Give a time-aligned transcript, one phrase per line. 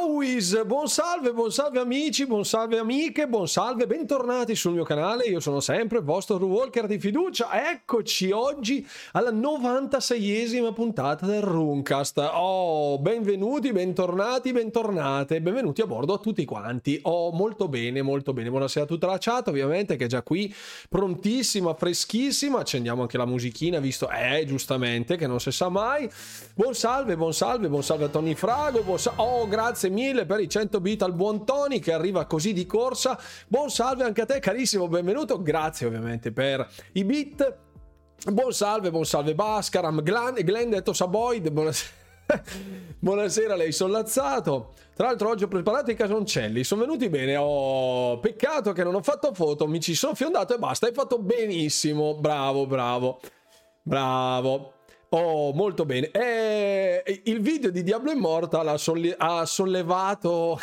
[0.00, 5.24] Mauis, buon salve, buon salve amici, buon salve amiche, buon salve, bentornati sul mio canale,
[5.24, 12.30] io sono sempre il vostro Walker di fiducia, eccoci oggi alla 96esima puntata del Runcast,
[12.32, 18.50] oh, benvenuti, bentornati, bentornate, benvenuti a bordo a tutti quanti, oh, molto bene, molto bene,
[18.50, 20.54] buonasera a tutta la chat ovviamente che è già qui,
[20.88, 26.08] prontissima, freschissima, accendiamo anche la musichina, visto, eh, giustamente, che non si sa mai,
[26.54, 30.40] buon salve, buon salve, buon salve a Tony Frago, buon salve, oh, grazie mille per
[30.40, 33.18] i 100 bit al buon Tony che arriva così di corsa.
[33.46, 35.40] Buon salve anche a te, carissimo, benvenuto.
[35.42, 37.56] Grazie ovviamente per i bit.
[38.26, 41.96] Buon salve, buon salve Bascaram, Glenn, Glenn detto Saboid, buonasera.
[43.00, 44.74] Buonasera, lei sollazzato.
[44.94, 47.36] Tra l'altro oggi ho preparato i casoncelli, sono venuti bene.
[47.36, 50.86] Oh, peccato che non ho fatto foto, mi ci sono fiondato e basta.
[50.86, 52.16] Hai fatto benissimo.
[52.16, 53.20] Bravo, bravo.
[53.82, 54.72] Bravo.
[55.10, 56.10] Oh, molto bene.
[56.10, 60.58] E il video di Diablo Immortal ha, solli- ha sollevato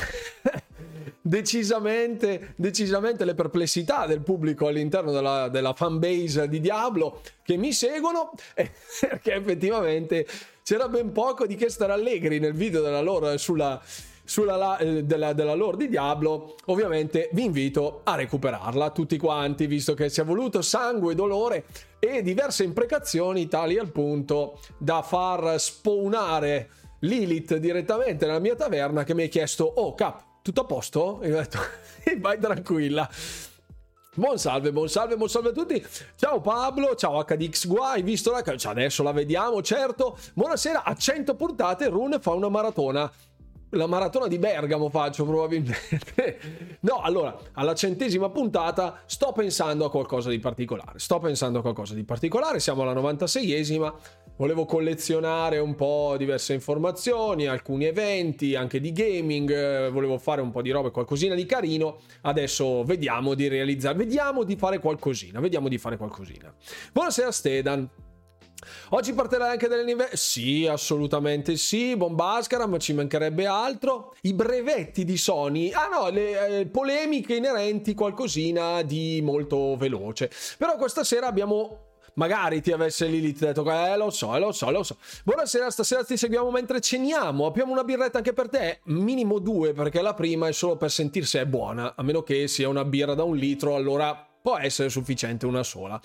[1.20, 8.34] decisamente, decisamente le perplessità del pubblico all'interno della, della fanbase di Diablo che mi seguono,
[8.54, 10.28] perché effettivamente
[10.62, 13.82] c'era ben poco di che stare allegri nel video della loro sulla
[14.26, 19.94] sulla, eh, della, della lore di Diablo, ovviamente vi invito a recuperarla tutti quanti, visto
[19.94, 21.66] che ci è voluto sangue, dolore
[22.08, 29.14] e diverse imprecazioni tali al punto da far spawnare Lilith direttamente nella mia taverna che
[29.14, 31.22] mi ha chiesto, oh Cap, tutto a posto?
[31.22, 31.60] E ho detto,
[32.20, 33.10] vai tranquilla.
[34.16, 35.86] Buon salve, buon salve, buon salve a tutti.
[36.16, 38.42] Ciao Pablo, ciao HDX Guai, visto la...
[38.42, 40.18] Cioè adesso la vediamo, certo.
[40.34, 43.12] Buonasera, a 100 puntate Rune fa una maratona
[43.78, 46.40] la maratona di Bergamo faccio probabilmente.
[46.82, 51.00] no, allora, alla centesima puntata sto pensando a qualcosa di particolare.
[51.00, 53.94] Sto pensando a qualcosa di particolare, siamo alla 96esima.
[54.38, 60.62] Volevo collezionare un po' diverse informazioni, alcuni eventi, anche di gaming, volevo fare un po'
[60.62, 62.00] di roba, qualcosina di carino.
[62.22, 66.54] Adesso vediamo di realizzare, vediamo di fare qualcosina, vediamo di fare qualcosina.
[66.92, 67.90] Buonasera Stedan.
[68.90, 70.16] Oggi partirà anche delle nivelle?
[70.16, 71.96] Sì, assolutamente sì.
[71.96, 74.16] Bombascara, ma ci mancherebbe altro.
[74.22, 75.72] I brevetti di Sony.
[75.72, 80.32] Ah no, le eh, polemiche inerenti, qualcosina di molto veloce.
[80.58, 84.84] Però questa sera abbiamo magari ti avesse Lilith detto eh lo so, lo so, lo
[84.84, 84.98] so.
[85.24, 87.46] Buonasera, stasera ti seguiamo mentre ceniamo.
[87.46, 88.80] Abbiamo una birretta anche per te?
[88.86, 91.94] Minimo due, perché la prima è solo per sentir se è buona.
[91.96, 96.00] A meno che sia una birra da un litro, allora può essere sufficiente una sola.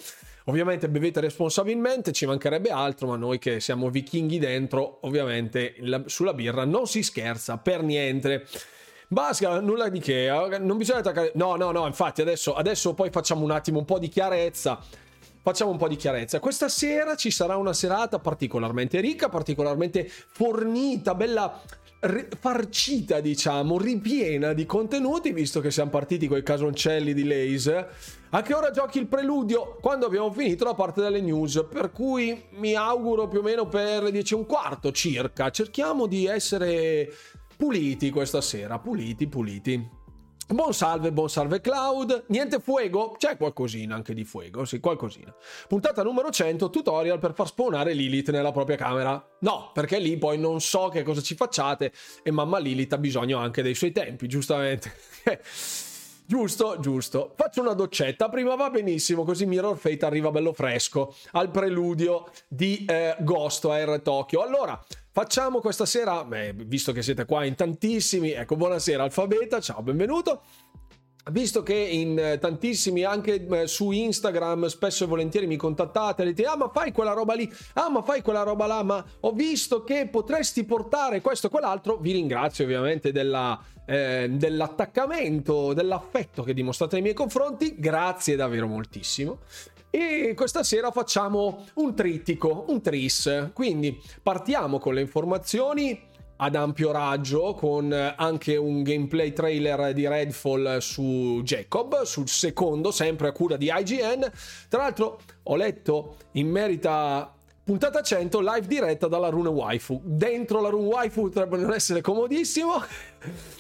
[0.51, 6.35] Ovviamente bevete responsabilmente, ci mancherebbe altro, ma noi che siamo vichinghi dentro, ovviamente la, sulla
[6.35, 8.47] birra non si scherza per niente.
[9.07, 11.31] Basta, nulla di che, eh, non bisogna attaccare...
[11.37, 14.81] No, no, no, infatti adesso, adesso poi facciamo un attimo un po' di chiarezza.
[15.41, 16.41] Facciamo un po' di chiarezza.
[16.41, 21.61] Questa sera ci sarà una serata particolarmente ricca, particolarmente fornita, bella
[22.39, 27.89] farcita, diciamo, ripiena di contenuti, visto che siamo partiti con i casoncelli di Lace.
[28.31, 29.77] A che ora giochi il preludio?
[29.81, 34.05] Quando abbiamo finito la parte delle news, per cui mi auguro più o meno per
[34.05, 35.51] le 10 e un quarto circa.
[35.51, 37.13] Cerchiamo di essere
[37.57, 39.99] puliti questa sera, puliti, puliti.
[40.53, 42.25] Buon salve, buon salve Cloud.
[42.27, 43.15] Niente fuego?
[43.17, 45.33] C'è qualcosina anche di fuego, sì, qualcosina.
[45.69, 49.25] Puntata numero 100, tutorial per far spawnare Lilith nella propria camera.
[49.41, 51.93] No, perché lì poi non so che cosa ci facciate
[52.25, 54.93] e mamma Lilith ha bisogno anche dei suoi tempi, giustamente.
[56.31, 57.33] Giusto, giusto.
[57.35, 58.29] Faccio una doccetta.
[58.29, 64.01] Prima va benissimo, così Mirror Fate arriva bello fresco al preludio di eh, Ghost Air
[64.01, 64.41] Tokyo.
[64.41, 64.81] Allora,
[65.11, 70.43] facciamo questa sera, beh, visto che siete qua in tantissimi, ecco, buonasera Alfabeta, ciao, benvenuto.
[71.31, 76.45] Visto che in eh, tantissimi anche eh, su Instagram spesso e volentieri mi contattate dite
[76.45, 79.85] ah ma fai quella roba lì, ah ma fai quella roba là, ma ho visto
[79.85, 86.95] che potresti portare questo e quell'altro, vi ringrazio ovviamente della, eh, dell'attaccamento, dell'affetto che dimostrate
[86.95, 89.41] nei miei confronti, grazie davvero moltissimo.
[89.91, 96.09] E questa sera facciamo un trittico, un tris, quindi partiamo con le informazioni
[96.43, 103.29] ad ampio raggio con anche un gameplay trailer di Redfall su Jacob, sul secondo, sempre
[103.29, 104.31] a cura di IGN.
[104.69, 110.01] Tra l'altro ho letto in merita puntata 100 live diretta dalla Rune Waifu.
[110.03, 112.73] Dentro la Rune Waifu potrebbe non essere comodissimo.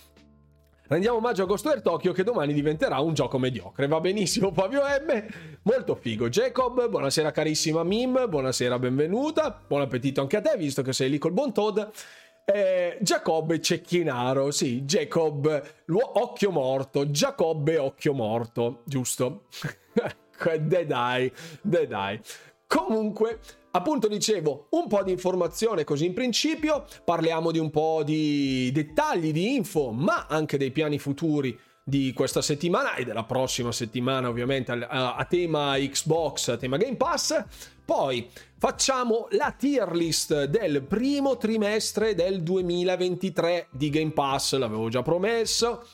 [0.88, 3.86] Rendiamo omaggio a Ghost Air Tokyo che domani diventerà un gioco mediocre.
[3.86, 5.24] Va benissimo Fabio M.
[5.62, 6.28] Molto figo.
[6.30, 9.56] Jacob, buonasera carissima Mim, buonasera, benvenuta.
[9.68, 11.78] Buon appetito anche a te, visto che sei lì col buon Todd.
[12.52, 15.62] Eh, Giacobbe Cecchinaro, sì, Jacob,
[16.14, 19.44] occhio morto, Giacobbe occhio morto, giusto?
[20.60, 21.32] de dai,
[21.62, 22.20] de dai.
[22.66, 23.38] Comunque,
[23.70, 29.30] appunto dicevo, un po' di informazione così in principio, parliamo di un po' di dettagli,
[29.30, 34.72] di info, ma anche dei piani futuri di questa settimana e della prossima settimana ovviamente
[34.72, 37.44] a, a, tema Xbox, a tema Game Pass.
[37.90, 45.02] Poi facciamo la tier list del primo trimestre del 2023 di Game Pass, l'avevo già
[45.02, 45.84] promesso,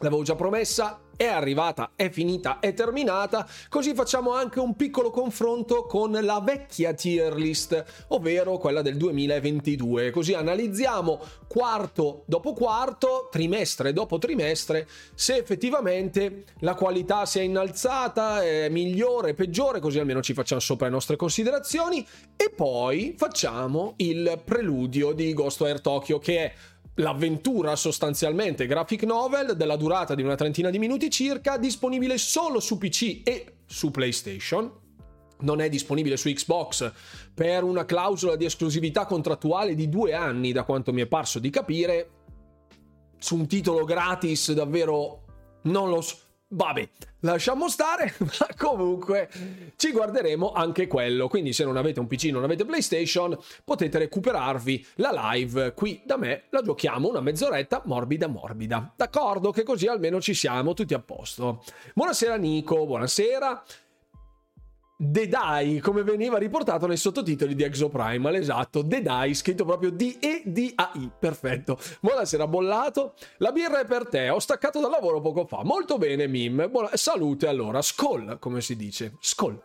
[0.00, 5.84] l'avevo già promessa è arrivata, è finita, è terminata, così facciamo anche un piccolo confronto
[5.84, 13.92] con la vecchia tier list, ovvero quella del 2022, così analizziamo quarto dopo quarto, trimestre
[13.92, 20.32] dopo trimestre, se effettivamente la qualità si è innalzata, è migliore, peggiore, così almeno ci
[20.32, 22.06] facciamo sopra le nostre considerazioni.
[22.34, 26.52] E poi facciamo il preludio di Ghost Air Tokyo che è
[26.94, 32.78] l'avventura sostanzialmente graphic novel della durata di una trentina di minuti circa, disponibile solo su
[32.78, 34.70] PC e su PlayStation.
[35.42, 36.92] Non è disponibile su Xbox
[37.32, 41.48] per una clausola di esclusività contrattuale di due anni, da quanto mi è parso di
[41.48, 42.10] capire.
[43.18, 45.24] Su un titolo gratis davvero
[45.62, 46.16] non lo so
[46.52, 46.88] Vabbè,
[47.20, 49.28] lasciamo stare, ma comunque
[49.76, 51.28] ci guarderemo anche quello.
[51.28, 56.16] Quindi se non avete un PC, non avete PlayStation, potete recuperarvi la live qui da
[56.16, 58.92] me, la giochiamo una mezz'oretta morbida morbida.
[58.96, 59.52] D'accordo?
[59.52, 61.62] Che così almeno ci siamo tutti a posto.
[61.94, 63.62] Buonasera Nico, buonasera.
[65.02, 71.10] The Die, come veniva riportato nei sottotitoli di Exoprimal, esatto, The Die, scritto proprio D-E-D-A-I,
[71.18, 71.78] perfetto.
[72.00, 73.14] Buonasera, bollato.
[73.38, 75.64] La birra è per te, ho staccato dal lavoro poco fa.
[75.64, 76.68] Molto bene, Mim.
[76.70, 76.90] Buona...
[76.92, 79.58] Salute allora, skol, come si dice, skol.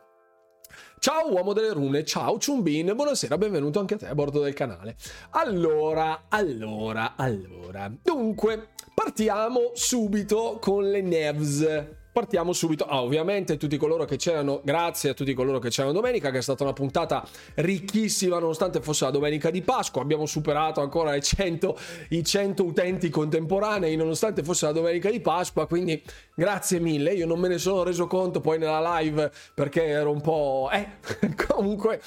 [0.99, 4.95] Ciao uomo delle rune, ciao Chumbin, buonasera, benvenuto anche a te a bordo del canale.
[5.31, 7.91] Allora, allora, allora.
[8.01, 12.85] Dunque, partiamo subito con le nevs partiamo subito.
[12.85, 16.41] Ah, ovviamente tutti coloro che c'erano, grazie a tutti coloro che c'erano domenica, che è
[16.41, 20.01] stata una puntata ricchissima nonostante fosse la domenica di Pasqua.
[20.01, 21.77] Abbiamo superato ancora 100,
[22.11, 26.01] i 100 utenti contemporanei nonostante fosse la domenica di Pasqua, quindi
[26.33, 27.11] grazie mille.
[27.11, 30.69] Io non me ne sono reso conto poi nella live perché ero un po'...
[30.71, 30.87] Eh,
[31.47, 32.01] comunque...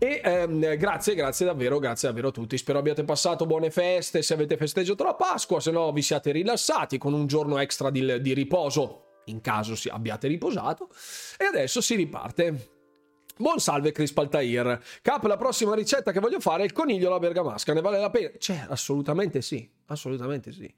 [0.00, 2.56] E ehm, grazie, grazie davvero, grazie davvero a tutti.
[2.56, 6.96] Spero abbiate passato buone feste, se avete festeggiato la Pasqua, se no vi siate rilassati
[6.96, 10.88] con un giorno extra di, di riposo in caso abbiate riposato.
[11.36, 12.76] E adesso si riparte.
[13.38, 14.82] Buon salve Chris Altair.
[15.00, 17.72] Cap, la prossima ricetta che voglio fare è il coniglio alla bergamasca.
[17.72, 18.30] Ne vale la pena?
[18.36, 19.70] Cioè, assolutamente sì.
[19.86, 20.72] Assolutamente sì.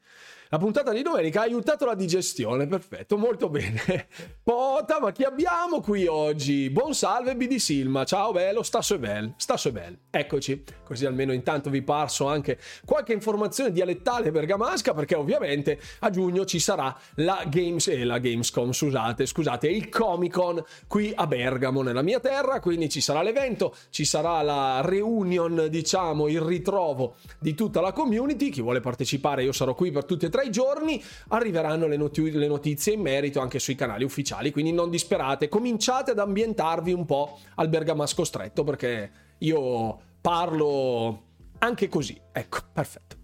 [0.52, 4.08] La puntata di domenica ha aiutato la digestione, perfetto, molto bene.
[4.42, 6.70] Pota, ma chi abbiamo qui oggi?
[6.70, 9.98] Buon salve BD Silma, ciao bello, stasso e bel, stasso e bel.
[10.10, 16.44] Eccoci, così almeno intanto vi parso anche qualche informazione dialettale bergamasca perché ovviamente a giugno
[16.44, 21.28] ci sarà la Games e eh, la Gamescom, scusate, scusate, il Comic Con qui a
[21.28, 27.14] Bergamo nella mia terra, quindi ci sarà l'evento, ci sarà la reunion, diciamo, il ritrovo
[27.38, 30.42] di tutta la community, chi vuole partecipare io sarò qui per tutti e tre tra
[30.42, 34.88] i giorni arriveranno le, not- le notizie in merito anche sui canali ufficiali, quindi non
[34.88, 41.22] disperate, cominciate ad ambientarvi un po' al bergamasco stretto perché io parlo
[41.58, 42.18] anche così.
[42.32, 43.18] Ecco, perfetto.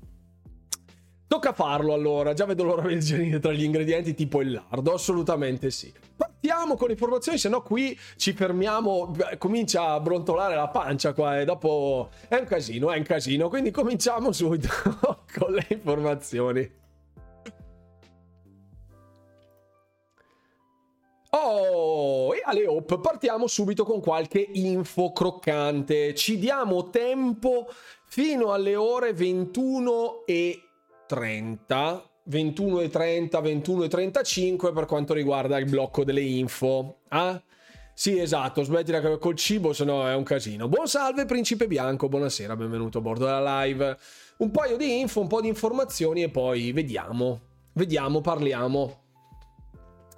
[1.29, 5.71] Tocca farlo allora, già vedo l'ora del genere tra gli ingredienti tipo il lardo, assolutamente
[5.71, 5.93] sì.
[6.17, 11.41] Partiamo con le informazioni, se no qui ci fermiamo, comincia a brontolare la pancia qua
[11.41, 14.69] e dopo è un casino, è un casino, quindi cominciamo subito
[15.37, 16.85] con le informazioni.
[21.39, 26.15] Oh, e alle Hop partiamo subito con qualche info croccante.
[26.15, 27.69] Ci diamo tempo
[28.07, 30.63] fino alle ore 21 e
[31.07, 32.11] 30.
[32.25, 37.01] 21 e 30, 21 e 35 per quanto riguarda il blocco delle info.
[37.09, 37.41] Ah?
[37.93, 40.69] Sì, esatto, smettila col cibo, se no è un casino.
[40.69, 43.97] Buon salve, Principe Bianco, buonasera, benvenuto a bordo della live.
[44.39, 47.41] Un paio di info, un po' di informazioni e poi vediamo.
[47.73, 49.06] Vediamo, parliamo.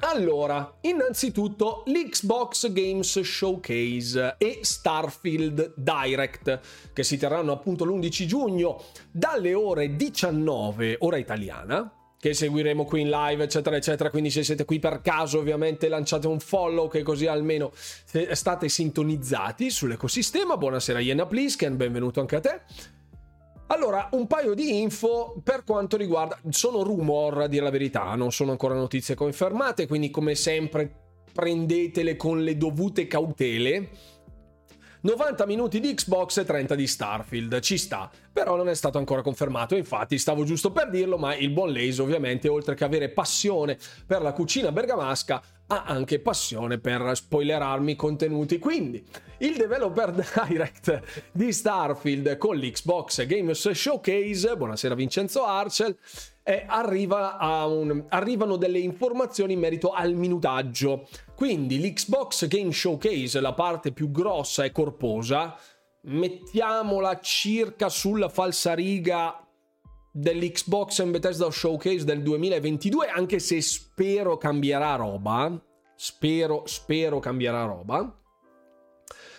[0.00, 6.60] Allora, innanzitutto l'Xbox Games Showcase e Starfield Direct,
[6.92, 13.10] che si terranno appunto l'11 giugno dalle ore 19, ora italiana, che seguiremo qui in
[13.10, 14.10] live, eccetera, eccetera.
[14.10, 19.68] Quindi se siete qui per caso, ovviamente lanciate un follow, che così almeno state sintonizzati
[19.68, 20.56] sull'ecosistema.
[20.56, 22.60] Buonasera Iena Plisken, benvenuto anche a te.
[23.70, 26.38] Allora, un paio di info per quanto riguarda...
[26.48, 30.90] Sono rumor, a dire la verità, non sono ancora notizie confermate, quindi come sempre
[31.32, 33.90] prendetele con le dovute cautele.
[35.00, 39.22] 90 minuti di Xbox e 30 di Starfield, ci sta, però non è stato ancora
[39.22, 43.78] confermato, infatti stavo giusto per dirlo, ma il buon Lace ovviamente oltre che avere passione
[44.04, 49.04] per la cucina bergamasca ha anche passione per spoilerarmi i contenuti, quindi
[49.38, 50.10] il developer
[50.48, 51.00] direct
[51.30, 55.96] di Starfield con l'Xbox Games Showcase, buonasera Vincenzo Arcel,
[56.42, 57.36] eh, arriva
[57.66, 61.06] un, arrivano delle informazioni in merito al minutaggio.
[61.38, 65.56] Quindi l'Xbox Game Showcase, la parte più grossa e corposa,
[66.00, 69.46] mettiamola circa sulla falsariga
[70.10, 75.56] dell'Xbox and Bethesda Showcase del 2022, anche se spero cambierà roba.
[75.94, 78.18] Spero, spero cambierà roba.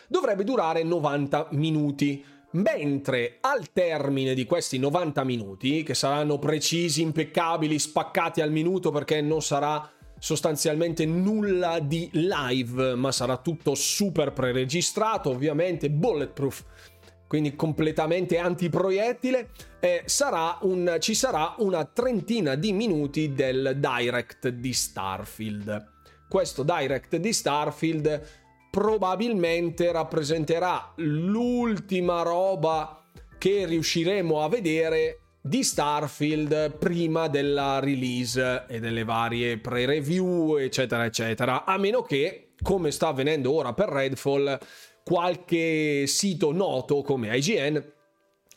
[0.07, 7.77] Dovrebbe durare 90 minuti Mentre al termine di questi 90 minuti, che saranno precisi, impeccabili,
[7.77, 9.87] spaccati al minuto perché non sarà
[10.19, 16.63] sostanzialmente nulla di live, ma sarà tutto super preregistrato, ovviamente bulletproof,
[17.27, 19.49] quindi completamente antiproiettile,
[19.79, 25.97] eh, sarà un, ci sarà una trentina di minuti del direct di Starfield.
[26.27, 28.21] Questo direct di Starfield
[28.69, 33.03] probabilmente rappresenterà l'ultima roba
[33.37, 41.65] che riusciremo a vedere di Starfield prima della release e delle varie pre-review, eccetera, eccetera.
[41.65, 44.57] A meno che, come sta avvenendo ora per Redfall,
[45.03, 47.93] qualche sito noto come IGN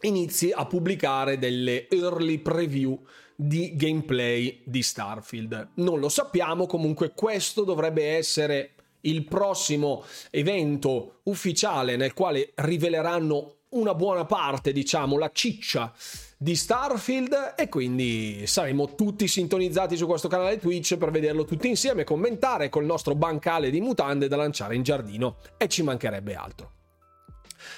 [0.03, 3.01] inizi a pubblicare delle early preview
[3.37, 5.71] di gameplay di Starfield.
[5.77, 13.95] Non lo sappiamo, comunque questo dovrebbe essere il prossimo evento ufficiale nel quale riveleranno una
[13.95, 15.93] buona parte, diciamo, la ciccia
[16.43, 22.03] di Starfield e quindi saremo tutti sintonizzati su questo canale Twitch per vederlo tutti insieme,
[22.03, 26.73] commentare col nostro bancale di mutande da lanciare in giardino e ci mancherebbe altro.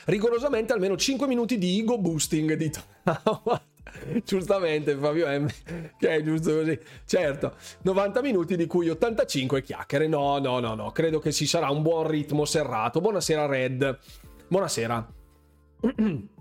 [0.06, 2.70] Rigorosamente almeno 5 minuti di ego boosting di
[4.24, 5.46] Giustamente Fabio M,
[5.98, 6.78] che è giusto così.
[7.04, 10.06] Certo, 90 minuti di cui 85 chiacchiere.
[10.06, 13.02] No, no, no, no, credo che ci sarà un buon ritmo serrato.
[13.02, 13.98] Buonasera Red.
[14.48, 15.12] Buonasera.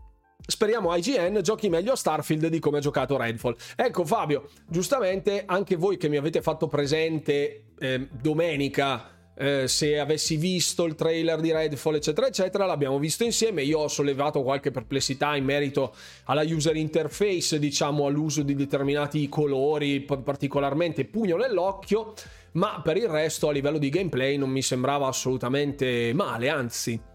[0.46, 3.56] Speriamo IGN giochi meglio a Starfield di come ha giocato Redfall.
[3.78, 10.36] Ecco Fabio, giustamente anche voi che mi avete fatto presente eh, domenica eh, se avessi
[10.36, 13.64] visto il trailer di Redfall, eccetera, eccetera, l'abbiamo visto insieme.
[13.64, 15.96] Io ho sollevato qualche perplessità in merito
[16.26, 22.14] alla user interface, diciamo all'uso di determinati colori, particolarmente pugno nell'occhio,
[22.54, 27.12] ma per il resto a livello di gameplay non mi sembrava assolutamente male, anzi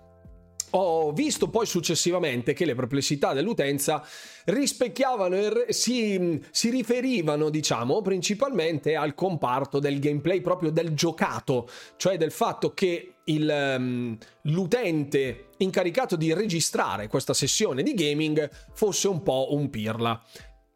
[0.71, 4.05] ho visto poi successivamente che le perplessità dell'utenza
[4.47, 12.17] rispecchiavano e si, si, riferivano, diciamo, principalmente al comparto del gameplay proprio del giocato, cioè
[12.17, 19.23] del fatto che il, um, l'utente incaricato di registrare questa sessione di gaming fosse un
[19.23, 20.23] po' un pirla.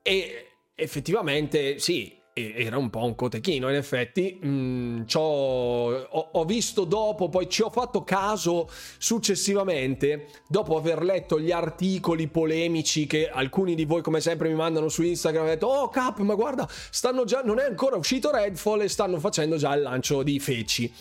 [0.02, 4.40] E effettivamente sì, era un po' un cotechino in effetti.
[4.44, 5.92] Mm, ho,
[6.32, 13.06] ho, visto dopo poi ci ho fatto caso successivamente dopo aver letto gli articoli polemici
[13.06, 16.34] che alcuni di voi come sempre mi mandano su Instagram hanno detto oh cap ma
[16.34, 20.38] guarda stanno già non è ancora uscito Redfall e stanno facendo già il lancio di
[20.38, 20.92] feci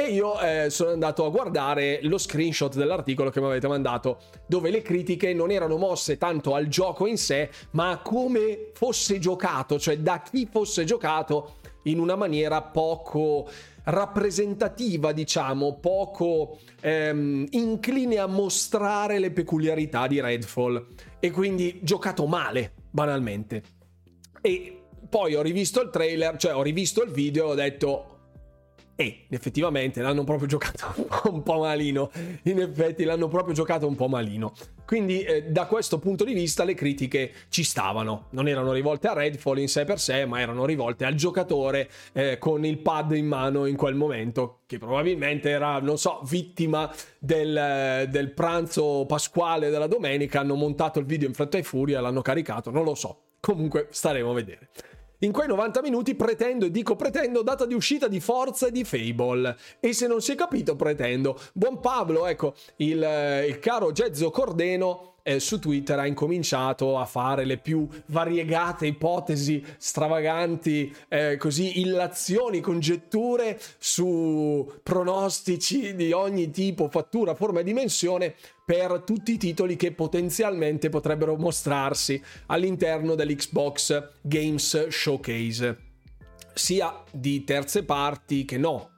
[0.00, 4.70] e io eh, sono andato a guardare lo screenshot dell'articolo che mi avete mandato, dove
[4.70, 9.78] le critiche non erano mosse tanto al gioco in sé, ma a come fosse giocato,
[9.78, 13.48] cioè da chi fosse giocato in una maniera poco
[13.84, 20.86] rappresentativa, diciamo, poco ehm, incline a mostrare le peculiarità di Redfall
[21.18, 23.62] e quindi giocato male, banalmente.
[24.40, 28.19] E poi ho rivisto il trailer, cioè ho rivisto il video e ho detto
[29.00, 30.92] e effettivamente l'hanno proprio giocato
[31.32, 32.10] un po' malino.
[32.42, 34.52] In effetti l'hanno proprio giocato un po' malino.
[34.84, 38.26] Quindi eh, da questo punto di vista le critiche ci stavano.
[38.30, 42.36] Non erano rivolte a Redfall in sé per sé, ma erano rivolte al giocatore eh,
[42.36, 48.06] con il pad in mano in quel momento, che probabilmente era, non so, vittima del,
[48.10, 50.40] del pranzo pasquale della domenica.
[50.40, 53.22] Hanno montato il video in fretta e furia, l'hanno caricato, non lo so.
[53.40, 54.68] Comunque staremo a vedere.
[55.22, 58.84] In quei 90 minuti pretendo, e dico pretendo, data di uscita di Forza e di
[58.84, 59.54] Fable.
[59.78, 61.38] E se non si è capito, pretendo.
[61.52, 67.44] Buon Pablo, ecco, il, il caro Gezzo Cordeno eh, su Twitter ha incominciato a fare
[67.44, 77.34] le più variegate ipotesi stravaganti, eh, così illazioni, congetture su pronostici di ogni tipo, fattura,
[77.34, 78.34] forma e dimensione
[78.64, 85.78] per tutti i titoli che potenzialmente potrebbero mostrarsi all'interno dell'Xbox Games Showcase,
[86.54, 88.90] sia di terze parti che no.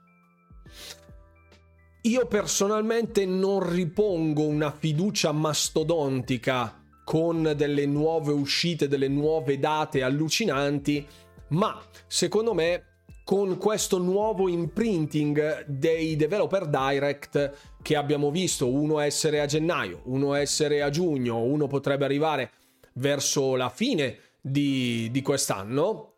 [2.02, 11.06] Io personalmente non ripongo una fiducia mastodontica con delle nuove uscite, delle nuove date allucinanti,
[11.49, 12.87] ma secondo me
[13.25, 20.35] con questo nuovo imprinting dei developer direct che abbiamo visto, uno essere a gennaio, uno
[20.35, 22.50] essere a giugno, uno potrebbe arrivare
[22.94, 26.12] verso la fine di, di quest'anno,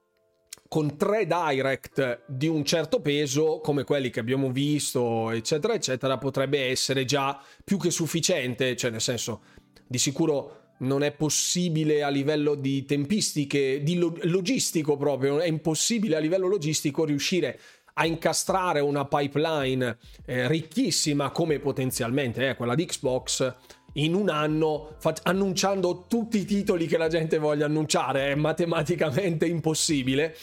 [0.75, 6.69] con tre direct di un certo peso, come quelli che abbiamo visto, eccetera, eccetera, potrebbe
[6.69, 9.43] essere già più che sufficiente, cioè nel senso,
[9.87, 16.19] di sicuro non è possibile a livello di tempistiche, di logistico proprio, è impossibile a
[16.19, 17.57] livello logistico riuscire
[17.93, 23.55] a incastrare una pipeline eh, ricchissima come potenzialmente è quella di Xbox
[23.93, 29.47] in un anno fa- annunciando tutti i titoli che la gente voglia annunciare, è matematicamente
[29.47, 30.35] impossibile.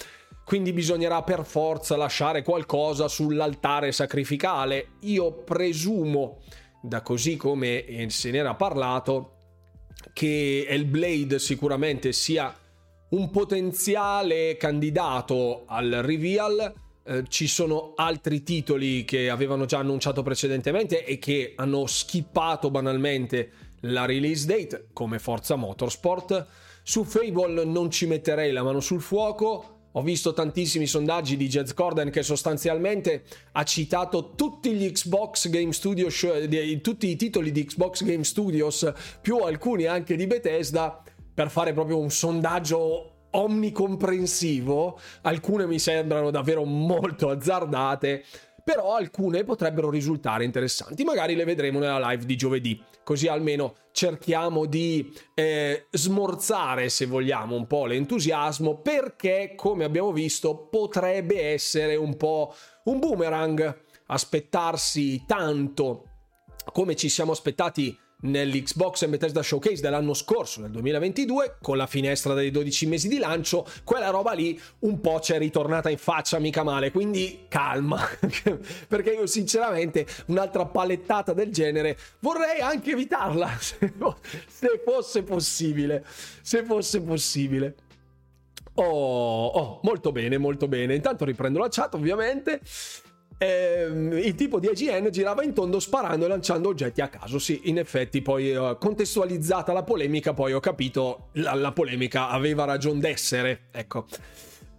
[0.51, 4.95] Quindi bisognerà per forza lasciare qualcosa sull'altare sacrificale.
[5.03, 6.41] Io presumo,
[6.81, 9.37] da così come se n'era parlato,
[10.11, 12.53] che Hellblade sicuramente sia
[13.11, 16.73] un potenziale candidato al reveal.
[17.01, 23.51] Eh, ci sono altri titoli che avevano già annunciato precedentemente e che hanno skippato banalmente
[23.83, 26.45] la release date, come Forza Motorsport.
[26.83, 29.77] Su Fable non ci metterei la mano sul fuoco.
[29.93, 35.73] Ho visto tantissimi sondaggi di Jez Corden che sostanzialmente ha citato tutti gli Xbox Game
[35.73, 36.25] Studios,
[36.81, 41.99] tutti i titoli di Xbox Game Studios, più alcuni anche di Bethesda, per fare proprio
[41.99, 44.99] un sondaggio omnicomprensivo.
[45.21, 48.23] Alcune mi sembrano davvero molto azzardate
[48.63, 51.03] però alcune potrebbero risultare interessanti.
[51.03, 57.55] Magari le vedremo nella live di giovedì, così almeno cerchiamo di eh, smorzare, se vogliamo,
[57.55, 62.53] un po' l'entusiasmo, perché, come abbiamo visto, potrebbe essere un po'
[62.85, 66.05] un boomerang aspettarsi tanto
[66.71, 72.33] come ci siamo aspettati nell'Xbox e Bethesda Showcase dell'anno scorso, nel 2022, con la finestra
[72.33, 76.39] dei 12 mesi di lancio, quella roba lì un po' ci è ritornata in faccia
[76.39, 77.99] mica male, quindi calma,
[78.87, 86.05] perché io sinceramente un'altra palettata del genere vorrei anche evitarla, se fosse possibile,
[86.41, 87.75] se fosse possibile.
[88.75, 90.95] Oh, oh, molto bene, molto bene.
[90.95, 92.61] Intanto riprendo la chat, ovviamente
[93.41, 97.39] ehm, il tipo di IGN girava in tondo sparando e lanciando oggetti a caso.
[97.39, 102.65] Sì, in effetti, poi eh, contestualizzata la polemica, poi ho capito la, la polemica aveva
[102.65, 103.63] ragione d'essere.
[103.71, 104.05] Ecco.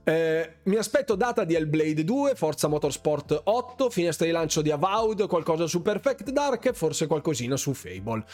[0.05, 5.27] Eh, mi aspetto data di Hellblade 2, Forza Motorsport 8, finestra di lancio di Avowed,
[5.29, 8.25] qualcosa su Perfect Dark e forse qualcosina su Fable.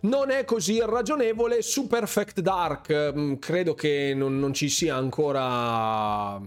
[0.00, 6.40] Non è così ragionevole su Perfect Dark, mm, credo che non, non ci sia ancora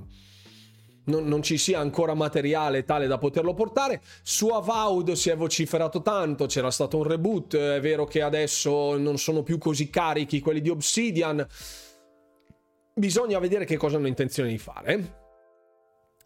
[1.09, 4.01] non, non, ci sia ancora materiale tale da poterlo portare.
[4.23, 9.17] Su Avowed si è vociferato tanto, c'era stato un reboot, è vero che adesso non
[9.17, 11.45] sono più così carichi quelli di Obsidian.
[12.93, 15.27] Bisogna vedere che cosa hanno intenzione di fare.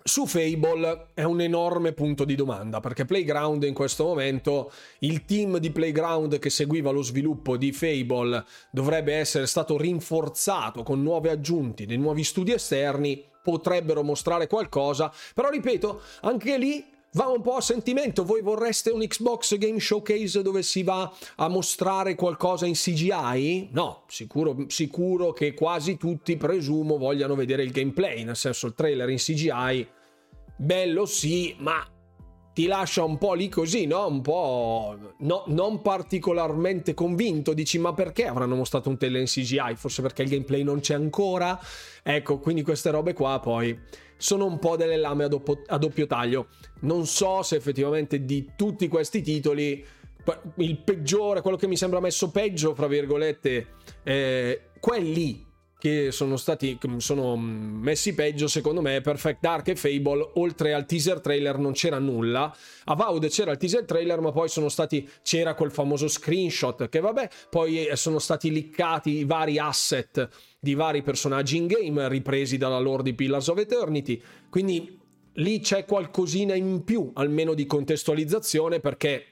[0.06, 4.70] Su Fable è un enorme punto di domanda perché Playground in questo momento,
[5.00, 11.02] il team di Playground che seguiva lo sviluppo di Fable dovrebbe essere stato rinforzato con
[11.02, 17.42] nuove aggiunti dei nuovi studi esterni potrebbero mostrare qualcosa, però ripeto, anche lì va un
[17.42, 18.24] po' a sentimento.
[18.24, 23.70] Voi vorreste un Xbox Game Showcase dove si va a mostrare qualcosa in CGI?
[23.72, 29.10] No, sicuro, sicuro che quasi tutti, presumo, vogliano vedere il gameplay, nel senso il trailer
[29.10, 29.88] in CGI.
[30.56, 31.86] Bello sì, ma
[32.54, 34.08] ti lascia un po' lì così, no?
[34.08, 37.54] Un po' no, non particolarmente convinto.
[37.54, 39.76] Dici, ma perché avranno mostrato un tele in CGI?
[39.76, 41.60] Forse perché il gameplay non c'è ancora?
[42.04, 43.78] Ecco, quindi queste robe qua poi
[44.16, 46.48] sono un po' delle lame a doppio, a doppio taglio.
[46.82, 49.84] Non so se effettivamente di tutti questi titoli
[50.56, 53.68] il peggiore, quello che mi sembra messo peggio, fra virgolette,
[54.04, 55.46] è quelli
[55.84, 61.20] che sono stati sono messi peggio secondo me Perfect Dark e Fable oltre al teaser
[61.20, 62.56] trailer non c'era nulla.
[62.86, 67.02] A Vaud c'era il teaser trailer ma poi sono stati c'era quel famoso screenshot che
[67.02, 72.56] vabbè poi eh, sono stati liccati i vari asset di vari personaggi in game ripresi
[72.56, 74.22] dalla lore di Pillars of Eternity.
[74.50, 74.98] Quindi
[75.34, 79.26] lì c'è qualcosina in più almeno di contestualizzazione perché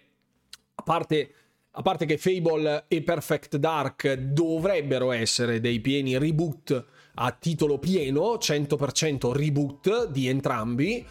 [0.75, 1.33] a parte
[1.73, 8.36] a parte che Fable e Perfect Dark dovrebbero essere dei pieni reboot a titolo pieno,
[8.36, 11.05] 100% reboot di entrambi.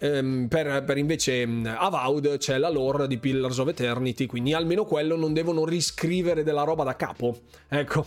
[0.00, 5.16] Um, per, per, invece Avowed c'è la lore di Pillars of Eternity, quindi almeno quello
[5.16, 7.40] non devono riscrivere della roba da capo.
[7.68, 8.04] Ecco.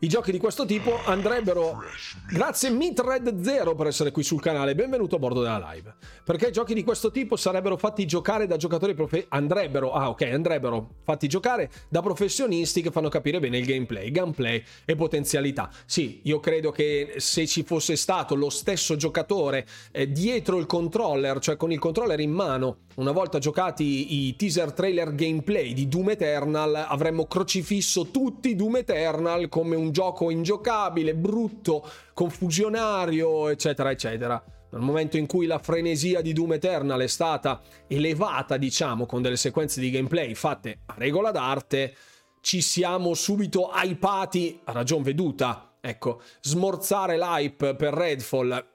[0.00, 1.82] I giochi di questo tipo andrebbero.
[2.30, 4.76] Grazie Mitred Zero per essere qui sul canale.
[4.76, 5.92] Benvenuto a bordo della live.
[6.24, 9.26] Perché giochi di questo tipo sarebbero fatti giocare da giocatori profe...
[9.28, 14.62] andrebbero, ah ok, andrebbero fatti giocare da professionisti che fanno capire bene il gameplay, gameplay
[14.84, 15.68] e potenzialità.
[15.84, 21.40] Sì, io credo che se ci fosse stato lo stesso giocatore eh, dietro il controller,
[21.40, 26.10] cioè con il controller in mano, una volta giocati i teaser trailer gameplay di Doom
[26.10, 34.42] Eternal, avremmo crocifisso tutti Doom Eternal come un gioco ingiocabile, brutto, confusionario, eccetera, eccetera.
[34.70, 39.36] Nel momento in cui la frenesia di Doom Eternal è stata elevata, diciamo, con delle
[39.36, 41.94] sequenze di gameplay fatte a regola d'arte,
[42.40, 45.76] ci siamo subito hypati a ragion veduta.
[45.80, 48.66] Ecco, smorzare l'hype per Redfall,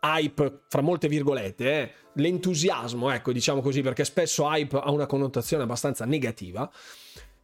[0.00, 1.92] hype fra molte virgolette, eh?
[2.14, 6.70] l'entusiasmo, ecco, diciamo così, perché spesso hype ha una connotazione abbastanza negativa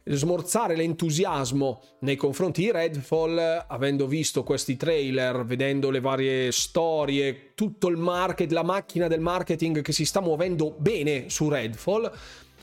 [0.09, 7.87] smorzare l'entusiasmo nei confronti di Redfall, avendo visto questi trailer, vedendo le varie storie, tutto
[7.87, 12.11] il market, la macchina del marketing che si sta muovendo bene su Redfall,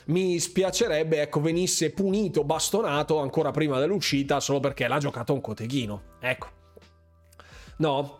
[0.05, 6.01] mi spiacerebbe ecco venisse punito, bastonato ancora prima dell'uscita solo perché l'ha giocato un coteghino.
[6.19, 6.47] Ecco.
[7.77, 8.19] No.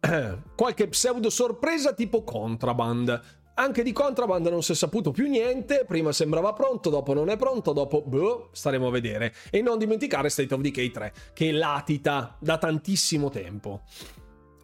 [0.56, 3.20] Qualche pseudo sorpresa tipo Contraband
[3.54, 7.36] anche di Contraband non si è saputo più niente, prima sembrava pronto, dopo non è
[7.36, 9.34] pronto, dopo boh, staremo a vedere.
[9.50, 13.82] E non dimenticare State of Decay 3, che latita da tantissimo tempo.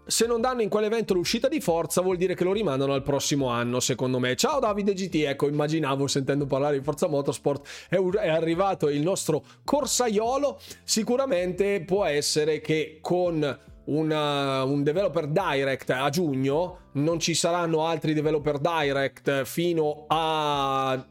[0.07, 3.48] Se non danno in quell'evento l'uscita di Forza, vuol dire che lo rimandano al prossimo
[3.48, 4.37] anno, secondo me.
[4.37, 9.44] Ciao Davide GT, ecco, immaginavo sentendo parlare di Forza Motorsport, è, è arrivato il nostro
[9.64, 10.59] corsaiolo.
[10.83, 18.14] Sicuramente può essere che con una, un developer direct a giugno, non ci saranno altri
[18.14, 21.07] developer direct fino a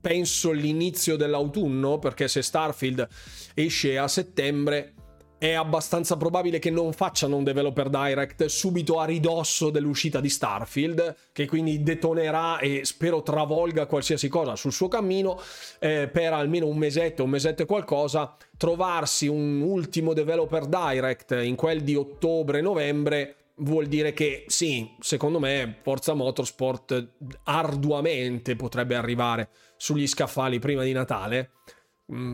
[0.00, 3.06] penso l'inizio dell'autunno, perché se Starfield
[3.54, 4.94] esce a settembre
[5.40, 11.16] è abbastanza probabile che non facciano un developer direct subito a ridosso dell'uscita di Starfield,
[11.32, 15.40] che quindi detonerà e spero travolga qualsiasi cosa sul suo cammino
[15.78, 21.56] eh, per almeno un mesetto, un mesetto e qualcosa, trovarsi un ultimo developer direct in
[21.56, 27.12] quel di ottobre-novembre vuol dire che sì, secondo me Forza Motorsport
[27.44, 29.48] arduamente potrebbe arrivare
[29.78, 31.52] sugli scaffali prima di Natale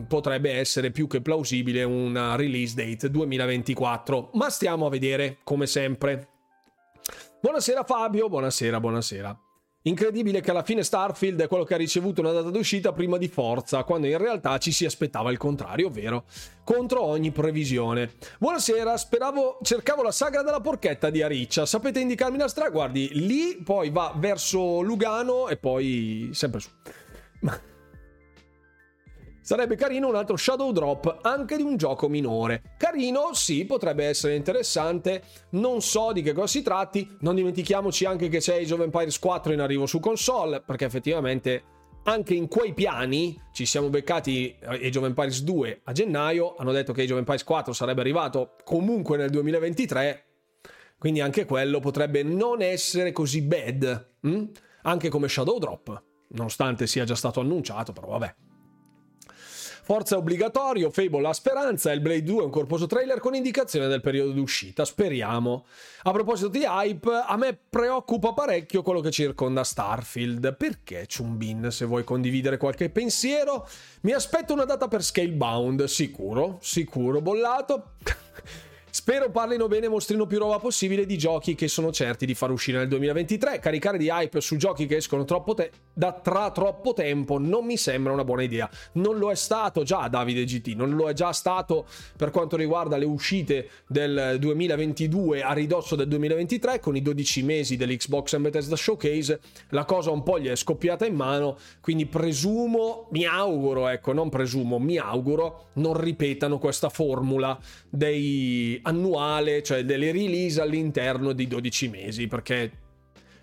[0.07, 6.29] potrebbe essere più che plausibile una release date 2024, ma stiamo a vedere come sempre.
[7.39, 9.39] Buonasera Fabio, buonasera, buonasera.
[9.83, 13.29] Incredibile che alla fine Starfield è quello che ha ricevuto una data d'uscita prima di
[13.29, 16.25] Forza, quando in realtà ci si aspettava il contrario, ovvero
[16.65, 18.11] contro ogni previsione.
[18.37, 21.65] Buonasera, speravo, cercavo la sagra della porchetta di Ariccia.
[21.65, 22.71] Sapete indicarmi la strada?
[22.71, 26.69] Guardi, lì poi va verso Lugano e poi sempre su.
[27.41, 27.57] Ma
[29.47, 32.75] Sarebbe carino un altro Shadow Drop anche di un gioco minore.
[32.77, 35.23] Carino, sì, potrebbe essere interessante.
[35.51, 37.15] Non so di che cosa si tratti.
[37.21, 41.63] Non dimentichiamoci anche che c'è Age of Empires 4 in arrivo su console, perché effettivamente
[42.03, 46.55] anche in quei piani ci siamo beccati Age of Empires 2 a gennaio.
[46.57, 50.25] Hanno detto che Age of Empires 4 sarebbe arrivato comunque nel 2023.
[50.99, 54.15] Quindi anche quello potrebbe non essere così bad.
[54.23, 54.43] Hm?
[54.81, 56.03] Anche come Shadow Drop.
[56.31, 58.35] Nonostante sia già stato annunciato, però vabbè.
[59.87, 63.87] Forza è obbligatorio, Fable ha speranza, il Blade 2 è un corposo trailer con indicazione
[63.87, 65.65] del periodo d'uscita, speriamo.
[66.03, 70.57] A proposito di hype, a me preoccupa parecchio quello che circonda Starfield.
[70.57, 73.65] Perché Chumbin, se vuoi condividere qualche pensiero?
[74.01, 77.91] Mi aspetto una data per Scalebound, sicuro, sicuro, bollato.
[78.99, 82.49] Spero parlino bene e mostrino più roba possibile di giochi che sono certi di far
[82.49, 83.59] uscire nel 2023.
[83.59, 88.11] Caricare di hype su giochi che escono te- da tra troppo tempo non mi sembra
[88.11, 88.67] una buona idea.
[88.93, 91.85] Non lo è stato già Davide GT, non lo è già stato
[92.17, 97.77] per quanto riguarda le uscite del 2022 a ridosso del 2023 con i 12 mesi
[97.77, 99.39] dell'Xbox and Bethesda Showcase.
[99.69, 104.29] La cosa un po' gli è scoppiata in mano, quindi presumo, mi auguro, ecco, non
[104.29, 107.57] presumo, mi auguro non ripetano questa formula
[107.89, 112.71] dei annuale, cioè delle release all'interno di 12 mesi, perché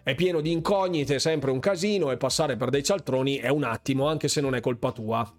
[0.02, 3.62] è pieno di incognite, è sempre un casino e passare per dei cialtroni è un
[3.62, 5.32] attimo, anche se non è colpa tua.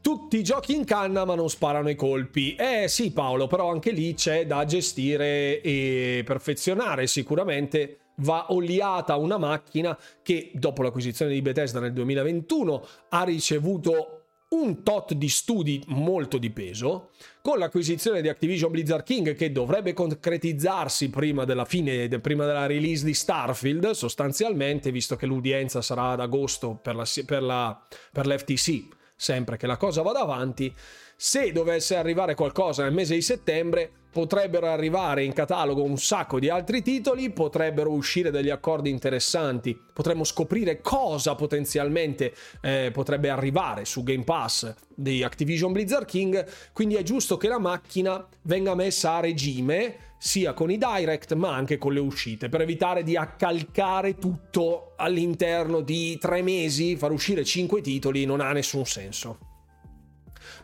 [0.00, 2.54] Tutti i giochi in canna ma non sparano i colpi.
[2.54, 7.06] Eh sì Paolo, però anche lì c'è da gestire e perfezionare.
[7.06, 14.19] Sicuramente va oliata una macchina che dopo l'acquisizione di Bethesda nel 2021 ha ricevuto
[14.50, 17.10] un tot di studi molto di peso,
[17.40, 23.04] con l'acquisizione di Activision Blizzard King che dovrebbe concretizzarsi prima della fine, prima della release
[23.04, 28.88] di Starfield, sostanzialmente, visto che l'udienza sarà ad agosto per, la, per, la, per l'FTC,
[29.14, 30.74] sempre che la cosa vada avanti.
[31.14, 36.48] Se dovesse arrivare qualcosa nel mese di settembre, potrebbero arrivare in catalogo un sacco di
[36.48, 44.02] altri titoli, potrebbero uscire degli accordi interessanti, potremmo scoprire cosa potenzialmente eh, potrebbe arrivare su
[44.02, 49.20] Game Pass di Activision Blizzard King, quindi è giusto che la macchina venga messa a
[49.20, 54.92] regime sia con i direct ma anche con le uscite per evitare di accalcare tutto
[54.96, 59.49] all'interno di tre mesi, far uscire cinque titoli non ha nessun senso.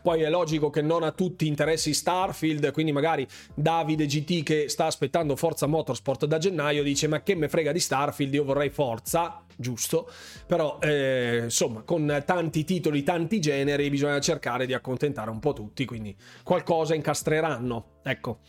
[0.07, 4.85] Poi è logico che non a tutti interessi Starfield, quindi magari Davide GT che sta
[4.85, 9.43] aspettando Forza Motorsport da gennaio dice ma che me frega di Starfield, io vorrei Forza,
[9.57, 10.09] giusto,
[10.45, 15.83] però eh, insomma con tanti titoli, tanti generi bisogna cercare di accontentare un po' tutti,
[15.83, 18.39] quindi qualcosa incastreranno, ecco.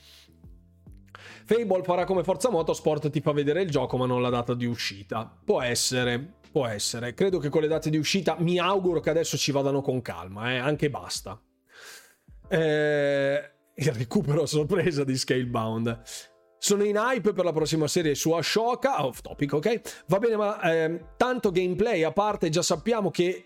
[1.45, 4.65] Fable farà come Forza Motorsport ti fa vedere il gioco ma non la data di
[4.65, 5.29] uscita.
[5.45, 7.15] Può essere, può essere.
[7.15, 10.53] Credo che con le date di uscita mi auguro che adesso ci vadano con calma,
[10.53, 10.59] eh?
[10.59, 11.37] anche basta.
[12.49, 16.03] Eh, il recupero a sorpresa di Scalebound.
[16.59, 19.81] Sono in hype per la prossima serie su Ashoka, off topic, ok?
[20.07, 23.45] Va bene, ma eh, tanto gameplay a parte, già sappiamo che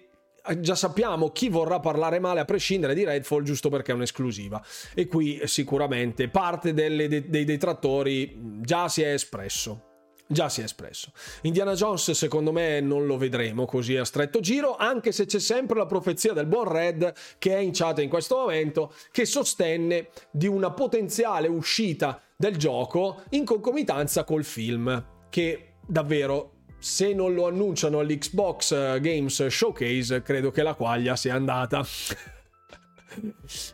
[0.58, 4.60] già sappiamo chi vorrà parlare male a prescindere di Redfall giusto perché è un'esclusiva
[4.92, 9.91] e qui sicuramente parte delle, dei detrattori già si è espresso
[10.26, 11.12] già si è espresso.
[11.42, 15.78] Indiana Jones secondo me non lo vedremo così a stretto giro, anche se c'è sempre
[15.78, 20.46] la profezia del buon Red che è in chat in questo momento, che sostenne di
[20.46, 28.00] una potenziale uscita del gioco in concomitanza col film, che davvero se non lo annunciano
[28.00, 31.86] all'Xbox eh, Games Showcase, credo che la quaglia sia andata.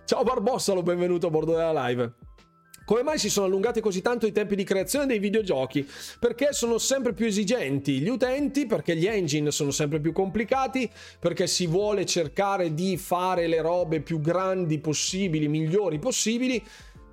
[0.05, 2.28] Ciao Barbossalo, benvenuto a bordo della live.
[2.88, 5.87] Come mai si sono allungati così tanto i tempi di creazione dei videogiochi?
[6.18, 11.46] Perché sono sempre più esigenti gli utenti, perché gli engine sono sempre più complicati, perché
[11.46, 16.64] si vuole cercare di fare le robe più grandi possibili, migliori possibili,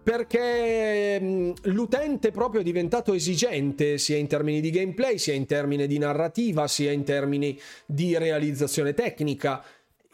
[0.01, 5.87] perché mm, l'utente proprio è diventato esigente sia in termini di gameplay, sia in termini
[5.87, 9.61] di narrativa, sia in termini di realizzazione tecnica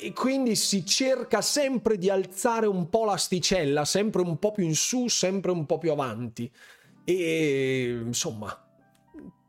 [0.01, 4.73] e quindi si cerca sempre di alzare un po' l'asticella, sempre un po' più in
[4.73, 6.51] su, sempre un po' più avanti.
[7.03, 8.51] E insomma,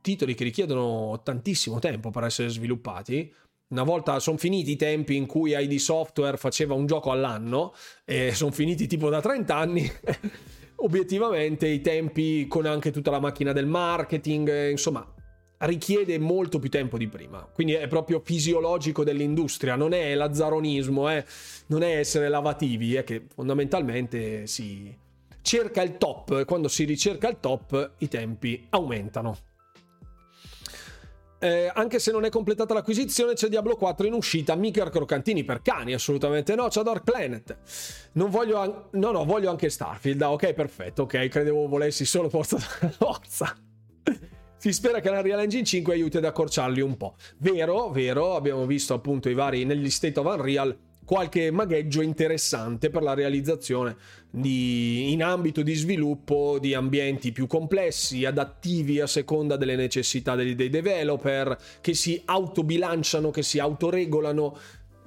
[0.03, 3.33] titoli che richiedono tantissimo tempo per essere sviluppati.
[3.69, 7.73] Una volta sono finiti i tempi in cui ID Software faceva un gioco all'anno,
[8.05, 9.91] e sono finiti tipo da 30 anni.
[10.77, 15.11] Obiettivamente i tempi con anche tutta la macchina del marketing, insomma,
[15.62, 17.48] richiede molto più tempo di prima.
[17.53, 21.25] Quindi è proprio fisiologico dell'industria, non è lazzaronismo, eh?
[21.66, 24.94] non è essere lavativi, è che fondamentalmente si
[25.42, 29.37] cerca il top e quando si ricerca il top i tempi aumentano.
[31.38, 35.61] Eh, anche se non è completata l'acquisizione, c'è Diablo 4 in uscita, mica crocantini per
[35.61, 37.59] cani, assolutamente no, c'è Dark Planet.
[38.12, 42.29] Non voglio, an- no, no, voglio anche Starfield, ah, ok, perfetto, ok, credevo volessi solo
[42.29, 42.59] Forza
[42.96, 43.57] Forza.
[44.62, 47.16] Si spera che l'Unreal Engine 5 aiuti ad accorciarli un po'.
[47.38, 53.03] Vero, vero, abbiamo visto appunto i vari negli State of Unreal qualche magheggio interessante per
[53.03, 53.96] la realizzazione
[54.31, 60.55] di, in ambito di sviluppo di ambienti più complessi, adattivi a seconda delle necessità dei,
[60.55, 64.57] dei developer, che si autobilanciano, che si autoregolano.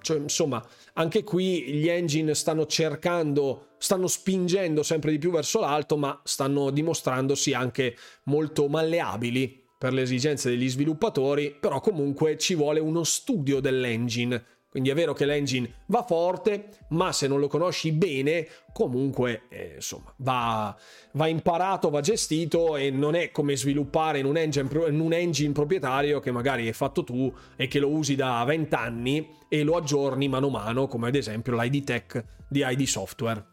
[0.06, 0.64] Cioè, insomma,
[0.94, 6.70] anche qui gli engine stanno cercando, stanno spingendo sempre di più verso l'alto, ma stanno
[6.70, 13.60] dimostrandosi anche molto malleabili per le esigenze degli sviluppatori, però comunque ci vuole uno studio
[13.60, 19.44] dell'engine quindi è vero che l'engine va forte, ma se non lo conosci bene, comunque
[19.48, 20.76] eh, insomma, va,
[21.14, 25.54] va, imparato, va gestito e non è come sviluppare in un, engine, in un engine
[25.54, 29.78] proprietario che magari hai fatto tu e che lo usi da 20 anni e lo
[29.78, 33.46] aggiorni mano a mano, come ad esempio l'ID Tech di ID Software.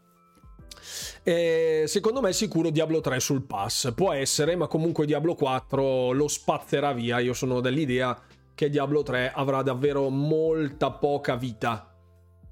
[1.23, 3.93] Eh, secondo me è sicuro Diablo 3 sul pass.
[3.93, 7.19] Può essere, ma comunque Diablo 4 lo spazzerà via.
[7.19, 8.19] Io sono dell'idea
[8.55, 11.93] che Diablo 3 avrà davvero molta poca vita.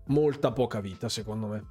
[0.06, 1.66] Molta poca vita, secondo me.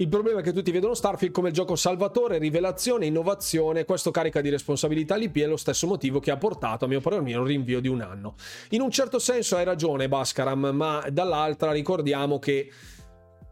[0.00, 3.84] Il problema è che tutti vedono Starfield come il gioco salvatore, rivelazione, innovazione.
[3.84, 7.20] Questo carica di responsabilità l'IP è lo stesso motivo che ha portato, a mio parere
[7.20, 8.34] un rinvio di un anno.
[8.70, 12.70] In un certo senso hai ragione, Bascaram, ma dall'altra ricordiamo che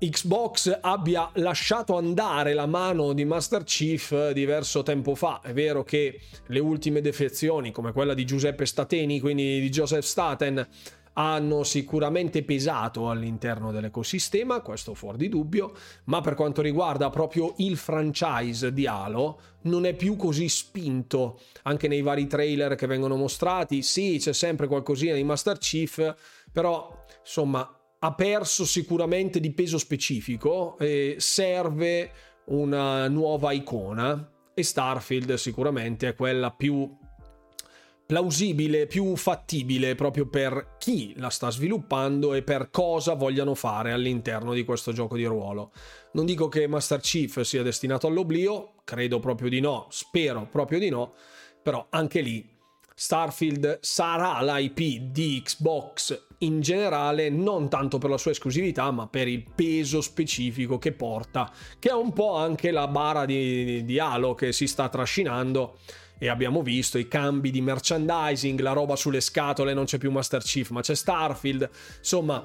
[0.00, 5.40] Xbox abbia lasciato andare la mano di Master Chief diverso tempo fa.
[5.42, 10.68] È vero che le ultime defezioni, come quella di Giuseppe Stateni, quindi di Joseph Staten,
[11.14, 17.76] hanno sicuramente pesato all'interno dell'ecosistema, questo fuori di dubbio, ma per quanto riguarda proprio il
[17.76, 21.40] franchise di Halo, non è più così spinto.
[21.62, 26.14] Anche nei vari trailer che vengono mostrati, sì, c'è sempre qualcosina di Master Chief,
[26.52, 27.68] però insomma
[28.00, 32.12] ha perso sicuramente di peso specifico e serve
[32.46, 36.96] una nuova icona e Starfield sicuramente è quella più
[38.06, 44.54] plausibile, più fattibile proprio per chi la sta sviluppando e per cosa vogliano fare all'interno
[44.54, 45.72] di questo gioco di ruolo.
[46.12, 50.88] Non dico che Master Chief sia destinato all'oblio, credo proprio di no, spero proprio di
[50.88, 51.12] no,
[51.62, 52.48] però anche lì
[52.94, 59.26] Starfield sarà l'IP di Xbox in generale, non tanto per la sua esclusività, ma per
[59.26, 64.34] il peso specifico che porta, che è un po' anche la bara di, di Halo
[64.34, 65.78] che si sta trascinando.
[66.20, 70.42] E abbiamo visto i cambi di merchandising, la roba sulle scatole, non c'è più Master
[70.42, 72.44] Chief, ma c'è Starfield, insomma,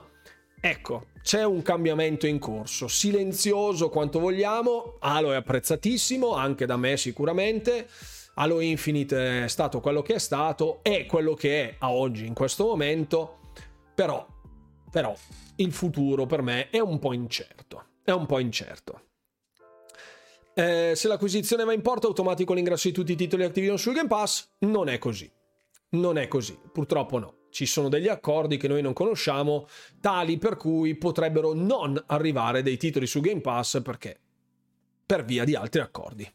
[0.62, 6.97] ecco, c'è un cambiamento in corso, silenzioso quanto vogliamo, Halo è apprezzatissimo, anche da me
[6.97, 7.88] sicuramente.
[8.36, 12.34] Halo Infinite è stato quello che è stato, è quello che è a oggi in
[12.34, 13.38] questo momento,
[13.93, 14.25] però,
[14.89, 15.15] però
[15.58, 19.01] il futuro per me è un po' incerto, è un po' incerto.
[20.56, 24.08] Eh, se l'acquisizione va in porto, automatico l'ingresso di tutti i titoli Activision sul Game
[24.08, 24.49] Pass?
[24.60, 25.32] Non è così.
[25.89, 27.36] Non è così, purtroppo no.
[27.49, 29.67] Ci sono degli accordi che noi non conosciamo,
[29.99, 34.19] tali per cui potrebbero non arrivare dei titoli su Game Pass perché
[35.06, 36.32] per via di altri accordi.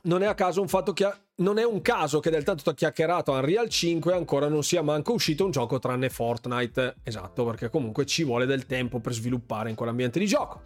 [0.04, 3.32] non è a caso un fatto che non è un caso che del tanto chiacchierato
[3.32, 6.96] Unreal 5 ancora non sia manco uscito un gioco tranne Fortnite.
[7.02, 10.62] Esatto, perché comunque ci vuole del tempo per sviluppare in quell'ambiente di gioco.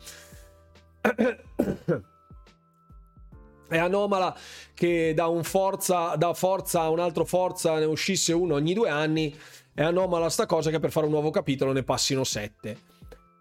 [3.68, 4.34] È anomala
[4.74, 8.88] che da un forza, da forza a un altro forza ne uscisse uno ogni due
[8.88, 9.34] anni.
[9.72, 12.78] È anomala sta cosa che per fare un nuovo capitolo ne passino sette.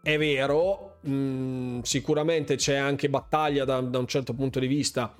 [0.01, 5.13] È vero, mh, mm, sicuramente c'è anche battaglia da, da un certo punto di vista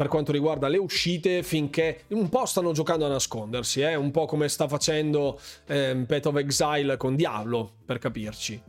[0.00, 3.96] per quanto riguarda le uscite finché un po' stanno giocando a nascondersi, eh?
[3.96, 8.62] un po' come sta facendo eh, Path of Exile con Diablo, per capirci.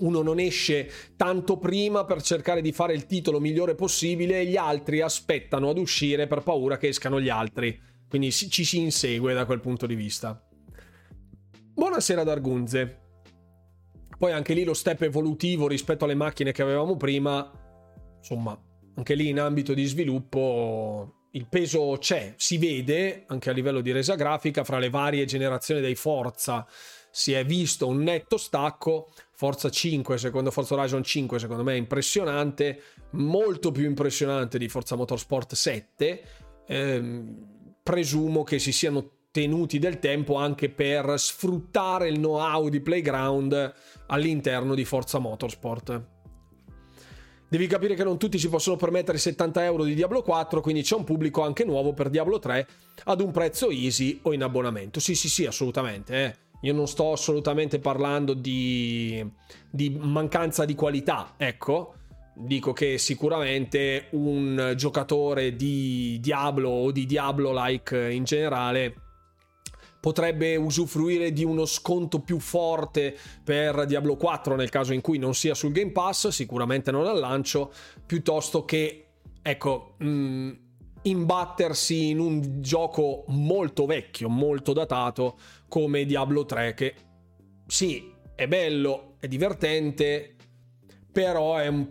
[0.00, 4.58] Uno non esce tanto prima per cercare di fare il titolo migliore possibile e gli
[4.58, 7.80] altri aspettano ad uscire per paura che escano gli altri.
[8.06, 10.46] Quindi ci si insegue da quel punto di vista.
[11.72, 12.98] Buonasera Dargunze.
[14.18, 17.50] Poi anche lì lo step evolutivo rispetto alle macchine che avevamo prima,
[18.18, 18.60] insomma,
[18.94, 23.90] anche lì in ambito di sviluppo il peso c'è, si vede anche a livello di
[23.90, 26.66] resa grafica fra le varie generazioni dei Forza
[27.10, 31.76] si è visto un netto stacco Forza 5 secondo Forza Horizon 5 secondo me è
[31.76, 36.22] impressionante molto più impressionante di Forza Motorsport 7
[36.66, 43.74] ehm, presumo che si siano tenuti del tempo anche per sfruttare il know-how di Playground
[44.06, 46.13] all'interno di Forza Motorsport
[47.54, 50.96] Devi capire che non tutti si possono permettere 70 euro di Diablo 4, quindi c'è
[50.96, 52.66] un pubblico anche nuovo per Diablo 3
[53.04, 54.98] ad un prezzo easy o in abbonamento.
[54.98, 56.24] Sì, sì, sì, assolutamente.
[56.24, 56.36] Eh.
[56.62, 59.24] Io non sto assolutamente parlando di,
[59.70, 61.94] di mancanza di qualità, ecco.
[62.34, 69.03] Dico che sicuramente un giocatore di Diablo o di Diablo-like in generale
[70.04, 75.32] potrebbe usufruire di uno sconto più forte per Diablo 4 nel caso in cui non
[75.34, 77.72] sia sul Game Pass, sicuramente non al lancio,
[78.04, 79.06] piuttosto che,
[79.40, 80.50] ecco, mh, mm,
[81.04, 85.38] imbattersi in un gioco molto vecchio, molto datato
[85.68, 86.94] come Diablo 3 che
[87.66, 90.36] sì, è bello, è divertente,
[91.10, 91.88] però è un,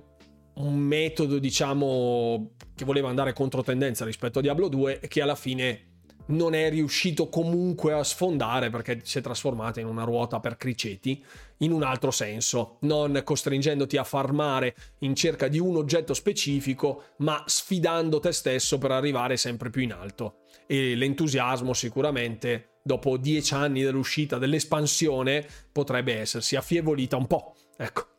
[0.53, 5.33] un metodo, diciamo, che voleva andare contro tendenza rispetto a Diablo 2 e che alla
[5.33, 5.92] fine
[6.27, 11.23] non è riuscito comunque a sfondare perché si è trasformata in una ruota per criceti
[11.57, 17.43] in un altro senso, non costringendoti a farmare in cerca di un oggetto specifico, ma
[17.45, 20.41] sfidando te stesso per arrivare sempre più in alto.
[20.67, 27.55] E l'entusiasmo sicuramente, dopo dieci anni dall'uscita dell'espansione, potrebbe essersi affievolita un po'.
[27.77, 28.12] Ecco.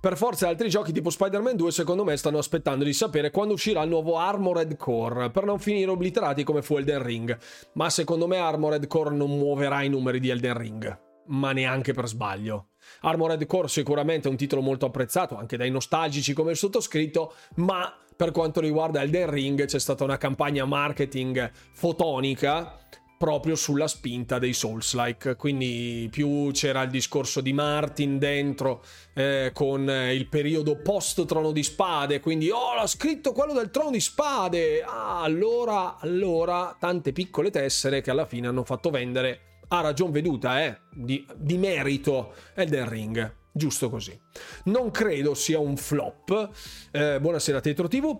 [0.00, 3.82] Per forza altri giochi tipo Spider-Man 2 secondo me stanno aspettando di sapere quando uscirà
[3.82, 7.38] il nuovo Armored Core per non finire obliterati come fu Elden Ring.
[7.74, 12.08] Ma secondo me Armored Core non muoverà i numeri di Elden Ring, ma neanche per
[12.08, 12.68] sbaglio.
[13.02, 17.94] Armored Core sicuramente è un titolo molto apprezzato anche dai nostalgici come il sottoscritto, ma
[18.16, 22.78] per quanto riguarda Elden Ring c'è stata una campagna marketing fotonica
[23.20, 25.36] proprio sulla spinta dei Souls-like.
[25.36, 31.62] Quindi più c'era il discorso di Martin dentro eh, con il periodo post Trono di
[31.62, 34.82] Spade, quindi oh, l'ha scritto quello del Trono di Spade.
[34.82, 40.64] Ah, allora, allora, tante piccole tessere che alla fine hanno fatto vendere a ragion veduta,
[40.64, 43.34] eh, di, di merito Elden Ring.
[43.52, 44.18] Giusto così.
[44.64, 46.48] Non credo sia un flop.
[46.90, 48.18] Eh, buonasera Tetro TV.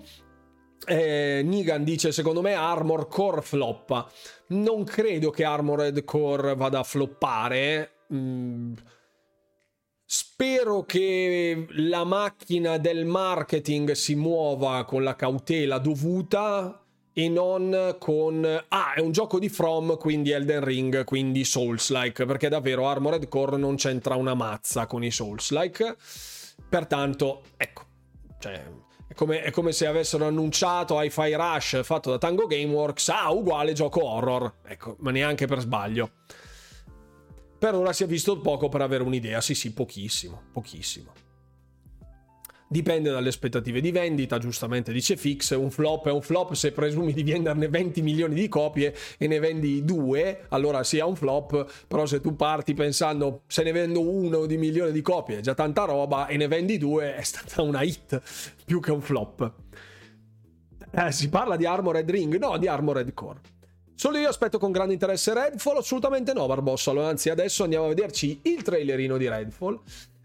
[0.87, 4.11] Eh, Nigan dice secondo me Armor Core floppa.
[4.49, 7.93] Non credo che Armored Core vada a floppare.
[8.13, 8.73] Mm.
[10.05, 18.65] Spero che la macchina del marketing si muova con la cautela dovuta e non con
[18.69, 23.57] ah è un gioco di From quindi Elden Ring quindi Souls-like perché davvero Armored Core
[23.57, 25.97] non c'entra una mazza con i Souls-like
[26.69, 27.83] pertanto ecco
[28.39, 28.63] cioè
[29.11, 33.73] è come, è come se avessero annunciato Hi-Fi Rush fatto da Tango Gameworks ah uguale
[33.73, 34.59] gioco horror.
[34.65, 36.13] Ecco ma neanche per sbaglio.
[37.59, 39.41] Per ora si è visto poco per avere un'idea.
[39.41, 41.13] Sì sì pochissimo pochissimo
[42.71, 47.13] dipende dalle aspettative di vendita, giustamente dice Fix, un flop è un flop se presumi
[47.13, 52.07] di venderne 20 milioni di copie e ne vendi due, allora sia un flop, però
[52.07, 55.83] se tu parti pensando se ne vendo uno di milione di copie è già tanta
[55.83, 58.23] roba e ne vendi due è stata una hit
[58.65, 59.53] più che un flop.
[60.93, 62.37] Eh, si parla di Armored Ring?
[62.37, 63.41] No, di Armored Core.
[63.97, 65.79] Solo io aspetto con grande interesse Redfall?
[65.79, 66.93] Assolutamente no, Barbossa.
[67.05, 69.81] Anzi, adesso andiamo a vederci il trailerino di Redfall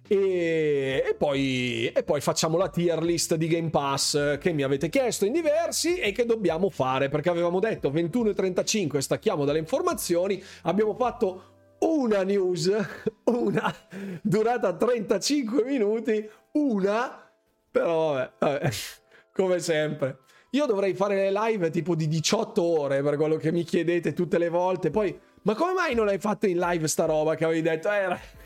[0.07, 4.89] e, e, poi, e, poi, facciamo la tier list di Game Pass che mi avete
[4.89, 10.41] chiesto in diversi e che dobbiamo fare perché avevamo detto 21.35 stacchiamo dalle informazioni.
[10.63, 12.71] Abbiamo fatto una news
[13.25, 13.73] una
[14.21, 17.29] durata 35 minuti una
[17.69, 18.69] però vabbè, vabbè
[19.33, 20.19] come sempre.
[20.51, 24.37] Io dovrei fare le live tipo di 18 ore per quello che mi chiedete tutte
[24.37, 27.61] le volte poi ma come mai non hai fatto in live sta roba che avevi
[27.61, 27.89] detto?
[27.91, 28.44] Eh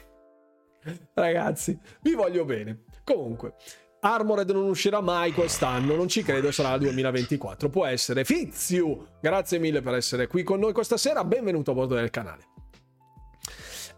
[1.13, 2.83] Ragazzi, vi voglio bene.
[3.03, 3.55] Comunque,
[4.01, 7.69] Armored non uscirà mai quest'anno, non ci credo, sarà il 2024.
[7.69, 8.23] Può essere.
[8.23, 12.47] Fizio, grazie mille per essere qui con noi questa sera, benvenuto a bordo del canale.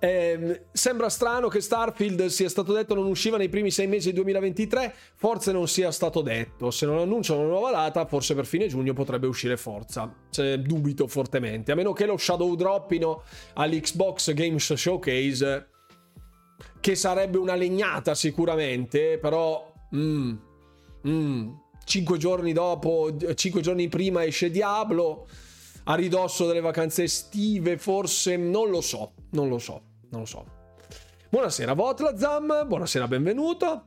[0.04, 4.16] Eh, sembra strano che Starfield sia stato detto non usciva nei primi sei mesi del
[4.16, 6.72] 2023, forse non sia stato detto.
[6.72, 10.12] Se non annunciano una nuova data, forse per fine giugno potrebbe uscire Forza.
[10.32, 13.22] Cioè, dubito fortemente, a meno che lo shadow droppino
[13.54, 15.70] all'Xbox Games Showcase
[16.80, 19.70] che sarebbe una legnata sicuramente, però...
[19.96, 20.34] Mm,
[21.08, 21.50] mm,
[21.84, 25.28] cinque giorni dopo, cinque giorni prima esce Diablo,
[25.86, 30.46] a ridosso delle vacanze estive, forse non lo so, non lo so, non lo so.
[31.30, 33.86] Buonasera Votlazam, buonasera, benvenuto.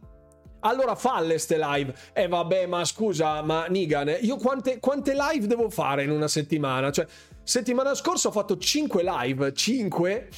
[0.61, 1.95] Allora falle ste live.
[2.14, 6.91] Eh vabbè, ma scusa, ma Nigan, io quante, quante live devo fare in una settimana?
[6.91, 7.07] Cioè,
[7.43, 10.29] settimana scorsa ho fatto 5 live, 5?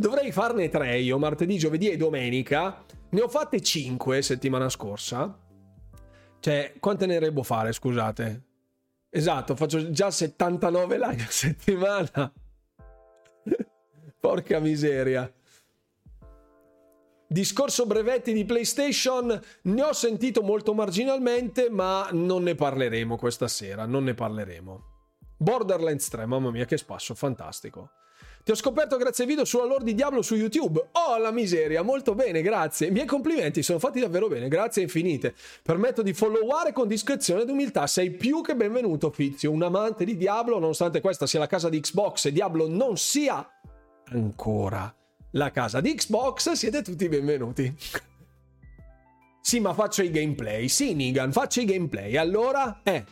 [0.00, 2.82] Dovrei farne tre io, martedì, giovedì e domenica.
[3.10, 5.38] Ne ho fatte cinque settimana scorsa.
[6.40, 8.44] Cioè, quante ne devo fare, scusate?
[9.10, 12.32] Esatto, faccio già 79 live a settimana.
[14.18, 15.30] Porca miseria.
[17.28, 23.84] Discorso brevetti di PlayStation, ne ho sentito molto marginalmente, ma non ne parleremo questa sera,
[23.84, 24.84] non ne parleremo.
[25.36, 27.90] Borderlands 3, mamma mia che spasso, fantastico.
[28.42, 30.88] Ti ho scoperto grazie ai video sulla lore di Diablo su YouTube.
[30.92, 32.86] Oh, la miseria, molto bene, grazie.
[32.86, 35.34] I miei complimenti sono fatti davvero bene, grazie infinite.
[35.62, 37.86] Permetto di followare con discrezione ed umiltà.
[37.86, 39.50] Sei più che benvenuto, Fizio.
[39.50, 43.46] Un amante di Diablo, nonostante questa sia la casa di Xbox e Diablo non sia
[44.06, 44.92] ancora
[45.32, 47.72] la casa di Xbox, siete tutti benvenuti.
[49.42, 50.66] sì, ma faccio i gameplay.
[50.68, 52.16] Sì, Nigan, faccio i gameplay.
[52.16, 53.04] Allora, eh.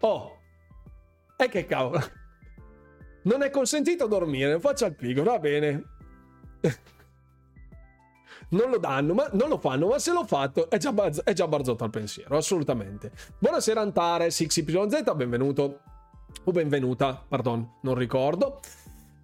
[0.00, 0.36] Oh.
[1.36, 2.20] E che cavolo.
[3.22, 5.84] Non è consentito dormire, faccia il pigro, va bene.
[8.50, 11.32] non lo danno, ma non lo fanno, ma se l'ho fatto è già, barz- è
[11.32, 13.12] già barzotto al pensiero, assolutamente.
[13.38, 15.80] Buonasera Antare, 6YZ, benvenuto.
[16.44, 18.60] O benvenuta, pardon, non ricordo.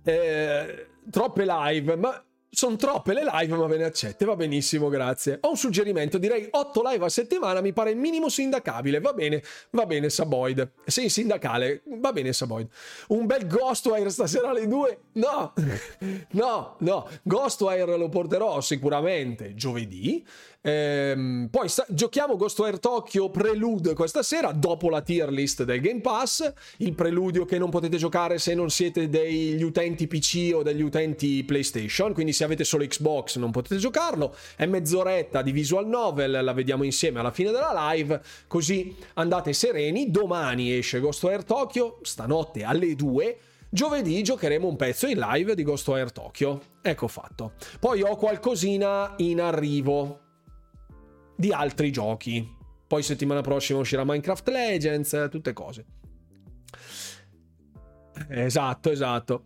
[0.05, 5.39] Eh, troppe live, ma sono troppe le live, ma ve ne accette, va benissimo, grazie.
[5.43, 9.43] Ho un suggerimento, direi 8 live a settimana, mi pare il minimo sindacabile, va bene,
[9.71, 10.73] va bene Saboid.
[10.87, 12.69] Sei sindacale, va bene Saboid.
[13.09, 14.99] Un bel Ghostwire stasera alle 2?
[15.13, 15.53] No,
[16.33, 20.25] no, no, Ghostwire lo porterò sicuramente giovedì,
[20.61, 26.01] Ehm, poi sta- giochiamo Ghostwire Tokyo Prelude questa sera, dopo la tier list del Game
[26.01, 26.53] Pass.
[26.79, 31.45] Il preludio che non potete giocare se non siete degli utenti PC o degli utenti
[31.45, 32.13] PlayStation.
[32.13, 34.33] Quindi, se avete solo Xbox, non potete giocarlo.
[34.55, 38.23] È mezz'oretta di visual novel, la vediamo insieme alla fine della live.
[38.47, 40.13] Così andate sereni.
[40.13, 43.39] Domani esce Ghostwire Tokyo, stanotte alle 2.
[43.71, 46.61] Giovedì giocheremo un pezzo in live di Ghostwire Tokyo.
[46.81, 47.55] Ecco fatto.
[47.81, 50.21] Poi ho qualcosina in arrivo
[51.37, 52.55] di altri giochi.
[52.87, 55.85] Poi settimana prossima uscirà Minecraft Legends, tutte cose.
[58.29, 59.43] Esatto, esatto.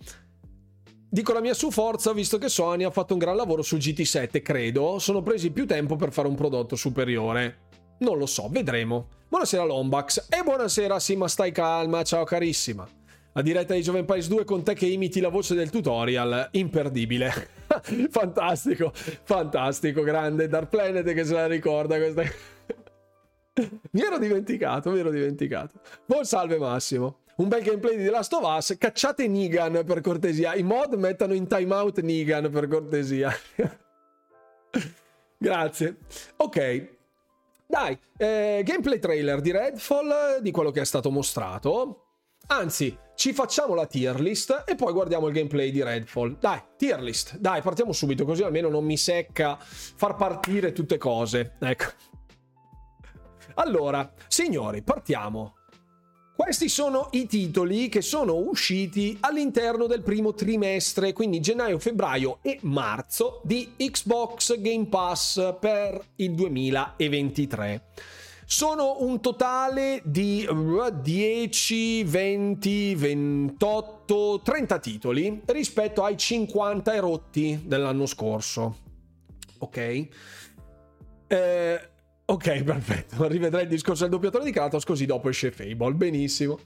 [1.15, 4.41] Dico la mia su forza, visto che Sony ha fatto un gran lavoro su GT7,
[4.41, 4.99] credo.
[4.99, 7.59] Sono presi più tempo per fare un prodotto superiore.
[7.99, 9.09] Non lo so, vedremo.
[9.29, 12.89] Buonasera Lombax e buonasera Sima, stai calma, ciao carissima.
[13.35, 17.31] La diretta di Joven Paris 2 con te che imiti la voce del tutorial, imperdibile.
[18.09, 22.23] fantastico, fantastico, grande Dark Planet che se la ricorda questa.
[23.91, 25.79] mi ero dimenticato, mi ero dimenticato.
[26.07, 27.22] Buon salve Massimo.
[27.37, 28.77] Un bel gameplay di The Last of Us.
[28.79, 30.55] Cacciate Nigan per cortesia.
[30.55, 33.33] I mod mettano in timeout Nigan per cortesia.
[35.39, 35.97] Grazie.
[36.37, 36.89] Ok.
[37.67, 42.05] Dai, eh, gameplay trailer di Redfall, di quello che è stato mostrato.
[42.49, 46.37] Anzi, ci facciamo la tier list e poi guardiamo il gameplay di Redfall.
[46.39, 47.39] Dai, tier list.
[47.39, 51.57] Dai, partiamo subito, così almeno non mi secca far partire tutte cose.
[51.61, 51.85] Ecco.
[53.55, 55.62] Allora, signori, partiamo.
[56.35, 62.59] Questi sono i titoli che sono usciti all'interno del primo trimestre, quindi gennaio, febbraio e
[62.63, 67.85] marzo di Xbox Game Pass per il 2023.
[68.47, 70.49] Sono un totale di
[71.03, 78.79] 10, 20, 28, 30 titoli rispetto ai 50 erotti dell'anno scorso.
[79.59, 80.09] Ok?
[81.27, 81.92] Eh,
[82.33, 83.27] ok, perfetto.
[83.29, 85.93] Rivedrai il discorso del doppiatore di Kratos, così dopo esce Fable.
[85.93, 86.59] Benissimo.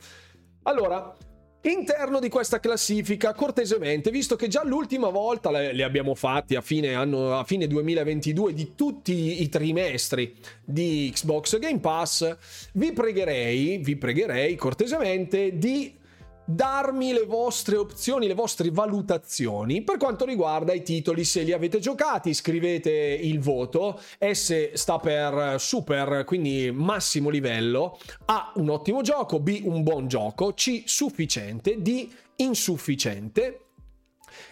[0.63, 1.15] Allora,
[1.63, 6.95] interno di questa classifica, cortesemente, visto che già l'ultima volta li abbiamo fatti a fine,
[6.95, 12.37] anno, a fine 2022 di tutti i trimestri di Xbox Game Pass,
[12.75, 15.95] vi pregherei, vi pregherei cortesemente di
[16.47, 21.25] darmi le vostre opzioni, le vostre valutazioni per quanto riguarda i titoli.
[21.25, 24.01] Se li avete giocati, scrivete il voto.
[24.19, 27.99] S sta per super, quindi massimo livello.
[28.27, 33.61] A un ottimo gioco, B un buon gioco, C sufficiente, D insufficiente.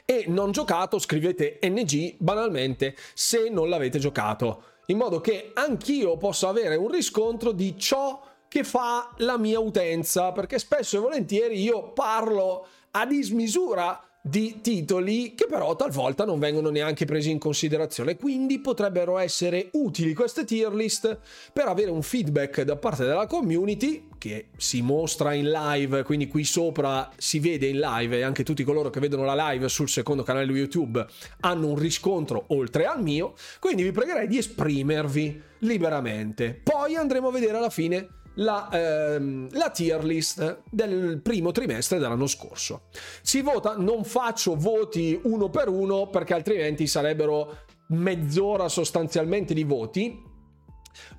[0.05, 6.49] E non giocato, scrivete NG banalmente se non l'avete giocato, in modo che anch'io possa
[6.49, 8.20] avere un riscontro di ciò
[8.55, 15.34] che fa la mia utenza, perché spesso e volentieri io parlo a dismisura di titoli
[15.34, 20.72] che però talvolta non vengono neanche presi in considerazione, quindi potrebbero essere utili queste tier
[20.72, 21.18] list
[21.52, 26.44] per avere un feedback da parte della community che si mostra in live, quindi qui
[26.44, 30.22] sopra si vede in live e anche tutti coloro che vedono la live sul secondo
[30.22, 31.05] canale YouTube
[31.40, 36.61] hanno un riscontro oltre al mio, quindi vi pregherei di esprimervi liberamente.
[36.62, 42.26] Poi andremo a vedere alla fine la, ehm, la, tier list del primo trimestre dell'anno
[42.26, 42.89] scorso.
[43.22, 47.59] Si vota, non faccio voti uno per uno perché altrimenti sarebbero
[47.89, 50.32] mezz'ora sostanzialmente di voti.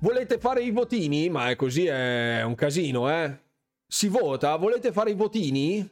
[0.00, 1.28] Volete fare i votini?
[1.28, 3.44] Ma è così, è un casino, eh?
[3.86, 4.56] Si vota?
[4.56, 5.88] Volete fare i votini?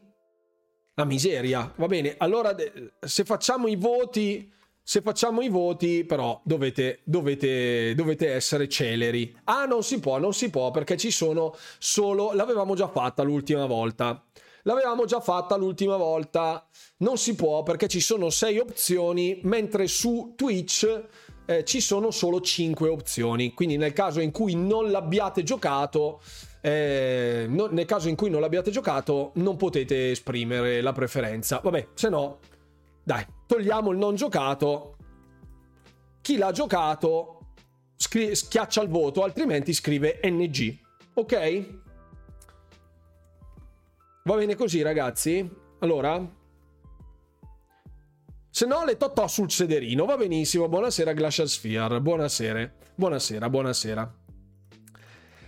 [0.95, 1.73] La miseria.
[1.77, 2.55] Va bene, allora
[3.01, 4.53] se facciamo i voti
[4.87, 9.35] se facciamo i voti, però dovete, dovete, dovete essere celeri.
[9.45, 12.33] Ah, non si può, non si può perché ci sono solo.
[12.35, 14.23] L'avevamo già fatta l'ultima volta.
[14.65, 16.69] L'avevamo già fatta l'ultima volta.
[16.99, 21.03] Non si può perché ci sono sei opzioni, mentre su Twitch
[21.47, 23.55] eh, ci sono solo cinque opzioni.
[23.55, 26.21] Quindi nel caso in cui non l'abbiate giocato.
[26.61, 31.61] Eh, no, nel caso in cui non l'abbiate giocato, non potete esprimere la preferenza.
[31.63, 32.39] Vabbè, se no,
[33.05, 34.97] dai, togliamo il non giocato.
[36.23, 37.39] Chi l'ha giocato
[37.97, 40.79] scri- schiaccia il voto, altrimenti scrive NG.
[41.15, 41.83] Ok?
[44.25, 45.49] Va bene così, ragazzi?
[45.81, 46.43] Allora,
[48.49, 50.69] se no le totò sul sederino, va benissimo.
[50.69, 52.73] Buonasera Glacial Sphere, buonasera.
[52.95, 54.24] Buonasera, buonasera.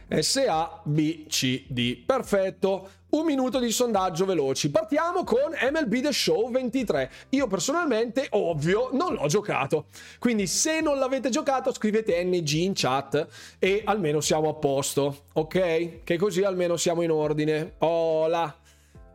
[0.09, 2.05] S, A, B, C, D.
[2.05, 4.71] Perfetto un minuto di sondaggio veloci.
[4.71, 7.11] Partiamo con MLB The Show 23.
[7.31, 9.87] Io personalmente, ovvio, non l'ho giocato.
[10.19, 13.27] Quindi se non l'avete giocato scrivete NG in chat
[13.59, 16.03] e almeno siamo a posto, ok?
[16.05, 17.75] Che così almeno siamo in ordine.
[17.79, 18.55] Hola.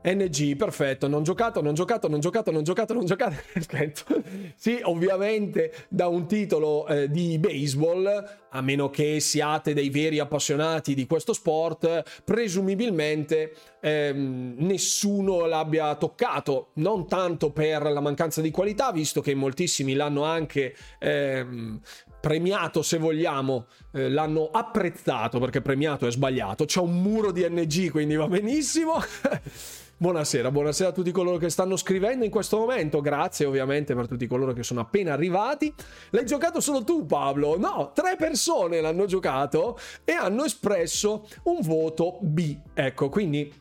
[0.04, 3.41] NG, perfetto, non giocato, non giocato, non giocato, non giocato, non giocato.
[4.56, 10.95] sì, ovviamente da un titolo eh, di baseball, a meno che siate dei veri appassionati
[10.95, 18.91] di questo sport, presumibilmente ehm, nessuno l'abbia toccato, non tanto per la mancanza di qualità,
[18.91, 21.80] visto che moltissimi l'hanno anche ehm,
[22.20, 27.89] premiato se vogliamo, eh, l'hanno apprezzato perché premiato è sbagliato, c'è un muro di NG
[27.89, 28.95] quindi va benissimo.
[30.02, 33.02] Buonasera, buonasera a tutti coloro che stanno scrivendo in questo momento.
[33.02, 35.72] Grazie ovviamente per tutti coloro che sono appena arrivati.
[36.10, 37.56] L'hai giocato solo tu, Pablo?
[37.60, 42.58] No, tre persone l'hanno giocato e hanno espresso un voto B.
[42.74, 43.54] Ecco, quindi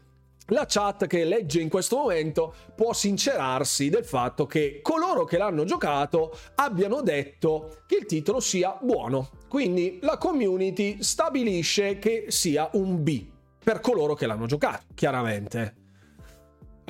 [0.47, 5.65] la chat che legge in questo momento può sincerarsi del fatto che coloro che l'hanno
[5.65, 9.29] giocato abbiano detto che il titolo sia buono.
[9.47, 13.27] Quindi la community stabilisce che sia un B
[13.63, 15.80] per coloro che l'hanno giocato, chiaramente.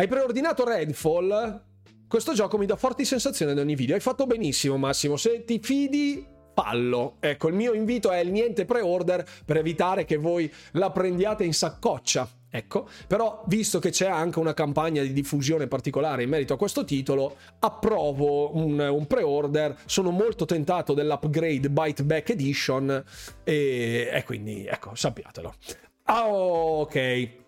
[0.01, 1.62] Hai preordinato Redfall?
[2.09, 3.94] Questo gioco mi dà forti sensazioni ad ogni video.
[3.94, 5.18] Hai fatto benissimo, Massimo.
[5.18, 7.16] Se ti fidi, fallo.
[7.20, 11.53] Ecco, il mio invito è il niente pre-order per evitare che voi la prendiate in
[11.53, 12.26] saccoccia.
[12.48, 16.82] Ecco, però visto che c'è anche una campagna di diffusione particolare in merito a questo
[16.84, 23.05] titolo, approvo un, un pre-order, sono molto tentato dell'upgrade Byte Back Edition
[23.44, 25.55] e, e quindi ecco, sappiatelo.
[26.05, 27.39] Ah, ok.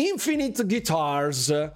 [0.00, 1.72] Infinite Guitars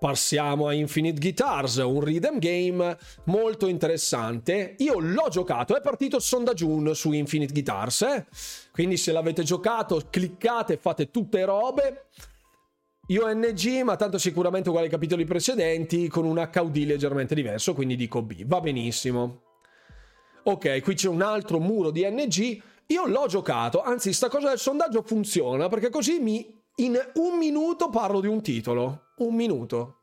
[0.00, 4.74] passiamo a Infinite Guitars, un rhythm game molto interessante.
[4.78, 8.26] Io l'ho giocato, è partito il sondaggio su Infinite Guitars, eh?
[8.72, 12.06] quindi se l'avete giocato cliccate, fate tutte robe.
[13.06, 18.22] IONG, ma tanto sicuramente uguale ai capitoli precedenti, con un HUD leggermente diverso, quindi dico
[18.22, 18.44] B.
[18.46, 19.42] Va benissimo.
[20.44, 22.62] Ok, qui c'è un altro muro di NG.
[22.86, 27.90] Io l'ho giocato, anzi, sta cosa del sondaggio funziona perché così mi in un minuto
[27.90, 29.12] parlo di un titolo.
[29.18, 30.00] Un minuto.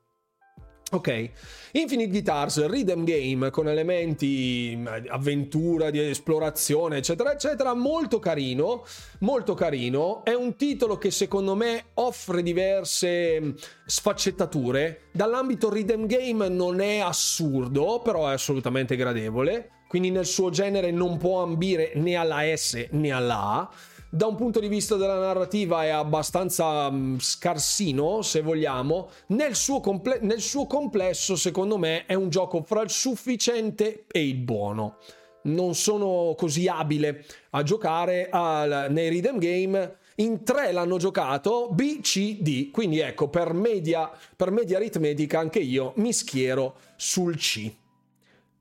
[0.89, 1.31] Ok,
[1.73, 8.85] Infinite Guitars, rhythm game con elementi mm, avventura, di esplorazione, eccetera, eccetera, molto carino,
[9.19, 10.23] molto carino.
[10.23, 13.51] È un titolo che secondo me offre diverse mm,
[13.85, 15.09] sfaccettature.
[15.11, 19.71] Dall'ambito rhythm game non è assurdo, però è assolutamente gradevole.
[19.89, 23.69] Quindi nel suo genere non può ambire né alla S né alla A
[24.09, 29.09] da un punto di vista della narrativa è abbastanza um, scarsino, se vogliamo.
[29.27, 34.25] Nel suo, comple- nel suo complesso, secondo me, è un gioco fra il sufficiente e
[34.25, 34.97] il buono.
[35.43, 39.97] Non sono così abile a giocare al, nei rhythm game.
[40.15, 42.71] In tre l'hanno giocato B, C, D.
[42.71, 47.71] Quindi ecco, per media, per media aritmetica anche io mi schiero sul C.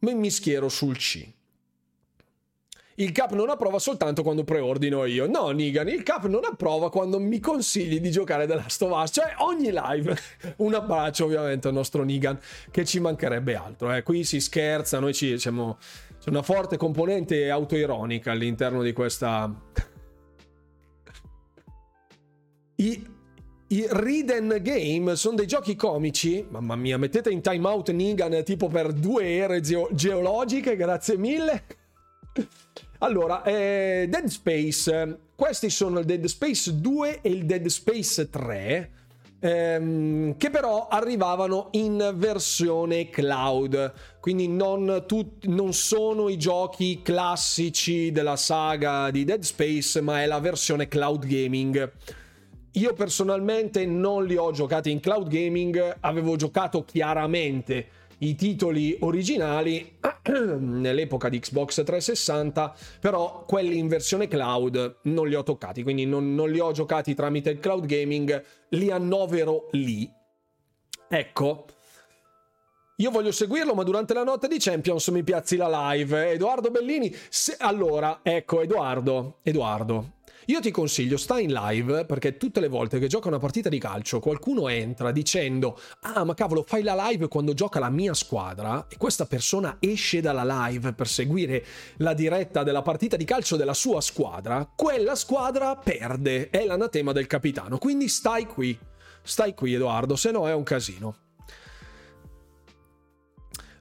[0.01, 1.35] Mi schiero sul C
[2.97, 5.29] il cap non approva soltanto quando preordino io.
[5.29, 9.11] No, Nigan, il cap non approva quando mi consigli di giocare The Last of Us,
[9.13, 10.17] cioè ogni live.
[10.57, 12.39] Un abbraccio ovviamente al nostro Nigan,
[12.71, 13.93] che ci mancherebbe altro.
[13.93, 14.03] Eh.
[14.03, 15.77] Qui si scherza, noi ci, siamo...
[16.19, 19.55] C'è una forte componente autoironica all'interno di questa...
[22.77, 23.15] I,
[23.69, 26.47] i Riden Game sono dei giochi comici.
[26.49, 31.65] Mamma mia, mettete in timeout Nigan tipo per due ere geo- geologiche, grazie mille.
[33.01, 38.91] Allora, eh, Dead Space, questi sono il Dead Space 2 e il Dead Space 3,
[39.39, 48.13] ehm, che però arrivavano in versione cloud, quindi non, tut- non sono i giochi classici
[48.13, 51.93] della saga di Dead Space, ma è la versione cloud gaming.
[52.73, 57.89] Io personalmente non li ho giocati in cloud gaming, avevo giocato chiaramente
[58.19, 59.99] i titoli originali
[60.59, 66.35] nell'epoca di Xbox 360, però quelli in versione cloud non li ho toccati, quindi non,
[66.35, 70.11] non li ho giocati tramite il cloud gaming, li annovero lì.
[71.09, 71.67] Ecco,
[72.97, 76.31] io voglio seguirlo, ma durante la notte di Champions mi piazzi la live.
[76.31, 77.55] Edoardo Bellini, se...
[77.59, 80.13] allora, ecco, Edoardo, Edoardo,
[80.49, 83.81] io ti consiglio, sta in live perché tutte le volte che gioca una partita di
[83.81, 88.87] calcio qualcuno entra dicendo ah ma cavolo fai la live quando gioca la mia squadra
[88.89, 91.65] e questa persona esce dalla live per seguire
[91.97, 97.27] la diretta della partita di calcio della sua squadra, quella squadra perde, è l'anatema del
[97.27, 98.79] capitano, quindi stai qui,
[99.23, 101.26] stai qui Edoardo, se no è un casino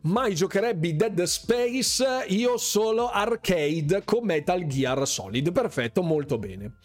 [0.05, 5.51] mai giocherebbe Dead Space, io solo arcade con Metal Gear Solid.
[5.51, 6.77] Perfetto, molto bene.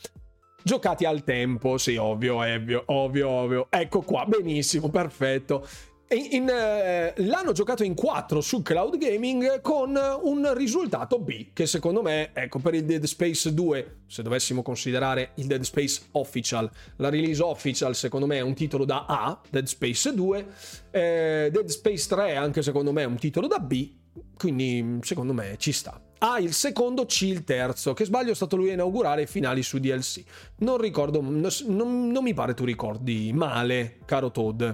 [0.63, 3.67] Giocati al tempo, sì, ovvio, ovvio, ovvio, ovvio.
[3.71, 5.67] Ecco qua, benissimo, perfetto.
[6.13, 12.31] Eh, l'hanno giocato in 4 su cloud gaming con un risultato B che secondo me
[12.33, 17.41] ecco per il Dead Space 2 se dovessimo considerare il Dead Space official la release
[17.41, 20.47] official secondo me è un titolo da A Dead Space 2
[20.91, 23.93] eh, Dead Space 3 anche secondo me è un titolo da B
[24.37, 27.95] quindi secondo me ci sta A il secondo, C il terzo.
[27.95, 30.23] Che sbaglio è stato lui a inaugurare i finali su DLC.
[30.57, 34.65] Non ricordo, non, non mi pare tu ricordi male, caro Todd.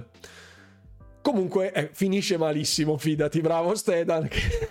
[1.27, 4.29] Comunque eh, finisce malissimo, fidati, bravo Stedan.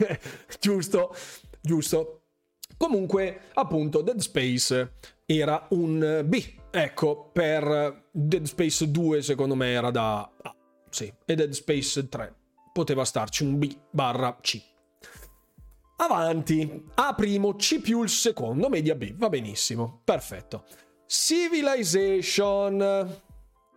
[0.59, 1.15] giusto,
[1.61, 2.23] giusto.
[2.79, 4.95] Comunque, appunto, Dead Space
[5.27, 6.43] era un B.
[6.71, 10.57] Ecco, per Dead Space 2 secondo me era da A.
[10.89, 12.35] Sì, e Dead Space 3
[12.73, 14.59] poteva starci un B barra C.
[15.99, 16.85] Avanti.
[16.95, 19.15] A primo, C più il secondo, media B.
[19.15, 20.01] Va benissimo.
[20.05, 20.65] Perfetto.
[21.05, 23.25] Civilization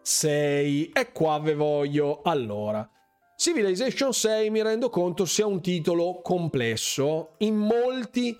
[0.09, 0.89] 6.
[0.91, 2.21] E qua ve voglio.
[2.23, 2.89] Allora,
[3.35, 7.35] Civilization 6 mi rendo conto sia un titolo complesso.
[7.37, 8.35] In molti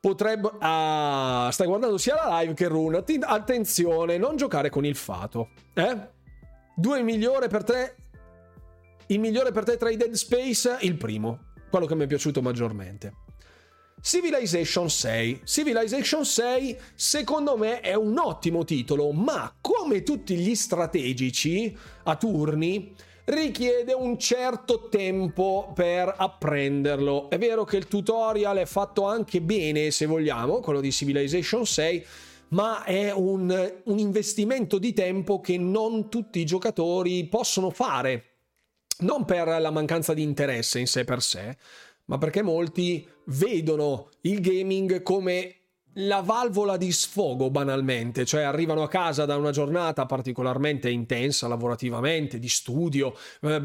[0.00, 0.50] potrebbe...
[0.58, 3.04] Ah, stai guardando sia la live che Rune.
[3.20, 5.50] Attenzione, non giocare con il fato.
[5.72, 6.08] Eh?
[6.74, 7.94] Due migliore per te.
[9.06, 11.52] Il migliore per te tra i Dead Space, il primo.
[11.70, 13.23] Quello che mi è piaciuto maggiormente.
[14.06, 15.40] Civilization 6.
[15.46, 22.94] Civilization 6 secondo me è un ottimo titolo, ma come tutti gli strategici a turni
[23.24, 27.30] richiede un certo tempo per apprenderlo.
[27.30, 32.06] È vero che il tutorial è fatto anche bene, se vogliamo, quello di Civilization 6,
[32.48, 38.32] ma è un, un investimento di tempo che non tutti i giocatori possono fare.
[38.98, 41.56] Non per la mancanza di interesse in sé per sé,
[42.04, 45.56] ma perché molti vedono il gaming come
[45.94, 52.38] la valvola di sfogo banalmente, cioè arrivano a casa da una giornata particolarmente intensa lavorativamente,
[52.38, 53.62] di studio, eh,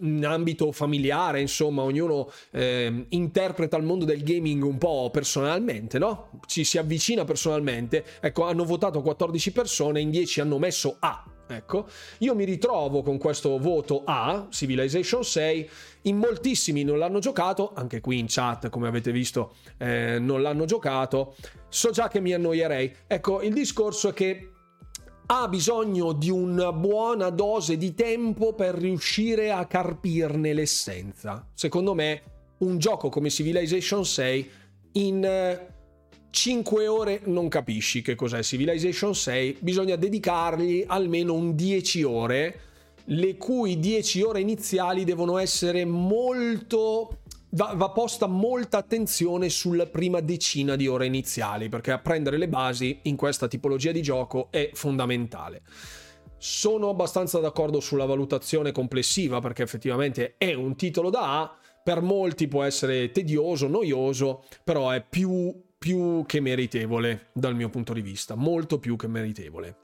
[0.00, 6.40] in ambito familiare, insomma, ognuno eh, interpreta il mondo del gaming un po' personalmente, no?
[6.46, 8.04] Ci si avvicina personalmente.
[8.20, 11.88] Ecco, hanno votato 14 persone, in 10 hanno messo A Ecco,
[12.18, 15.70] io mi ritrovo con questo voto A, Civilization 6,
[16.02, 20.66] in moltissimi non l'hanno giocato, anche qui in chat come avete visto eh, non l'hanno
[20.66, 21.34] giocato,
[21.68, 22.94] so già che mi annoierei.
[23.06, 24.52] Ecco, il discorso è che
[25.30, 31.46] ha bisogno di una buona dose di tempo per riuscire a carpirne l'essenza.
[31.54, 32.22] Secondo me
[32.58, 34.50] un gioco come Civilization 6
[34.92, 35.66] in
[36.30, 42.60] 5 ore non capisci che cos'è Civilization 6, bisogna dedicargli almeno un 10 ore,
[43.04, 47.20] le cui 10 ore iniziali devono essere molto...
[47.52, 52.98] Va, va posta molta attenzione sulla prima decina di ore iniziali, perché apprendere le basi
[53.04, 55.62] in questa tipologia di gioco è fondamentale.
[56.36, 62.48] Sono abbastanza d'accordo sulla valutazione complessiva, perché effettivamente è un titolo da A, per molti
[62.48, 68.34] può essere tedioso, noioso, però è più più che meritevole dal mio punto di vista,
[68.34, 69.76] molto più che meritevole.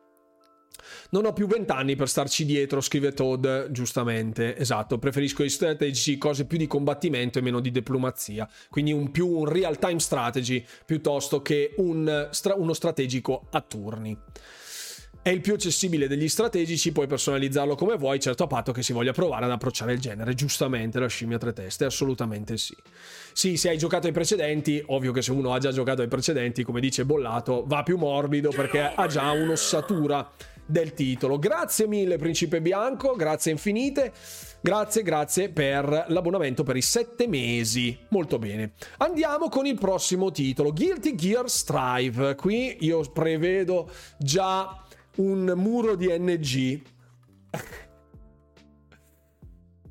[1.11, 4.57] Non ho più vent'anni per starci dietro, scrive Todd, giustamente.
[4.57, 8.49] Esatto, preferisco i strategici, cose più di combattimento e meno di diplomazia.
[8.68, 14.18] Quindi un più un real time strategy piuttosto che un, uno strategico a turni.
[15.25, 18.93] È il più accessibile degli strategici, puoi personalizzarlo come vuoi, certo a patto che si
[18.93, 20.35] voglia provare ad approcciare il genere.
[20.35, 22.77] Giustamente la scimmia tre teste, assolutamente sì.
[23.33, 26.62] Sì, se hai giocato ai precedenti, ovvio che se uno ha già giocato ai precedenti,
[26.62, 30.31] come dice Bollato, va più morbido perché ha già un'ossatura
[30.66, 31.39] del titolo.
[31.39, 34.12] Grazie mille Principe Bianco, grazie infinite.
[34.61, 37.99] Grazie, grazie per l'abbonamento per i sette mesi.
[38.09, 38.72] Molto bene.
[38.99, 42.35] Andiamo con il prossimo titolo, Guilty Gear Strive.
[42.35, 44.84] Qui io prevedo già
[45.17, 46.83] un muro di NG.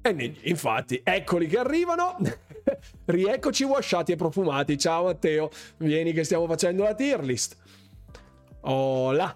[0.03, 2.17] NG, infatti, eccoli che arrivano.
[3.05, 4.77] Rieccoci wasciati e profumati.
[4.77, 7.57] Ciao Matteo, vieni che stiamo facendo la tier list.
[8.61, 9.35] Hola.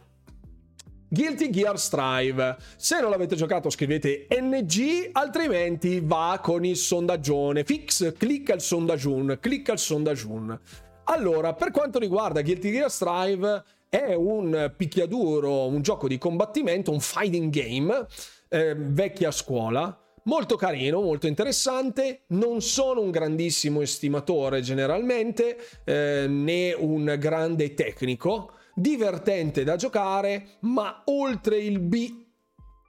[1.09, 2.57] Guilty Gear Strive.
[2.75, 7.63] Se non l'avete giocato scrivete NG, altrimenti va con il sondaggione.
[7.63, 10.59] Fix, clicca il sondaggione, clicca il sondaggione.
[11.05, 16.99] Allora, per quanto riguarda Guilty Gear Strive, è un picchiaduro, un gioco di combattimento, un
[16.99, 18.05] fighting game,
[18.49, 22.23] eh, vecchia scuola, molto carino, molto interessante.
[22.27, 31.01] Non sono un grandissimo estimatore generalmente, eh, né un grande tecnico, divertente da giocare, ma
[31.05, 32.25] oltre il B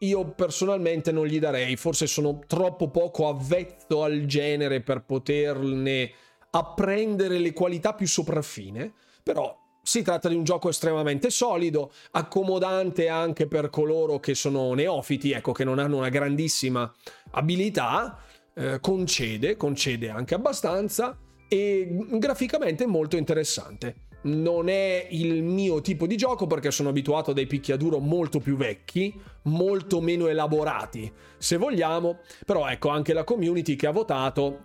[0.00, 6.12] io personalmente non gli darei, forse sono troppo poco avvezzo al genere per poterne
[6.50, 8.92] apprendere le qualità più sopraffine,
[9.24, 15.32] però si tratta di un gioco estremamente solido, accomodante anche per coloro che sono neofiti,
[15.32, 16.92] ecco, che non hanno una grandissima
[17.30, 18.18] abilità,
[18.54, 21.16] eh, concede, concede anche abbastanza
[21.48, 24.06] e graficamente molto interessante.
[24.20, 28.56] Non è il mio tipo di gioco perché sono abituato a dei picchiaduro molto più
[28.56, 34.64] vecchi, molto meno elaborati, se vogliamo, però ecco anche la community che ha votato,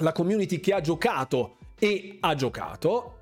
[0.00, 3.17] la community che ha giocato e ha giocato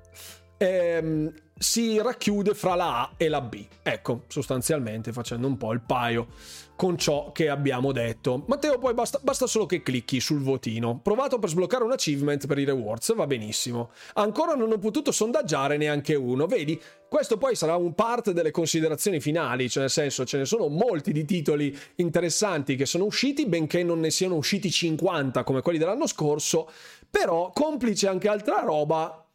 [0.57, 3.65] ehm, si racchiude fra la A e la B.
[3.81, 6.27] Ecco, sostanzialmente facendo un po' il paio
[6.75, 8.43] con ciò che abbiamo detto.
[8.45, 10.99] Matteo, poi basta, basta, solo che clicchi sul votino.
[11.01, 13.89] Provato per sbloccare un achievement per i rewards, va benissimo.
[14.13, 16.79] Ancora non ho potuto sondaggiare neanche uno, vedi?
[17.09, 21.11] Questo poi sarà un parte delle considerazioni finali, cioè nel senso ce ne sono molti
[21.11, 26.05] di titoli interessanti che sono usciti, benché non ne siano usciti 50 come quelli dell'anno
[26.05, 26.69] scorso,
[27.09, 29.26] però complice anche altra roba,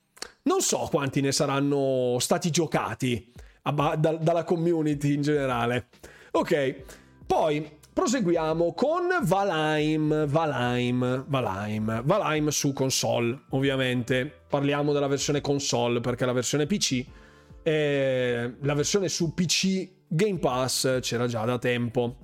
[0.44, 5.88] non so quanti ne saranno stati giocati dalla community in generale.
[6.32, 6.84] Ok,
[7.32, 14.30] Poi proseguiamo con Valheim, Valheim, Valheim, Valheim su console, ovviamente.
[14.50, 17.02] Parliamo della versione console perché la versione PC,
[17.62, 22.18] eh, la versione su PC Game Pass c'era già da tempo.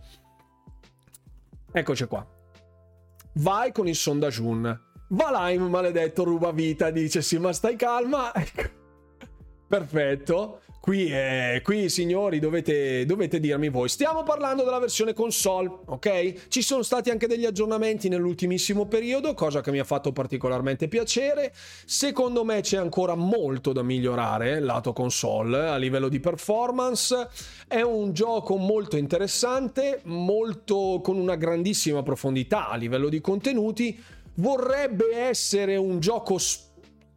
[1.73, 2.27] Eccoci qua.
[3.35, 4.88] Vai con il sondagiun.
[5.09, 8.33] Valheim, maledetto, ruba vita, dice sì, ma stai calma.
[8.39, 8.77] Ecco.
[9.67, 10.61] Perfetto.
[10.81, 13.91] Qui, eh, qui signori, dovete, dovete, dirmi voi.
[13.91, 16.49] Stiamo parlando della versione console, ok?
[16.49, 21.53] Ci sono stati anche degli aggiornamenti nell'ultimissimo periodo, cosa che mi ha fatto particolarmente piacere.
[21.85, 27.29] Secondo me c'è ancora molto da migliorare lato console a livello di performance.
[27.67, 34.03] È un gioco molto interessante, molto con una grandissima profondità a livello di contenuti.
[34.39, 36.37] Vorrebbe essere un gioco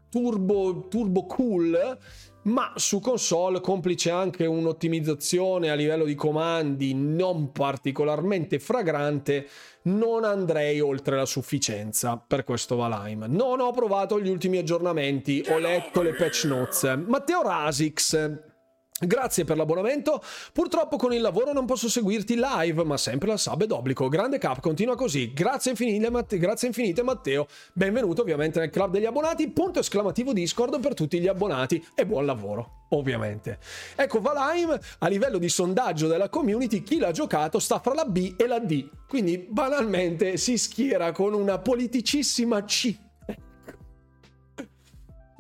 [0.10, 2.00] turbo, turbo cool
[2.44, 9.48] ma su console complice anche un'ottimizzazione a livello di comandi non particolarmente fragrante
[9.84, 13.26] non andrei oltre la sufficienza per questo Valheim.
[13.28, 17.00] Non ho provato gli ultimi aggiornamenti, ho letto le patch notes.
[17.06, 18.50] Matteo Rasix
[19.04, 20.22] Grazie per l'abbonamento.
[20.54, 24.08] Purtroppo con il lavoro non posso seguirti live, ma sempre la sub è d'obbligo.
[24.10, 25.34] Grande cap, continua così.
[25.34, 27.48] Grazie infinite, Matte- grazie infinite Matteo.
[27.74, 29.50] Benvenuto ovviamente nel club degli abbonati.
[29.50, 33.58] Punto esclamativo Discord per tutti gli abbonati e buon lavoro, ovviamente.
[33.96, 38.36] Ecco, Valheim a livello di sondaggio della community, chi l'ha giocato sta fra la B
[38.38, 38.88] e la D.
[39.08, 43.10] Quindi banalmente si schiera con una politicissima C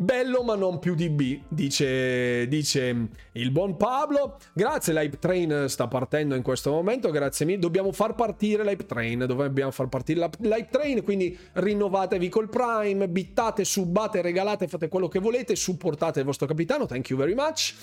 [0.01, 4.39] Bello ma non più di B, dice, dice, il buon Pablo.
[4.51, 7.59] Grazie, l'Hype Train sta partendo in questo momento, grazie mille.
[7.59, 13.63] Dobbiamo far partire l'Hype Train, dobbiamo far partire l'Hype Train, quindi rinnovatevi col Prime, bittate,
[13.63, 17.75] subbate, regalate, fate quello che volete, supportate il vostro capitano, thank you very much.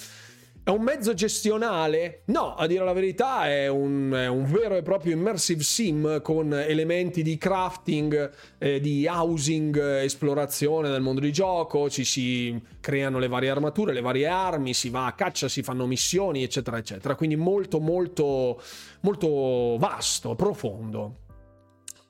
[0.69, 2.25] È un mezzo gestionale?
[2.27, 6.53] No, a dire la verità è un, è un vero e proprio immersive sim con
[6.53, 13.29] elementi di crafting, eh, di housing, esplorazione del mondo di gioco, ci si creano le
[13.29, 17.15] varie armature, le varie armi, si va a caccia, si fanno missioni, eccetera, eccetera.
[17.15, 18.61] Quindi molto, molto,
[19.01, 21.21] molto vasto, profondo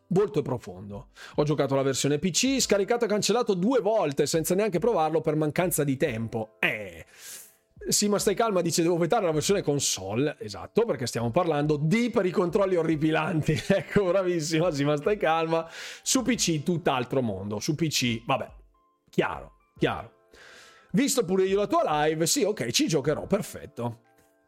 [0.09, 1.11] molto profondo.
[1.37, 5.85] Ho giocato la versione PC, scaricato e cancellato due volte senza neanche provarlo per mancanza
[5.85, 6.57] di tempo.
[6.59, 6.98] Eh.
[7.89, 10.37] Sì, ma stai calma, dice devo vetare la versione console.
[10.41, 13.53] Esatto, perché stiamo parlando di per i controlli orripilanti.
[13.67, 15.67] ecco, bravissima, sì, ma stai calma.
[16.03, 17.61] Su PC tutt'altro mondo.
[17.61, 18.51] Su PC, vabbè,
[19.09, 20.13] chiaro, chiaro.
[20.93, 24.01] Visto pure io la tua live, sì, ok, ci giocherò, perfetto.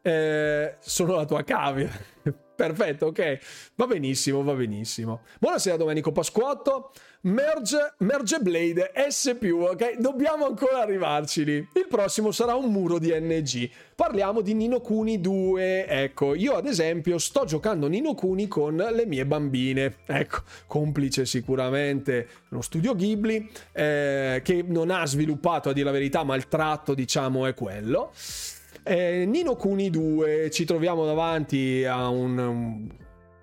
[0.03, 1.89] Eh, sono la tua cavia.
[2.61, 3.39] Perfetto, ok.
[3.73, 5.21] Va benissimo, va benissimo.
[5.39, 6.91] Buonasera Domenico Pasquotto.
[7.23, 9.97] Merge, Merge Blade S+, ok?
[9.99, 11.57] Dobbiamo ancora arrivarci lì.
[11.57, 13.69] Il prossimo sarà un muro di NG.
[13.93, 15.85] Parliamo di Nino Kuni 2.
[15.85, 19.97] Ecco, io ad esempio sto giocando Nino Kuni con le mie bambine.
[20.07, 26.23] Ecco, complice sicuramente lo studio Ghibli, eh, che non ha sviluppato a dire la verità,
[26.23, 28.13] ma il tratto diciamo è quello.
[28.81, 32.89] Eh, Nino Kuni 2, ci troviamo davanti a un, un,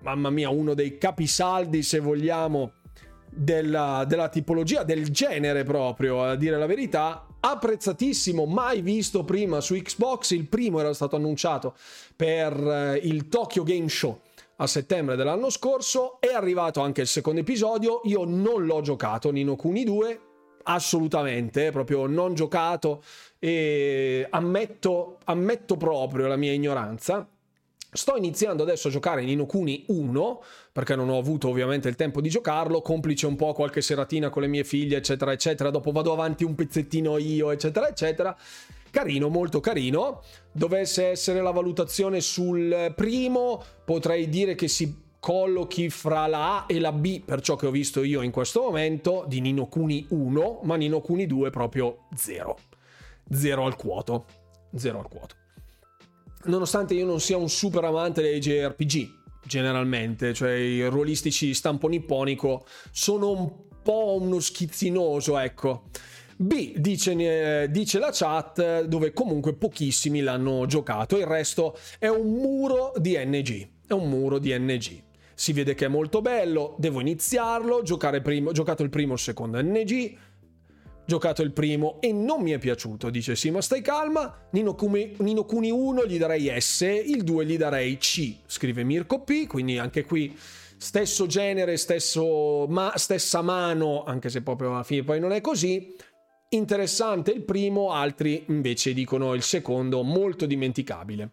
[0.01, 2.73] mamma mia, uno dei capisaldi, se vogliamo,
[3.39, 7.25] della, della tipologia, del genere proprio, a dire la verità.
[7.39, 10.31] Apprezzatissimo, mai visto prima su Xbox.
[10.31, 11.75] Il primo era stato annunciato
[12.15, 14.19] per eh, il Tokyo Game Show
[14.57, 16.19] a settembre dell'anno scorso.
[16.19, 18.01] È arrivato anche il secondo episodio.
[18.03, 20.19] Io non l'ho giocato, Nino Kuni 2,
[20.63, 23.01] assolutamente, proprio non giocato
[23.39, 27.25] e ammetto, ammetto proprio la mia ignoranza.
[27.91, 32.21] Sto iniziando adesso a giocare in Inokuni 1 perché non ho avuto ovviamente il tempo
[32.21, 35.71] di giocarlo, complice un po' qualche seratina con le mie figlie, eccetera, eccetera.
[35.71, 38.37] Dopo vado avanti un pezzettino io, eccetera, eccetera.
[38.91, 40.21] Carino, molto carino.
[40.51, 46.79] Dovesse essere la valutazione sul primo, potrei dire che si collochi fra la A e
[46.79, 50.59] la B per ciò che ho visto io in questo momento di Nino Kuni 1,
[50.63, 52.57] ma Nino Kuni 2 proprio 0.
[53.31, 54.25] 0 al quoto.
[54.75, 55.38] 0 al quoto.
[56.45, 59.09] Nonostante io non sia un super amante dei JRPG,
[59.43, 65.83] generalmente, cioè i ruolistici stampo nipponico, sono un po' uno schizzinoso, ecco.
[66.37, 72.31] B dice, eh, dice, la chat dove comunque pochissimi l'hanno giocato, il resto è un
[72.31, 73.67] muro di NG.
[73.85, 75.07] È un muro di NG
[75.39, 79.57] si vede che è molto bello, devo iniziarlo, giocare primo, giocato il primo, il secondo
[79.61, 80.13] NG,
[81.09, 85.15] giocato il primo e non mi è piaciuto, dice sì ma stai calma, Nino, Kumi,
[85.17, 89.77] Nino Kuni 1 gli darei S, il 2 gli darei C, scrive Mirko P, quindi
[89.79, 90.37] anche qui
[90.77, 95.95] stesso genere, stesso, ma, stessa mano, anche se proprio alla fine poi non è così,
[96.49, 101.31] interessante il primo, altri invece dicono il secondo molto dimenticabile.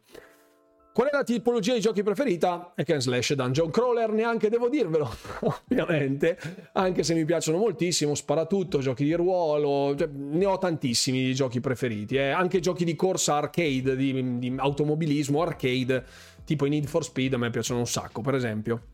[0.97, 2.73] Qual è la tipologia di giochi preferita?
[2.75, 5.07] Hack and slash dungeon crawler, neanche devo dirvelo,
[5.69, 6.39] ovviamente,
[6.73, 11.61] anche se mi piacciono moltissimo, sparatutto, giochi di ruolo, cioè, ne ho tantissimi di giochi
[11.61, 12.31] preferiti, eh.
[12.31, 16.03] anche giochi di corsa arcade, di, di automobilismo arcade,
[16.47, 18.87] tipo i Need for Speed, a me piacciono un sacco, per esempio.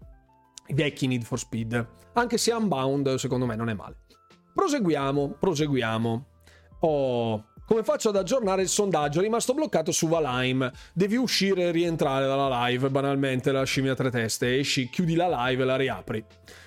[0.66, 3.98] I vecchi Need for Speed, anche se Unbound secondo me non è male.
[4.52, 6.26] Proseguiamo, proseguiamo.
[6.80, 9.20] Oh, come faccio ad aggiornare il sondaggio?
[9.20, 10.70] È rimasto bloccato su Valheim.
[10.92, 14.58] Devi uscire e rientrare dalla live, banalmente, la scimmia a tre teste.
[14.58, 16.22] Esci, chiudi la live e la riapri.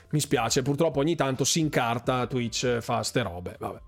[0.09, 3.55] Mi spiace, purtroppo ogni tanto si incarta Twitch, fa ste robe.
[3.59, 3.81] Vabbè.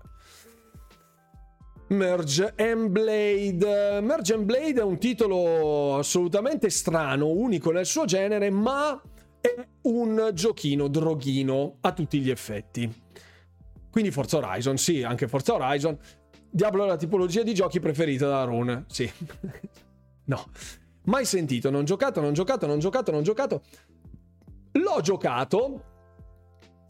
[1.88, 4.00] Merge and Blade.
[4.00, 9.02] Merge and Blade è un titolo assolutamente strano, unico nel suo genere, ma
[9.40, 13.06] è un giochino droghino a tutti gli effetti.
[13.90, 15.98] Quindi Forza Horizon, sì, anche Forza Horizon.
[16.50, 18.84] Diablo è la tipologia di giochi preferita da Rune.
[18.88, 19.10] Sì.
[20.26, 20.46] no.
[21.04, 23.62] Mai sentito, non giocato, non giocato, non giocato, non giocato.
[24.72, 25.84] L'ho giocato.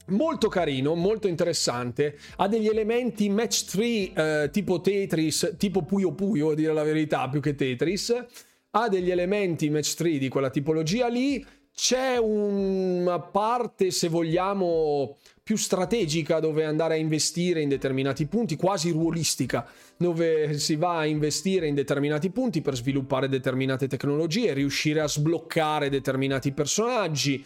[0.09, 2.19] Molto carino, molto interessante.
[2.37, 7.29] Ha degli elementi match 3 eh, tipo Tetris, tipo Puyo Puyo a dire la verità,
[7.29, 8.25] più che Tetris.
[8.71, 11.45] Ha degli elementi match 3 di quella tipologia lì.
[11.73, 15.17] C'è una parte, se vogliamo,
[15.49, 21.07] più strategica dove andare a investire in determinati punti, quasi ruolistica, dove si va a
[21.07, 27.43] investire in determinati punti per sviluppare determinate tecnologie, riuscire a sbloccare determinati personaggi.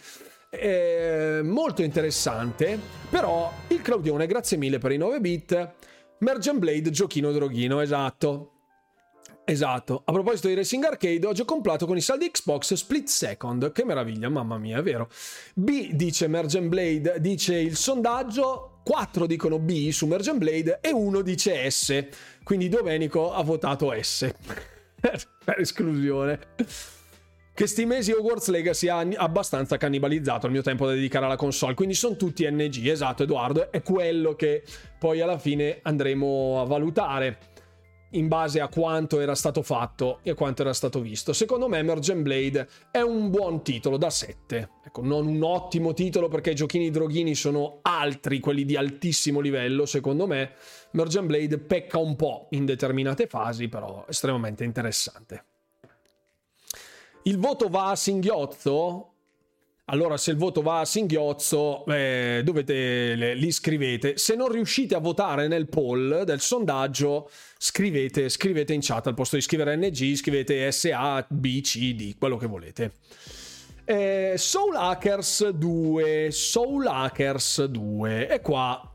[0.49, 2.77] È molto interessante,
[3.09, 5.71] però il Claudione, grazie mille per i 9 bit.
[6.17, 8.52] Merge Blade, giochino droghino, esatto.
[9.45, 10.03] Esatto.
[10.05, 13.71] A proposito di Racing Arcade, oggi ho comprato con i saldi Xbox Split Second.
[13.73, 15.09] Che meraviglia, mamma mia, è vero.
[15.53, 21.21] B dice Mergen Blade, dice il sondaggio, 4 dicono B su Mergen Blade e 1
[21.21, 22.05] dice S.
[22.43, 24.33] Quindi Domenico ha votato S.
[24.99, 26.39] per esclusione.
[27.55, 31.75] Che sti mesi Hogwarts Legacy ha abbastanza cannibalizzato il mio tempo da dedicare alla console,
[31.75, 34.63] quindi sono tutti NG, esatto Edoardo, è quello che
[34.97, 37.52] poi alla fine andremo a valutare
[38.13, 41.33] in base a quanto era stato fatto e a quanto era stato visto.
[41.33, 44.69] Secondo me Emergent Blade è un buon titolo da 7.
[44.85, 49.85] Ecco, non un ottimo titolo perché i giochini droghini sono altri, quelli di altissimo livello,
[49.85, 50.53] secondo me.
[50.91, 55.45] Emergent Blade pecca un po' in determinate fasi, però estremamente interessante.
[57.23, 59.12] Il voto va a singhiozzo?
[59.87, 64.17] Allora, se il voto va a singhiozzo, eh, dovete, li scrivete.
[64.17, 69.35] Se non riuscite a votare nel poll del sondaggio, scrivete, scrivete in chat al posto
[69.35, 72.93] di scrivere NG, scrivete SA, B, C, D, quello che volete.
[73.83, 78.89] Eh, Soul Hackers 2, Soul Hackers 2, e qua,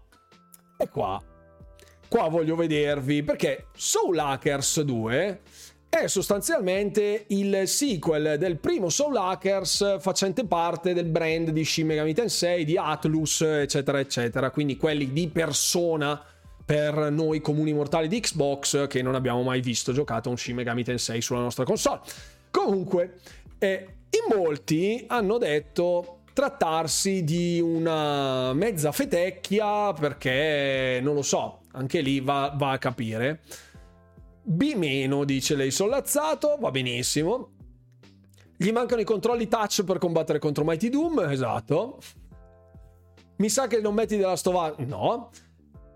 [0.78, 1.22] e qua,
[2.08, 5.40] qua voglio vedervi perché Soul Hackers 2
[5.88, 12.12] è sostanzialmente il sequel del primo Soul Hackers facente parte del brand di Shin Megami
[12.12, 14.50] Tensei, di Atlus, eccetera, eccetera.
[14.50, 16.22] Quindi quelli di persona
[16.64, 20.84] per noi comuni mortali di Xbox che non abbiamo mai visto giocato un Shin Megami
[20.84, 22.00] Tensei sulla nostra console.
[22.50, 23.14] Comunque,
[23.58, 32.00] eh, in molti hanno detto trattarsi di una mezza fetecchia perché, non lo so, anche
[32.00, 33.40] lì va, va a capire
[34.50, 37.50] B-, dice lei sollazzato, va benissimo.
[38.56, 41.98] Gli mancano i controlli touch per combattere contro Mighty Doom, esatto.
[43.36, 44.74] Mi sa che non metti della stova...
[44.78, 45.30] No.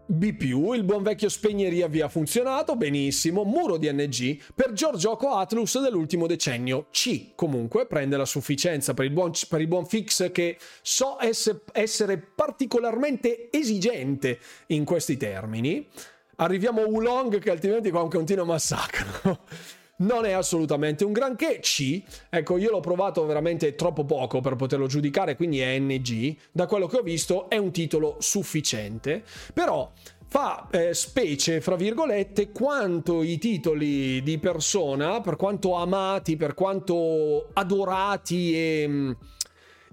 [0.04, 3.44] B+, il buon vecchio spegneria via funzionato, benissimo.
[3.44, 6.88] Muro di NG per Giorgioco Atlus dell'ultimo decennio.
[6.90, 11.62] C, comunque, prende la sufficienza per il buon, per il buon fix che so esse,
[11.72, 15.88] essere particolarmente esigente in questi termini
[16.36, 19.38] arriviamo a Wulong che altrimenti qua un continuo massacro.
[20.02, 21.60] non è assolutamente un granché.
[21.60, 26.36] C, ecco, io l'ho provato veramente troppo poco per poterlo giudicare, quindi è NG.
[26.50, 29.22] Da quello che ho visto è un titolo sufficiente,
[29.52, 29.90] però
[30.26, 37.50] fa eh, specie, fra virgolette, quanto i titoli di persona, per quanto amati, per quanto
[37.52, 39.10] adorati e mm,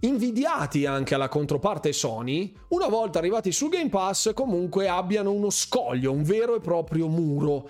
[0.01, 6.11] invidiati anche alla controparte Sony, una volta arrivati su Game Pass comunque abbiano uno scoglio,
[6.11, 7.69] un vero e proprio muro.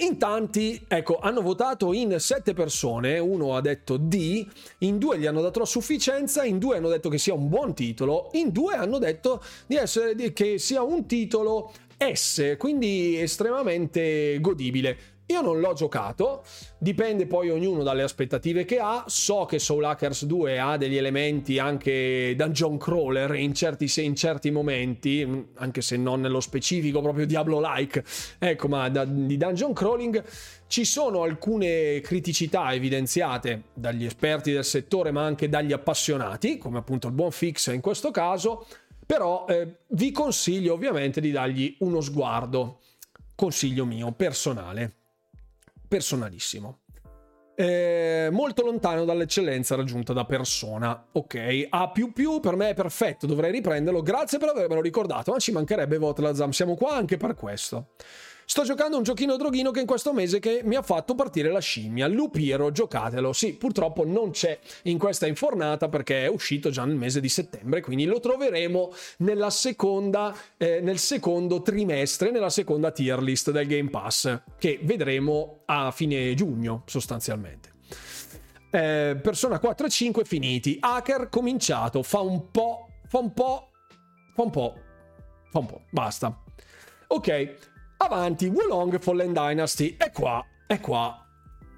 [0.00, 4.46] In tanti, ecco, hanno votato in sette persone, uno ha detto D,
[4.78, 7.74] in due gli hanno dato la sufficienza, in due hanno detto che sia un buon
[7.74, 15.17] titolo, in due hanno detto di essere, che sia un titolo S, quindi estremamente godibile.
[15.30, 16.42] Io non l'ho giocato,
[16.78, 19.04] dipende poi ognuno dalle aspettative che ha.
[19.08, 24.50] So che Soul Hackers 2 ha degli elementi anche dungeon crawler in certi, in certi
[24.50, 28.04] momenti, anche se non nello specifico proprio Diablo-like,
[28.38, 30.24] ecco, ma da, di dungeon crawling.
[30.66, 37.06] Ci sono alcune criticità evidenziate dagli esperti del settore, ma anche dagli appassionati, come appunto
[37.06, 38.66] il buon Fix in questo caso,
[39.04, 42.80] però eh, vi consiglio ovviamente di dargli uno sguardo.
[43.34, 44.97] Consiglio mio personale
[45.88, 46.80] personalissimo.
[47.56, 51.08] Eh, molto lontano dall'eccellenza raggiunta da persona.
[51.12, 51.90] Ok, A
[52.38, 54.00] per me è perfetto, dovrei riprenderlo.
[54.00, 57.88] Grazie per avermelo ricordato, ma ci mancherebbe Votlazam, siamo qua anche per questo.
[58.50, 61.58] Sto giocando un giochino droghino che in questo mese che mi ha fatto partire la
[61.58, 62.06] scimmia.
[62.06, 63.34] Lupiero, giocatelo.
[63.34, 67.82] Sì, purtroppo non c'è in questa infornata perché è uscito già nel mese di settembre,
[67.82, 68.90] quindi lo troveremo
[69.50, 75.90] seconda, eh, nel secondo trimestre, nella seconda tier list del Game Pass, che vedremo a
[75.90, 77.72] fine giugno sostanzialmente.
[78.70, 80.78] Eh, Persona 4 e 5 finiti.
[80.80, 83.72] Hacker cominciato, fa un po', fa un po',
[84.34, 84.74] fa un po',
[85.50, 86.44] fa un po', basta.
[87.08, 89.96] Ok, Avanti, Wulong Fallen Dynasty.
[89.98, 91.26] E qua, è qua.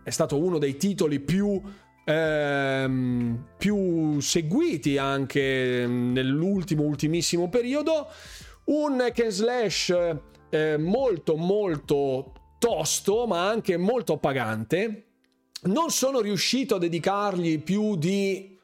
[0.03, 1.61] È stato uno dei titoli più
[2.05, 8.09] ehm, più seguiti anche nell'ultimo, ultimissimo periodo.
[8.65, 9.95] Un hack slash
[10.51, 15.07] eh, molto, molto tosto, ma anche molto appagante.
[15.63, 18.59] Non sono riuscito a dedicargli più di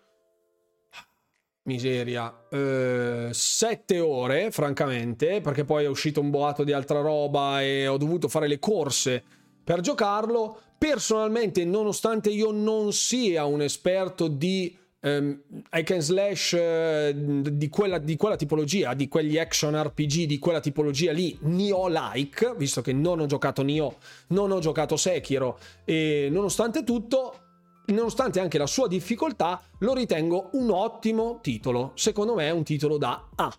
[1.66, 7.86] miseria, eh, sette ore, francamente, perché poi è uscito un boato di altra roba e
[7.86, 9.22] ho dovuto fare le corse
[9.62, 10.60] per giocarlo.
[10.78, 15.40] Personalmente, nonostante io non sia un esperto di um,
[15.70, 20.60] hack and slash uh, di, quella, di, quella, tipologia, di quegli action RPG di quella
[20.60, 23.96] tipologia lì, Nioh-like, visto che non ho giocato Nioh,
[24.28, 27.45] non ho giocato Sekiro, e nonostante tutto
[27.86, 31.92] nonostante anche la sua difficoltà, lo ritengo un ottimo titolo.
[31.94, 33.52] Secondo me è un titolo da A.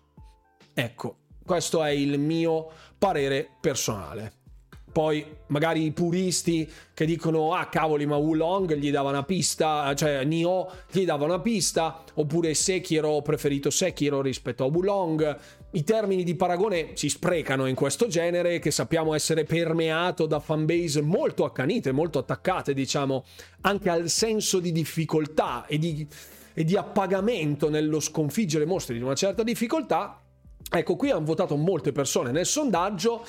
[0.74, 2.68] Ecco, questo è il mio
[2.98, 4.32] parere personale.
[4.90, 10.24] Poi magari i puristi che dicono ah cavoli ma Wulong gli dava una pista, cioè
[10.24, 15.38] Nioh gli dava una pista, oppure Sekiro preferito Sekiro rispetto a Wulong.
[15.70, 21.02] I termini di paragone si sprecano in questo genere che sappiamo essere permeato da fanbase
[21.02, 23.26] molto accanite, molto attaccate diciamo
[23.60, 26.06] anche al senso di difficoltà e di,
[26.54, 30.22] e di appagamento nello sconfiggere mostri di una certa difficoltà.
[30.70, 33.22] Ecco, qui hanno votato molte persone nel sondaggio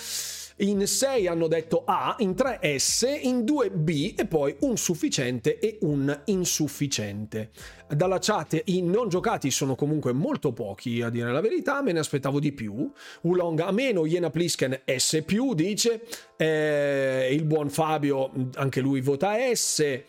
[0.60, 5.60] in 6 hanno detto A, in 3 S, in 2 B e poi un sufficiente
[5.60, 7.52] e un insufficiente.
[7.88, 12.00] Dalla chat i non giocati sono comunque molto pochi, a dire la verità, me ne
[12.00, 12.92] aspettavo di più.
[13.22, 16.02] Ulong a meno, Iena Plisken S+, dice,
[16.38, 20.04] eh, il buon Fabio, anche lui vota S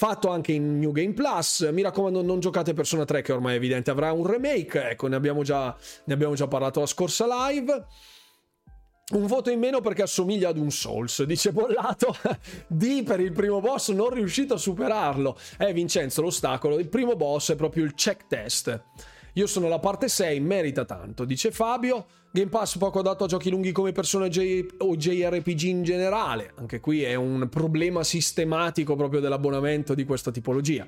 [0.00, 1.68] fatto anche in New Game Plus.
[1.72, 4.90] Mi raccomando, non giocate Persona 3, che ormai è evidente avrà un remake.
[4.92, 7.84] Ecco, ne abbiamo già, ne abbiamo già parlato la scorsa live.
[9.10, 12.14] Un voto in meno perché assomiglia ad un Souls, dice Bollato.
[12.68, 15.36] D per il primo boss, non riuscito a superarlo.
[15.58, 16.78] Eh, Vincenzo, l'ostacolo.
[16.78, 18.82] Il primo boss è proprio il check test.
[19.34, 22.06] Io sono alla parte 6, merita tanto, dice Fabio.
[22.32, 26.52] Game Pass poco dato a giochi lunghi come Persona J- o JRPG in generale.
[26.56, 30.86] Anche qui è un problema sistematico proprio dell'abbonamento di questa tipologia.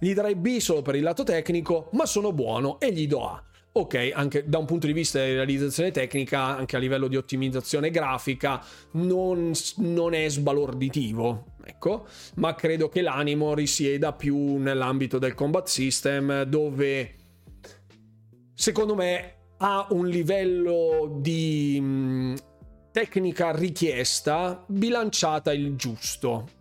[0.00, 3.42] Gli darei B solo per il lato tecnico, ma sono buono e gli do A
[3.72, 7.90] ok, anche da un punto di vista di realizzazione tecnica, anche a livello di ottimizzazione
[7.90, 8.62] grafica,
[8.92, 12.06] non, non, è sbalorditivo, ecco,
[12.36, 17.14] ma credo che l'animo risieda più nell'ambito del combat system, dove
[18.54, 22.34] secondo me ha un livello di
[22.90, 26.60] tecnica richiesta bilanciata il giusto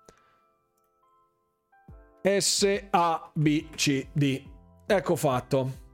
[2.23, 4.49] S, A, B, C, D.
[4.87, 5.86] Ecco fatto.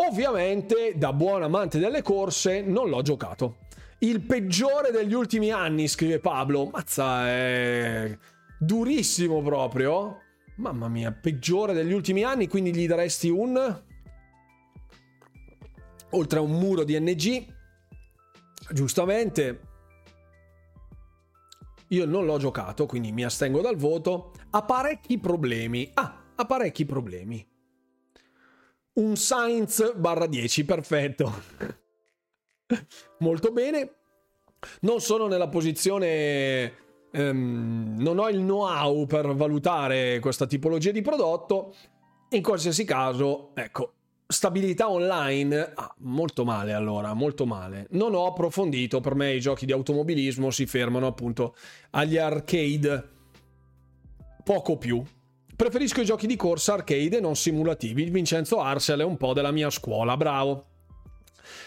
[0.00, 3.56] Ovviamente, da buon amante delle corse, non l'ho giocato.
[3.98, 6.66] Il peggiore degli ultimi anni, scrive Pablo.
[6.66, 8.16] Mazza, è
[8.60, 10.20] durissimo proprio.
[10.56, 13.82] Mamma mia, peggiore degli ultimi anni, quindi gli daresti un...
[16.10, 17.44] Oltre a un muro di NG,
[18.70, 19.60] giustamente,
[21.88, 24.32] io non l'ho giocato, quindi mi astengo dal voto.
[24.50, 25.90] Ha parecchi problemi.
[25.94, 27.46] Ah, ha parecchi problemi.
[28.98, 31.42] Un Sainz barra 10, perfetto.
[33.20, 33.92] Molto bene.
[34.80, 36.86] Non sono nella posizione...
[37.10, 41.74] Um, non ho il know-how per valutare questa tipologia di prodotto.
[42.30, 43.92] In qualsiasi caso, ecco,
[44.26, 47.86] stabilità online, ah, molto male allora, molto male.
[47.90, 51.54] Non ho approfondito, per me i giochi di automobilismo si fermano appunto
[51.90, 53.08] agli arcade,
[54.42, 55.02] poco più.
[55.58, 58.04] Preferisco i giochi di corsa arcade e non simulativi.
[58.10, 60.66] Vincenzo Arcel è un po' della mia scuola, bravo.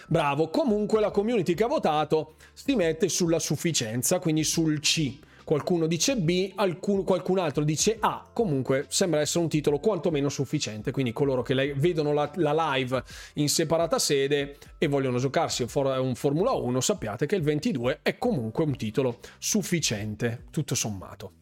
[0.08, 5.88] Bravo, comunque la community che ha votato si mette sulla sufficienza, quindi sul C qualcuno
[5.88, 11.12] dice B, alcun, qualcun altro dice A, comunque sembra essere un titolo quantomeno sufficiente, quindi
[11.12, 13.04] coloro che vedono la, la live
[13.34, 18.18] in separata sede e vogliono giocarsi for, un Formula 1 sappiate che il 22 è
[18.18, 21.41] comunque un titolo sufficiente, tutto sommato.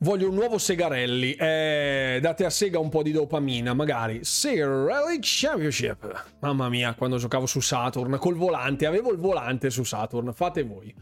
[0.00, 1.32] Voglio un nuovo Segarelli.
[1.34, 4.22] Eh, date a Sega un po' di dopamina, magari.
[4.22, 6.36] Segarelli Championship.
[6.40, 10.32] Mamma mia, quando giocavo su Saturn col volante, avevo il volante su Saturn.
[10.32, 10.94] Fate voi.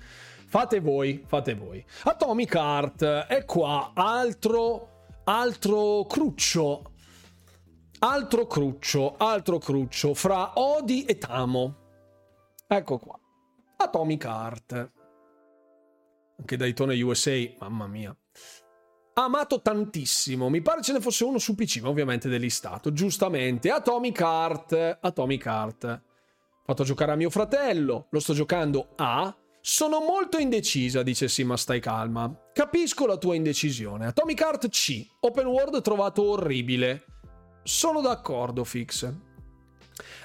[0.48, 1.84] Fate voi, fate voi.
[2.04, 6.92] Atomic Heart è qua, altro, altro cruccio.
[7.98, 11.76] Altro cruccio, altro cruccio fra Odi e Tamo.
[12.66, 13.18] Ecco qua.
[13.76, 14.90] Atomic Heart.
[16.38, 18.16] Anche Daytona USA, mamma mia.
[19.18, 23.70] Amato tantissimo, mi pare ce ne fosse uno su PC, ma ovviamente delistato, giustamente.
[23.70, 26.02] Atomic Heart, Atomic Heart.
[26.62, 29.34] Fatto giocare a mio fratello, lo sto giocando a
[29.68, 32.32] sono molto indecisa, dice Sima, stai calma.
[32.52, 34.06] Capisco la tua indecisione.
[34.06, 35.04] Atomic Heart C.
[35.20, 37.04] Open world trovato orribile.
[37.64, 39.12] Sono d'accordo, Fix.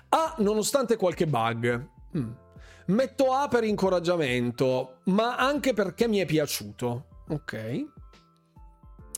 [0.10, 1.90] A, nonostante qualche bug.
[2.16, 2.32] Mm.
[2.88, 7.24] Metto A per incoraggiamento, ma anche perché mi è piaciuto.
[7.30, 8.01] Ok.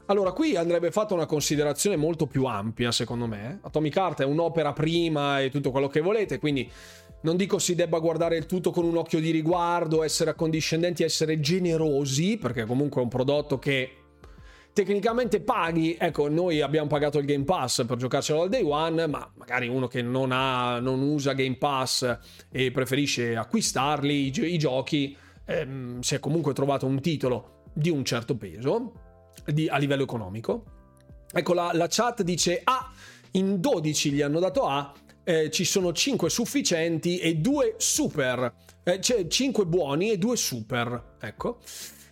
[0.08, 3.60] Allora, qui andrebbe fatta una considerazione molto più ampia, secondo me.
[3.62, 6.70] Atomic Heart è un'opera prima e tutto quello che volete, quindi
[7.22, 11.40] non dico si debba guardare il tutto con un occhio di riguardo, essere accondiscendenti, essere
[11.40, 13.92] generosi, perché comunque è un prodotto che
[14.74, 15.96] tecnicamente paghi.
[15.98, 19.88] Ecco, noi abbiamo pagato il Game Pass per giocarcelo al day one, ma magari uno
[19.88, 22.18] che non, ha, non usa Game Pass
[22.52, 25.16] e preferisce acquistarli, i, giochi,
[25.46, 29.03] ehm, si è comunque trovato un titolo di un certo peso
[29.46, 30.64] di, a livello economico.
[31.32, 32.92] Ecco, la, la chat dice: Ah,
[33.32, 34.94] in 12 gli hanno dato A
[35.24, 38.54] eh, ci sono 5 sufficienti e 2 super.
[38.84, 41.16] Eh, cioè 5 buoni e 2 super.
[41.20, 41.60] Ecco.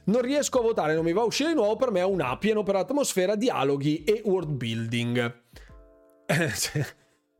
[0.04, 1.76] Non riesco a votare, non mi va a uscire di nuovo.
[1.76, 5.40] Per me è un A pieno per atmosfera, dialoghi e world building.
[6.32, 6.50] Eh,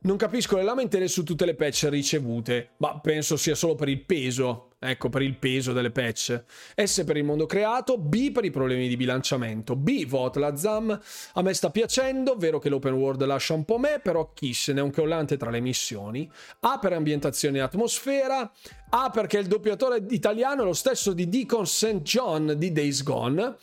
[0.00, 4.04] non capisco le lamentele su tutte le patch ricevute, ma penso sia solo per il
[4.04, 4.71] peso.
[4.84, 6.42] Ecco, per il peso delle patch.
[6.74, 9.76] S per il mondo creato, B per i problemi di bilanciamento.
[9.76, 11.00] B, vote la ZAM.
[11.34, 14.72] A me sta piacendo, vero che l'open world lascia un po' me, però chi se
[14.72, 16.28] ne è un collante tra le missioni.
[16.60, 18.50] A per ambientazione e atmosfera.
[18.90, 22.02] A perché il doppiatore italiano è lo stesso di Deacon St.
[22.02, 23.54] John di Days Gone.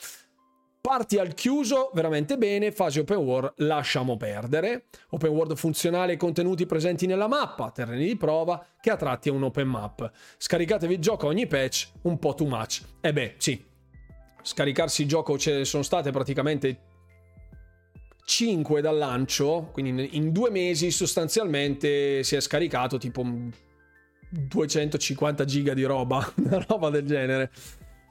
[0.81, 4.85] Parti al chiuso, veramente bene, fase open world lasciamo perdere.
[5.09, 9.31] Open world funzionale e contenuti presenti nella mappa, terreni di prova, che a tratti è
[9.31, 10.09] un open map.
[10.37, 12.81] Scaricatevi il gioco ogni patch, un po' too much.
[13.01, 13.61] E eh beh, sì.
[14.41, 16.79] Scaricarsi il gioco ce ne sono state praticamente
[18.23, 23.25] 5 dal lancio, quindi in due mesi sostanzialmente si è scaricato tipo
[24.29, 27.51] 250 giga di roba, una roba del genere.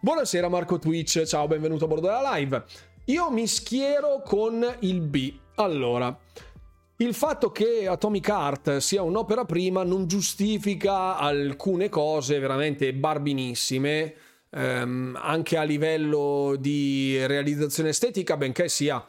[0.01, 2.63] Buonasera Marco Twitch, ciao, benvenuto a bordo della live.
[3.07, 5.35] Io mi schiero con il B.
[5.57, 6.17] Allora,
[6.99, 14.15] il fatto che Atomic Heart sia un'opera prima non giustifica alcune cose veramente barbinissime,
[14.51, 19.05] ehm, anche a livello di realizzazione estetica, benché sia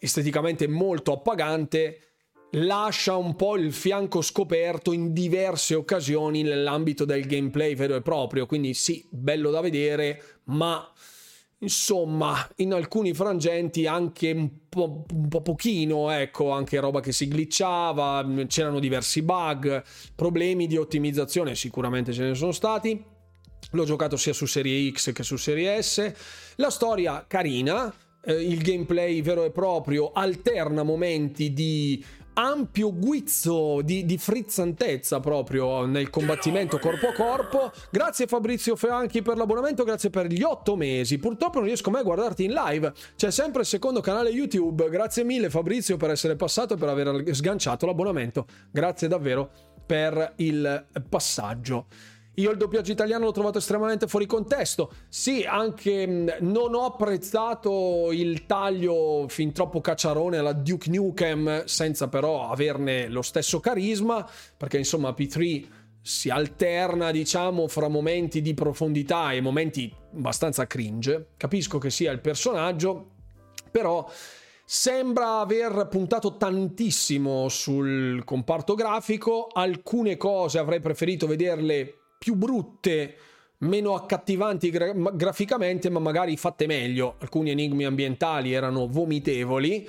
[0.00, 2.13] esteticamente molto appagante,
[2.54, 8.46] lascia un po' il fianco scoperto in diverse occasioni nell'ambito del gameplay vero e proprio.
[8.46, 10.88] Quindi sì, bello da vedere, ma
[11.58, 17.26] insomma, in alcuni frangenti anche un po', un po', pochino, ecco, anche roba che si
[17.26, 19.82] glitchava, c'erano diversi bug,
[20.14, 23.02] problemi di ottimizzazione sicuramente ce ne sono stati.
[23.70, 26.12] L'ho giocato sia su serie X che su serie S.
[26.56, 27.92] La storia carina,
[28.24, 32.04] eh, il gameplay vero e proprio alterna momenti di
[32.34, 37.72] ampio guizzo di, di, frizzantezza proprio nel combattimento corpo a corpo.
[37.90, 41.18] Grazie Fabrizio Feanchi per l'abbonamento, grazie per gli otto mesi.
[41.18, 44.88] Purtroppo non riesco mai a guardarti in live, c'è sempre il secondo canale YouTube.
[44.88, 48.46] Grazie mille Fabrizio per essere passato e per aver sganciato l'abbonamento.
[48.70, 49.50] Grazie davvero
[49.86, 51.86] per il passaggio.
[52.36, 54.90] Io il doppiaggio italiano l'ho trovato estremamente fuori contesto.
[55.08, 62.08] Sì, anche mm, non ho apprezzato il taglio fin troppo cacciarone alla Duke Nukem, senza
[62.08, 65.66] però averne lo stesso carisma, perché insomma P3
[66.00, 71.28] si alterna, diciamo, fra momenti di profondità e momenti abbastanza cringe.
[71.36, 73.12] Capisco che sia il personaggio,
[73.70, 74.10] però
[74.66, 79.46] sembra aver puntato tantissimo sul comparto grafico.
[79.52, 83.16] Alcune cose avrei preferito vederle più brutte,
[83.58, 87.16] meno accattivanti gra- graficamente, ma magari fatte meglio.
[87.18, 89.86] Alcuni enigmi ambientali erano vomitevoli.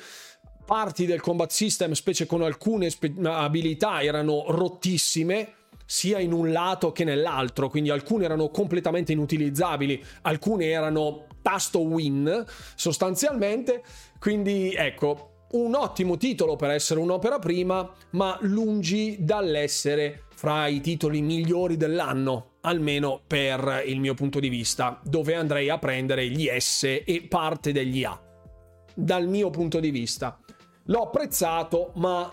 [0.66, 5.54] Parti del combat system, specie con alcune spe- abilità, erano rottissime
[5.86, 12.44] sia in un lato che nell'altro, quindi alcune erano completamente inutilizzabili, alcune erano tasto win
[12.76, 13.82] sostanzialmente,
[14.20, 21.24] quindi ecco, un ottimo titolo per essere un'opera prima, ma lungi dall'essere fra i titoli
[21.24, 26.84] migliori dell'anno, almeno per il mio punto di vista, dove andrei a prendere gli S
[26.84, 28.22] e parte degli A.
[28.94, 30.40] Dal mio punto di vista.
[30.84, 32.32] L'ho apprezzato, ma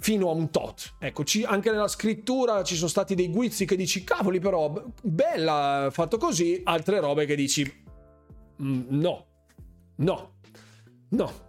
[0.00, 0.96] fino a un tot.
[0.98, 6.16] Ecco, anche nella scrittura ci sono stati dei guizzi che dici, cavoli però, bella, fatto
[6.16, 7.84] così, altre robe che dici,
[8.60, 9.26] mm, no,
[9.94, 10.32] no,
[11.10, 11.46] no.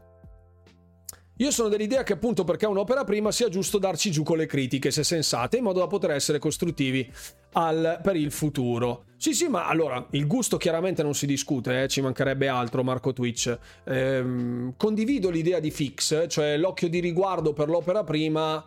[1.42, 4.46] Io sono dell'idea che appunto perché è un'opera prima sia giusto darci giù con le
[4.46, 7.10] critiche, se sensate, in modo da poter essere costruttivi
[7.54, 9.06] al, per il futuro.
[9.16, 13.14] Sì, sì, ma allora il gusto chiaramente non si discute, eh, ci mancherebbe altro, Marco
[13.14, 13.58] Twitch.
[13.86, 18.62] Ehm, condivido l'idea di Fix, cioè l'occhio di riguardo per l'opera prima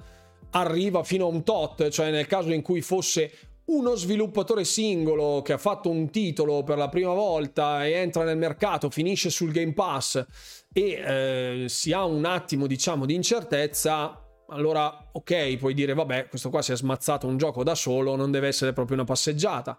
[0.53, 3.31] arriva fino a un tot, cioè nel caso in cui fosse
[3.73, 8.37] uno sviluppatore singolo che ha fatto un titolo per la prima volta e entra nel
[8.37, 10.25] mercato, finisce sul Game Pass
[10.73, 16.51] e eh, si ha un attimo diciamo di incertezza allora ok puoi dire vabbè questo
[16.51, 19.79] qua si è smazzato un gioco da solo non deve essere proprio una passeggiata.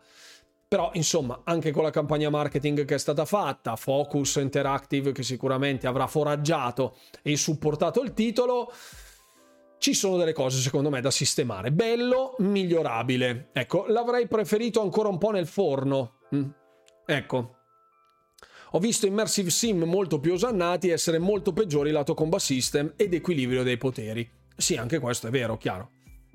[0.68, 5.86] Però insomma anche con la campagna marketing che è stata fatta Focus Interactive che sicuramente
[5.86, 8.72] avrà foraggiato e supportato il titolo
[9.84, 15.18] ci sono delle cose secondo me da sistemare bello migliorabile ecco l'avrei preferito ancora un
[15.18, 16.49] po' nel forno mm.
[17.05, 17.55] ecco
[18.72, 23.61] ho visto immersive sim molto più osannati essere molto peggiori lato combat system ed equilibrio
[23.61, 24.27] dei poteri.
[24.55, 25.91] Sì, anche questo è vero, chiaro.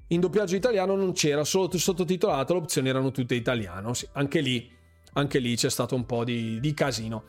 [0.09, 3.93] In doppiaggio italiano non c'era, solo sottotitolato, le opzioni erano tutte italiano.
[3.93, 4.71] Sì, anche lì,
[5.15, 7.25] anche lì c'è stato un po' di, di casino.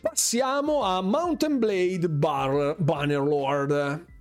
[0.00, 4.16] Passiamo a Mountain Blade Bar- Bannerlord.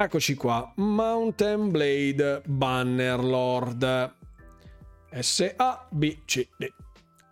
[0.00, 4.14] Eccoci qua, Mountain Blade Bannerlord.
[5.10, 6.68] S A B C D.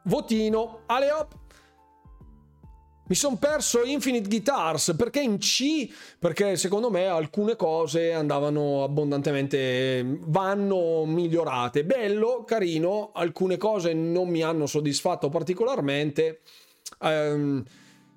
[0.03, 1.35] Votino, ale op.
[3.07, 5.89] Mi sono perso Infinite Guitars perché in C,
[6.19, 11.85] perché secondo me alcune cose andavano abbondantemente, vanno migliorate.
[11.85, 16.41] Bello, carino, alcune cose non mi hanno soddisfatto particolarmente.
[16.99, 17.63] Um,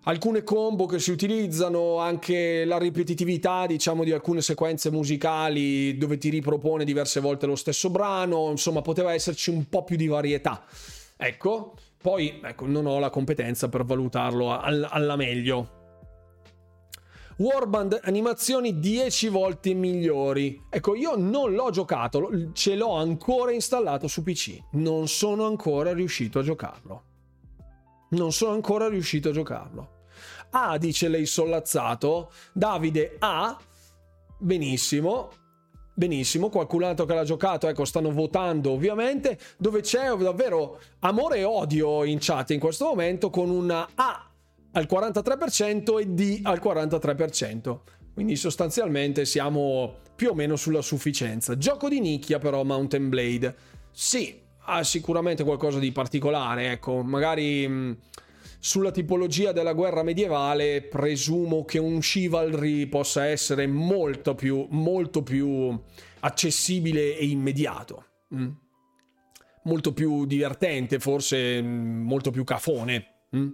[0.10, 6.30] alcune combo che si utilizzano, anche la ripetitività, diciamo, di alcune sequenze musicali dove ti
[6.30, 10.66] ripropone diverse volte lo stesso brano, insomma, poteva esserci un po' più di varietà.
[11.16, 15.78] Ecco, poi, ecco, non ho la competenza per valutarlo all- alla meglio.
[17.38, 20.60] Warband animazioni 10 volte migliori.
[20.72, 24.58] Ecco, io non l'ho giocato, ce l'ho ancora installato su PC.
[24.72, 27.04] Non sono ancora riuscito a giocarlo.
[28.10, 29.98] Non sono ancora riuscito a giocarlo.
[30.52, 32.32] Ah, dice lei sollazzato.
[32.54, 33.58] Davide A.
[34.38, 35.32] Benissimo
[36.00, 41.44] benissimo, qualcun altro che l'ha giocato, ecco, stanno votando ovviamente, dove c'è davvero amore e
[41.44, 44.32] odio in chat in questo momento con una A
[44.72, 47.80] al 43% e D al 43%.
[48.14, 51.58] Quindi sostanzialmente siamo più o meno sulla sufficienza.
[51.58, 53.56] Gioco di nicchia però Mountain Blade.
[53.92, 57.98] Sì, ha sicuramente qualcosa di particolare, ecco, magari
[58.60, 65.82] sulla tipologia della guerra medievale presumo che un chivalry possa essere molto più, molto più
[66.20, 68.06] accessibile e immediato.
[68.36, 68.50] Mm?
[69.64, 73.22] Molto più divertente, forse mm, molto più cafone.
[73.36, 73.48] Mm?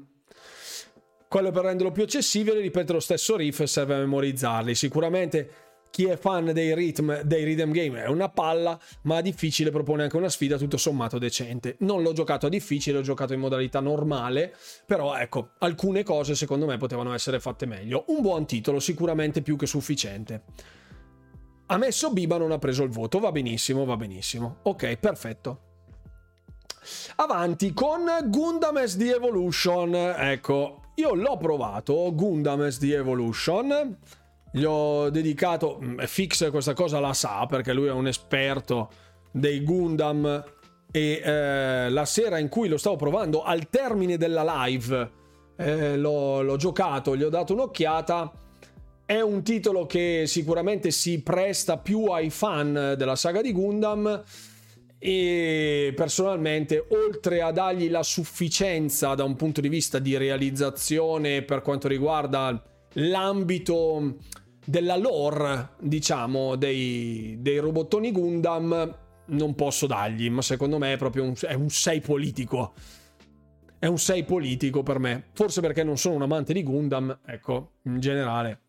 [1.28, 4.74] Quello per renderlo più accessibile, ripeto lo stesso riff serve a memorizzarli.
[4.74, 5.50] Sicuramente
[5.96, 10.18] chi è fan dei, rhythm, dei rhythm game è una palla, ma difficile propone anche
[10.18, 11.78] una sfida tutto sommato decente.
[11.80, 14.54] Non l'ho giocato a difficile, l'ho giocato in modalità normale,
[14.86, 18.04] però ecco, alcune cose secondo me potevano essere fatte meglio.
[18.08, 20.44] Un buon titolo, sicuramente più che sufficiente.
[21.68, 24.58] Ha messo Biba, non ha preso il voto, va benissimo, va benissimo.
[24.64, 25.60] Ok, perfetto.
[27.16, 29.96] Avanti con Gundam SD Evolution.
[29.96, 33.98] Ecco, io l'ho provato, Gundam SD Evolution.
[34.56, 38.90] Gli ho dedicato, mm, Fix questa cosa la sa perché lui è un esperto
[39.30, 40.44] dei Gundam
[40.90, 45.12] e eh, la sera in cui lo stavo provando, al termine della live,
[45.58, 48.32] eh, l'ho, l'ho giocato, gli ho dato un'occhiata.
[49.06, 54.24] È un titolo che sicuramente si presta più ai fan della saga di Gundam
[54.98, 61.62] e personalmente oltre a dargli la sufficienza da un punto di vista di realizzazione per
[61.62, 62.64] quanto riguarda
[62.94, 64.16] l'ambito
[64.66, 68.98] della lore diciamo dei, dei robottoni Gundam
[69.28, 72.74] non posso dargli ma secondo me è proprio un, è un 6 politico.
[73.78, 75.26] È un 6 politico per me.
[75.34, 78.62] Forse perché non sono un amante di Gundam ecco in generale.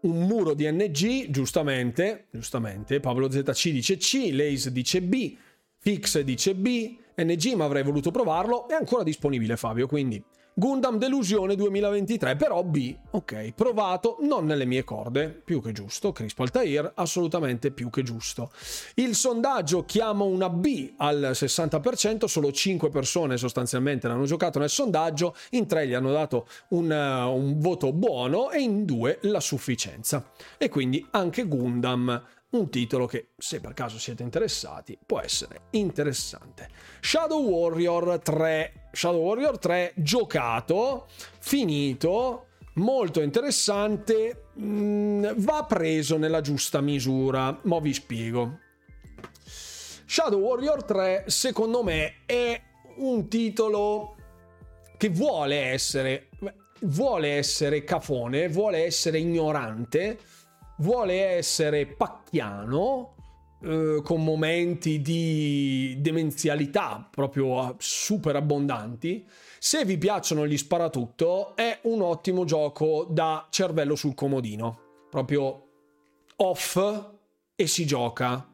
[0.00, 5.36] Un muro di NG, giustamente, giustamente, Pablo ZC dice C, Lace dice B,
[5.76, 10.22] Fix dice B, NG ma avrei voluto provarlo, è ancora disponibile Fabio, quindi
[10.58, 16.40] Gundam Delusione 2023, però B, ok, provato, non nelle mie corde, più che giusto, Crisp
[16.40, 18.50] Altair, assolutamente più che giusto.
[18.94, 25.36] Il sondaggio chiama una B al 60%, solo 5 persone sostanzialmente l'hanno giocato nel sondaggio,
[25.50, 30.28] in 3 gli hanno dato un, uh, un voto buono e in 2 la sufficienza.
[30.58, 32.20] E quindi anche Gundam
[32.50, 36.68] un titolo che, se per caso siete interessati, può essere interessante.
[37.00, 38.77] Shadow Warrior 3.
[38.92, 41.06] Shadow Warrior 3 giocato,
[41.38, 47.58] finito, molto interessante, mm, va preso nella giusta misura.
[47.62, 48.58] Ma vi spiego.
[50.06, 52.60] Shadow Warrior 3, secondo me, è
[52.96, 54.16] un titolo
[54.96, 56.28] che vuole essere,
[56.80, 60.18] vuole essere cafone, vuole essere ignorante
[60.78, 63.14] vuole essere pacchiano,
[63.60, 69.26] eh, con momenti di demenzialità proprio super abbondanti.
[69.58, 74.78] Se vi piacciono gli sparatutto, è un ottimo gioco da cervello sul comodino,
[75.10, 75.66] proprio
[76.36, 76.78] off
[77.56, 78.48] e si gioca.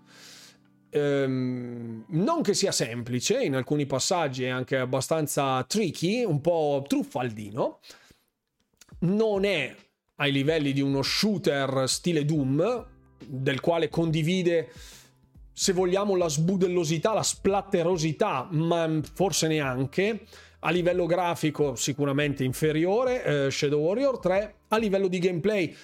[0.89, 7.81] Ehm, non che sia semplice, in alcuni passaggi è anche abbastanza tricky, un po' truffaldino.
[9.01, 9.75] Non è
[10.17, 14.70] ai livelli di uno shooter stile Doom, del quale condivide,
[15.53, 20.27] se vogliamo, la sbudellosità, la splatterosità, ma forse neanche.
[20.61, 25.74] A livello grafico sicuramente inferiore, eh, Shadow Warrior 3, a livello di gameplay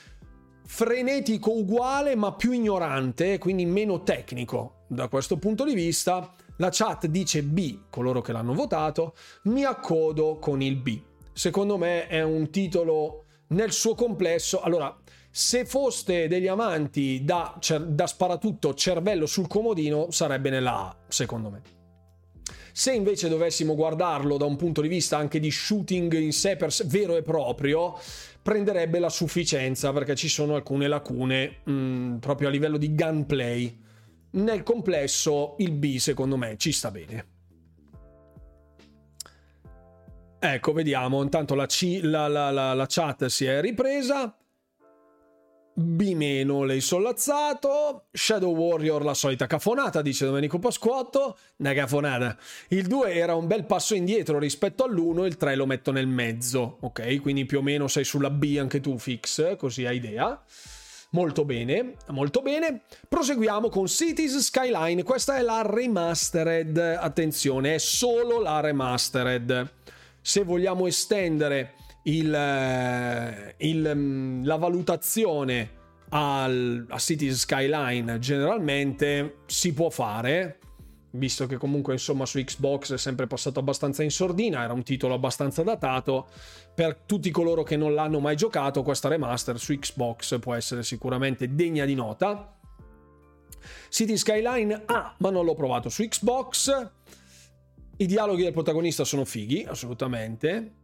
[0.73, 6.32] frenetico uguale ma più ignorante, quindi meno tecnico da questo punto di vista.
[6.59, 11.01] La chat dice B, coloro che l'hanno votato, mi accodo con il B.
[11.32, 14.61] Secondo me è un titolo nel suo complesso.
[14.61, 14.97] Allora,
[15.31, 21.62] se foste degli amanti da, da sparatutto cervello sul comodino, sarebbe nella A, secondo me.
[22.73, 26.73] Se invece dovessimo guardarlo da un punto di vista anche di shooting in sé per
[26.73, 27.98] sé, vero e proprio,
[28.43, 33.78] prenderebbe la sufficienza perché ci sono alcune lacune mh, mm, proprio a livello di gunplay.
[34.32, 37.27] Nel complesso il B secondo me ci sta bene.
[40.43, 41.23] Ecco, vediamo.
[41.23, 44.40] Intanto la, C, la, la, la chat si è ripresa.
[45.73, 46.15] B-
[46.65, 48.05] lei sollazzato.
[48.13, 51.37] Shadow Warrior, la solita cafonata, dice Domenico Pasquotto.
[51.57, 52.37] Una cafonata.
[52.69, 56.79] Il 2 era un bel passo indietro rispetto all'1, il 3 lo metto nel mezzo.
[56.81, 60.43] Ok, quindi più o meno sei sulla B anche tu, fix, così hai idea.
[61.13, 62.83] Molto bene, molto bene.
[63.09, 65.03] Proseguiamo con Cities Skyline.
[65.03, 66.77] Questa è la remastered.
[66.77, 69.79] Attenzione, è solo la remastered
[70.23, 75.78] se vogliamo estendere il, eh, il, mm, la valutazione
[76.10, 80.59] al, a Cities Skyline generalmente si può fare
[81.12, 85.14] visto che comunque insomma su Xbox è sempre passato abbastanza in sordina, era un titolo
[85.14, 86.28] abbastanza datato,
[86.74, 91.55] per tutti coloro che non l'hanno mai giocato questa remaster su Xbox può essere sicuramente
[91.55, 92.56] degna di nota.
[93.89, 96.90] City Skyline ah, ma non l'ho provato su Xbox.
[97.97, 100.78] I dialoghi del protagonista sono fighi, assolutamente.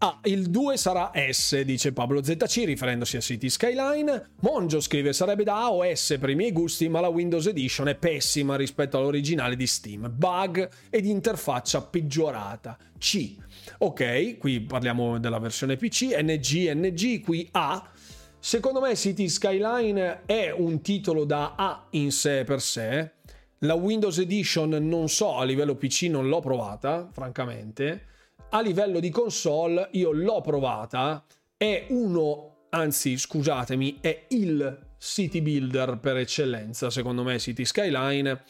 [0.00, 4.30] Ah, il 2 sarà S, dice Pablo ZC, riferendosi a City Skyline.
[4.42, 7.88] Monjo scrive: Sarebbe da A o S per i miei gusti, ma la Windows Edition
[7.88, 10.08] è pessima rispetto all'originale di Steam.
[10.14, 12.78] Bug ed interfaccia peggiorata.
[12.96, 13.34] C.
[13.78, 16.16] Ok, qui parliamo della versione PC.
[16.16, 17.90] NG, NG, qui A.
[18.38, 23.14] Secondo me City Skyline è un titolo da A in sé per sé.
[23.62, 28.04] La Windows Edition non so, a livello PC non l'ho provata, francamente.
[28.50, 31.22] A livello di console io l'ho provata.
[31.54, 38.44] È uno, anzi scusatemi, è il city builder per eccellenza, secondo me City Skyline.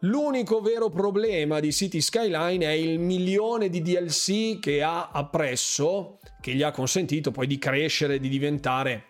[0.00, 6.54] L'unico vero problema di City Skyline è il milione di DLC che ha appresso, che
[6.54, 9.06] gli ha consentito poi di crescere, di diventare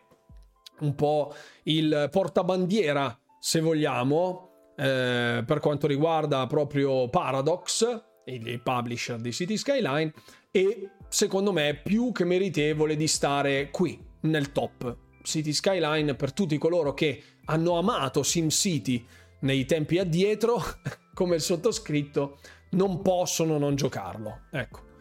[0.81, 1.35] un po'
[1.65, 10.13] il portabandiera, se vogliamo, eh, per quanto riguarda proprio Paradox, il publisher di City Skyline,
[10.51, 14.97] e secondo me è più che meritevole di stare qui, nel top.
[15.23, 19.05] City Skyline per tutti coloro che hanno amato SimCity
[19.41, 20.63] nei tempi addietro,
[21.15, 22.39] come il sottoscritto,
[22.71, 24.43] non possono non giocarlo.
[24.51, 24.93] Ecco.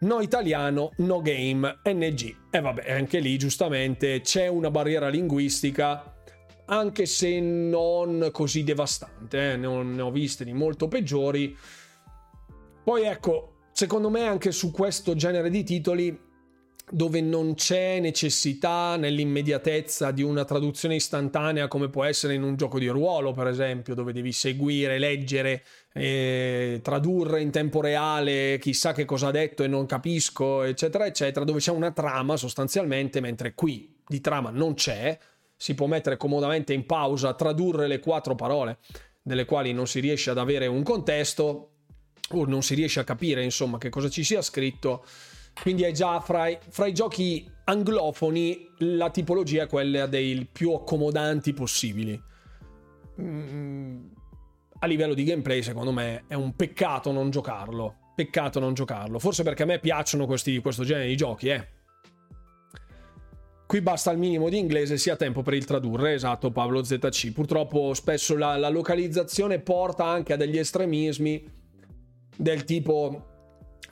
[0.00, 2.36] No italiano, no game, NG.
[2.50, 6.22] E vabbè, anche lì giustamente c'è una barriera linguistica,
[6.66, 9.56] anche se non così devastante, eh?
[9.56, 11.54] ne, ho, ne ho viste di molto peggiori.
[12.82, 16.28] Poi ecco, secondo me anche su questo genere di titoli
[16.92, 22.78] dove non c'è necessità nell'immediatezza di una traduzione istantanea come può essere in un gioco
[22.78, 25.62] di ruolo, per esempio, dove devi seguire, leggere,
[25.92, 31.44] eh, tradurre in tempo reale chissà che cosa ha detto e non capisco, eccetera, eccetera,
[31.44, 35.16] dove c'è una trama sostanzialmente, mentre qui di trama non c'è,
[35.56, 38.78] si può mettere comodamente in pausa, tradurre le quattro parole
[39.22, 41.74] delle quali non si riesce ad avere un contesto
[42.32, 45.04] o non si riesce a capire, insomma, che cosa ci sia scritto
[45.60, 50.72] quindi è già fra i, fra i giochi anglofoni la tipologia è quella dei più
[50.72, 52.20] accomodanti possibili.
[53.20, 54.06] Mm,
[54.78, 57.96] a livello di gameplay, secondo me, è un peccato non giocarlo.
[58.14, 59.18] Peccato non giocarlo.
[59.18, 61.68] Forse perché a me piacciono questi, questo genere di giochi, eh.
[63.66, 67.32] Qui basta il minimo di inglese, sia tempo per il tradurre, esatto Paolo ZC.
[67.32, 71.59] Purtroppo spesso la, la localizzazione porta anche a degli estremismi
[72.40, 73.26] del tipo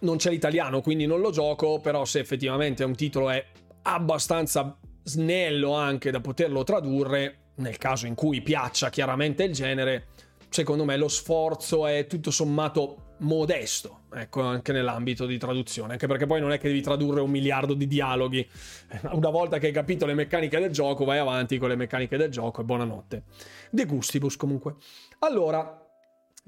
[0.01, 3.45] non c'è l'italiano, quindi non lo gioco, però se effettivamente un titolo è
[3.83, 10.07] abbastanza snello anche da poterlo tradurre, nel caso in cui piaccia chiaramente il genere,
[10.49, 16.25] secondo me lo sforzo è tutto sommato modesto, ecco, anche nell'ambito di traduzione, anche perché
[16.25, 18.49] poi non è che devi tradurre un miliardo di dialoghi.
[19.13, 22.31] Una volta che hai capito le meccaniche del gioco, vai avanti con le meccaniche del
[22.31, 23.25] gioco e buonanotte.
[23.71, 24.77] De gustibus comunque.
[25.19, 25.88] Allora,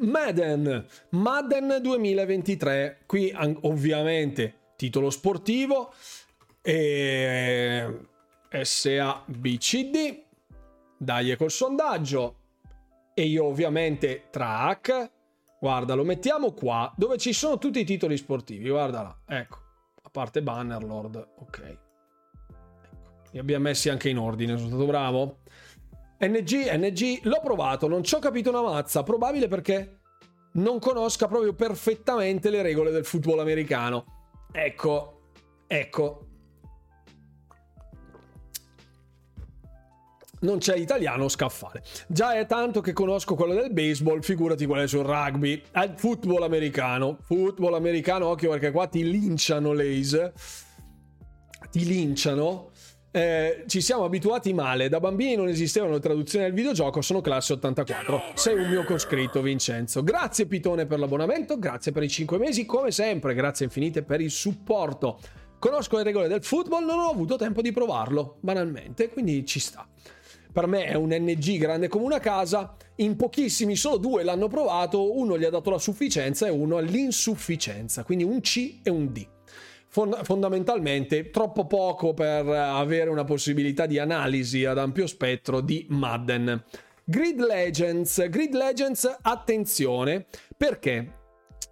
[0.00, 5.92] Madden, Madden 2023, qui ovviamente titolo sportivo,
[6.62, 7.98] e
[8.50, 10.22] SABCD,
[10.96, 12.36] dai col sondaggio,
[13.12, 15.10] e io ovviamente track,
[15.60, 19.58] guarda lo mettiamo qua, dove ci sono tutti i titoli sportivi, guarda là, ecco,
[20.02, 21.58] a parte Bannerlord, ok.
[21.58, 21.88] Ecco.
[23.32, 25.40] Li abbiamo messi anche in ordine, sono stato bravo?
[26.20, 30.00] NG, NG, l'ho provato, non ci ho capito una mazza, probabile perché
[30.52, 34.04] non conosca proprio perfettamente le regole del football americano.
[34.52, 35.22] Ecco,
[35.66, 36.24] ecco.
[40.40, 41.82] Non c'è italiano scaffale.
[42.08, 45.62] Già è tanto che conosco quello del baseball, figurati quelle sul rugby.
[45.72, 47.18] Al football americano.
[47.20, 50.32] Football americano, occhio perché qua ti linciano l'Ace.
[51.70, 52.69] Ti linciano
[53.12, 54.88] eh, ci siamo abituati male.
[54.88, 58.22] Da bambini non esistevano traduzioni del videogioco, sono classe 84.
[58.34, 60.02] Sei un mio coscritto, Vincenzo.
[60.02, 64.30] Grazie Pitone per l'abbonamento, grazie per i 5 mesi, come sempre, grazie infinite per il
[64.30, 65.18] supporto.
[65.58, 69.86] Conosco le regole del football, non ho avuto tempo di provarlo, banalmente, quindi ci sta.
[70.52, 75.16] Per me è un NG grande come una casa, in pochissimi, solo due l'hanno provato,
[75.16, 79.26] uno gli ha dato la sufficienza e uno l'insufficienza, quindi un C e un D
[79.90, 86.62] fondamentalmente troppo poco per avere una possibilità di analisi ad ampio spettro di Madden.
[87.04, 90.26] Grid Legends, Grid Legends, attenzione,
[90.56, 91.18] perché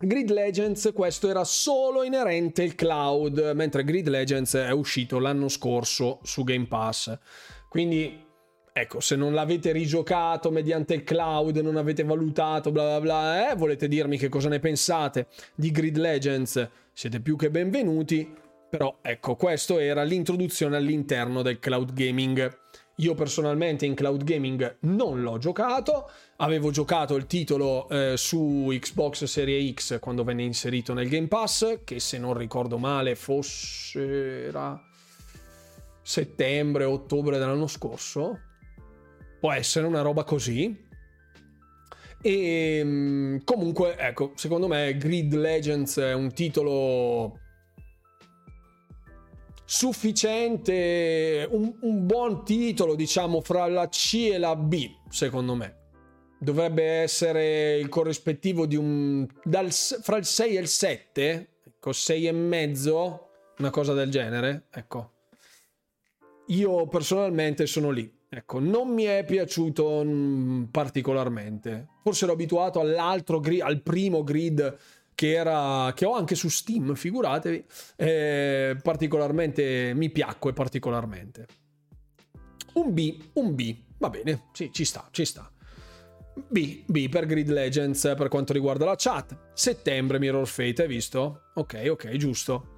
[0.01, 6.19] Grid Legends questo era solo inerente al cloud, mentre Grid Legends è uscito l'anno scorso
[6.24, 7.16] su Game Pass.
[7.69, 8.27] Quindi
[8.81, 13.57] Ecco, se non l'avete rigiocato mediante il cloud, non avete valutato, bla bla bla, eh,
[13.57, 15.27] volete dirmi che cosa ne pensate
[15.57, 18.33] di Grid Legends, siete più che benvenuti.
[18.71, 22.57] Però ecco, questo era l'introduzione all'interno del cloud gaming.
[22.99, 29.25] Io personalmente in cloud gaming non l'ho giocato, avevo giocato il titolo eh, su Xbox
[29.25, 34.81] Series X quando venne inserito nel Game Pass, che se non ricordo male fosse era
[36.01, 38.43] settembre, ottobre dell'anno scorso,
[39.40, 40.86] Può essere una roba così.
[42.20, 47.39] E ehm, comunque, ecco, secondo me Grid Legends è un titolo
[49.65, 55.77] sufficiente, un, un, buon titolo, diciamo, fra la C e la B, secondo me.
[56.40, 59.27] Dovrebbe essere il corrispettivo di un...
[59.44, 63.28] Dal, fra il 6 e il 7, ecco, 6 e mezzo,
[63.59, 65.12] una cosa del genere, ecco.
[66.47, 68.18] Io personalmente sono lì.
[68.31, 71.89] Ecco, non mi è piaciuto mm, particolarmente.
[72.03, 74.77] Forse ero abituato all'altro grid, al primo grid
[75.15, 77.65] che, era, che ho anche su Steam, figuratevi,
[77.97, 81.47] eh, particolarmente mi piacque particolarmente.
[82.75, 85.51] Un B, un B, va bene, sì, ci sta, ci sta.
[86.47, 89.37] B, B per Grid Legends per quanto riguarda la chat.
[89.55, 91.51] Settembre Mirror Fate, hai visto?
[91.55, 92.77] Ok, ok, giusto.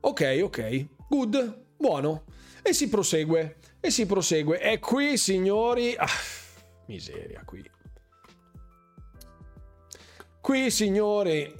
[0.00, 2.24] Ok, ok, good, buono.
[2.62, 4.60] E si prosegue, e si prosegue.
[4.60, 5.94] E qui, signori...
[5.96, 6.06] Ah,
[6.86, 7.68] miseria, qui.
[10.40, 11.54] Qui, signori,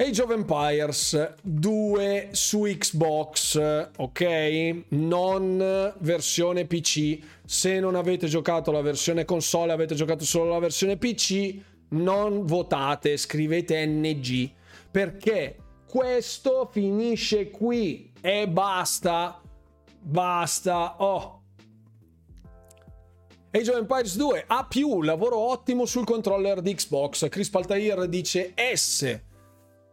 [0.00, 4.84] Age of Empires 2 su Xbox, ok?
[4.90, 7.18] Non versione PC.
[7.44, 11.56] Se non avete giocato la versione console, avete giocato solo la versione PC,
[11.88, 14.48] non votate, scrivete NG.
[14.88, 19.40] Perché questo finisce qui e basta.
[20.00, 20.96] Basta.
[20.98, 21.38] Oh,
[23.50, 24.68] Age of Empires 2 A+,
[25.02, 27.28] lavoro ottimo sul controller di Xbox.
[27.30, 29.20] Chris Paltair dice S.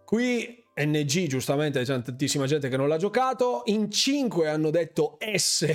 [0.03, 3.61] Qui NG, giustamente, c'è tantissima gente che non l'ha giocato.
[3.67, 5.65] In 5 hanno detto S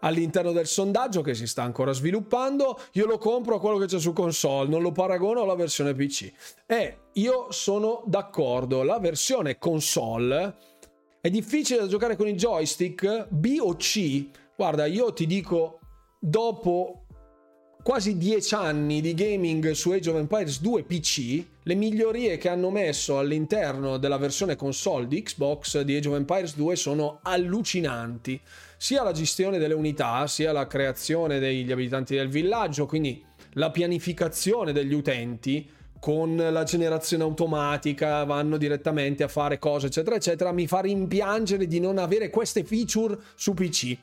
[0.00, 2.80] all'interno del sondaggio che si sta ancora sviluppando.
[2.92, 6.32] Io lo compro a quello che c'è su console, non lo paragono alla versione PC.
[6.66, 10.56] E io sono d'accordo, la versione console
[11.28, 14.28] è difficile da giocare con i joystick B o C.
[14.56, 15.78] Guarda, io ti dico,
[16.18, 17.04] dopo
[17.82, 22.70] quasi dieci anni di gaming su Age of Empires 2 PC, le migliorie che hanno
[22.70, 28.40] messo all'interno della versione console di Xbox di Age of Empires 2 sono allucinanti.
[28.78, 33.22] Sia la gestione delle unità, sia la creazione degli abitanti del villaggio, quindi
[33.52, 35.68] la pianificazione degli utenti
[36.00, 41.80] con la generazione automatica, vanno direttamente a fare cose, eccetera, eccetera, mi fa rimpiangere di
[41.80, 43.96] non avere queste feature su PC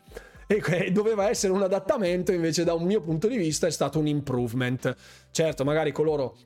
[0.47, 4.07] e doveva essere un adattamento, invece da un mio punto di vista è stato un
[4.07, 4.95] improvement.
[5.31, 6.37] Certo, magari coloro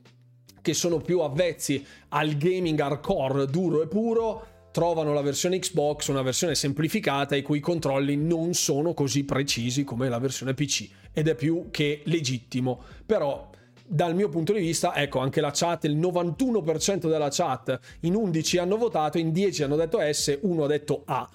[0.62, 6.22] che sono più avvezzi al gaming hardcore duro e puro trovano la versione Xbox una
[6.22, 11.34] versione semplificata i cui controlli non sono così precisi come la versione PC ed è
[11.34, 12.82] più che legittimo.
[13.04, 13.49] Però
[13.92, 18.58] dal mio punto di vista, ecco, anche la chat, il 91% della chat in 11
[18.58, 21.28] hanno votato, in 10 hanno detto S, uno ha detto A.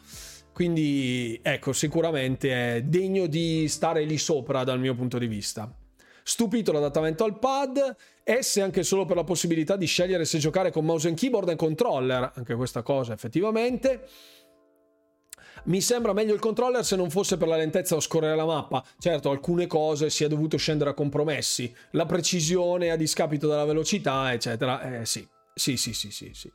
[0.53, 5.69] Quindi ecco, sicuramente è degno di stare lì sopra dal mio punto di vista.
[6.23, 10.86] Stupito l'adattamento al pad, S anche solo per la possibilità di scegliere se giocare con
[10.86, 14.07] mouse and keyboard e controller, anche questa cosa effettivamente.
[15.65, 18.83] Mi sembra meglio il controller se non fosse per la lentezza o scorrere la mappa.
[18.99, 21.73] Certo, alcune cose si è dovuto scendere a compromessi.
[21.91, 24.99] La precisione a discapito della velocità, eccetera.
[24.99, 26.51] Eh sì, sì, sì, sì, sì, sì.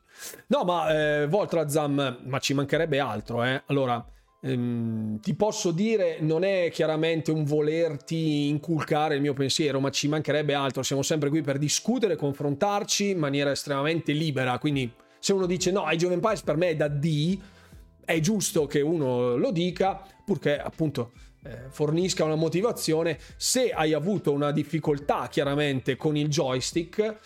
[0.48, 3.60] No, ma eh, Voltrazam, ma ci mancherebbe altro, eh.
[3.66, 4.04] Allora,
[4.42, 10.06] ehm, ti posso dire, non è chiaramente un volerti inculcare il mio pensiero, ma ci
[10.06, 10.84] mancherebbe altro.
[10.84, 14.56] Siamo sempre qui per discutere, confrontarci in maniera estremamente libera.
[14.60, 14.88] Quindi,
[15.18, 17.38] se uno dice no, Age of Empires per me è da D,
[18.10, 21.12] è giusto che uno lo dica, purché appunto
[21.44, 23.18] eh, fornisca una motivazione.
[23.36, 27.18] Se hai avuto una difficoltà chiaramente con il joystick,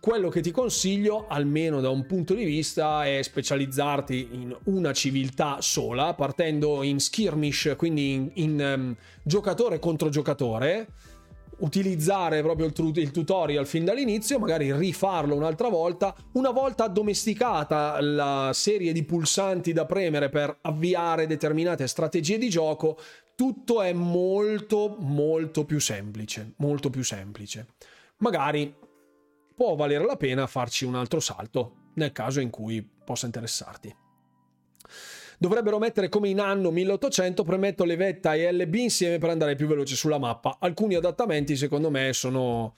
[0.00, 5.60] quello che ti consiglio, almeno da un punto di vista, è specializzarti in una civiltà
[5.60, 10.88] sola, partendo in skirmish, quindi in, in um, giocatore contro giocatore,
[11.62, 16.14] utilizzare proprio il, il, tutorial fin dall'inizio, magari rifarlo un'altra volta.
[16.32, 22.98] Una volta addomesticata la serie di pulsanti da premere per avviare determinate strategie di gioco,
[23.34, 27.68] tutto è molto molto più semplice, molto più semplice.
[28.18, 28.72] Magari
[29.54, 34.01] può valere la pena farci un altro salto nel caso in cui possa interessarti.
[35.42, 39.66] Dovrebbero mettere come in anno 1800 premetto le vetta e LB insieme per andare più
[39.66, 40.58] veloce sulla mappa.
[40.60, 42.76] Alcuni adattamenti secondo me sono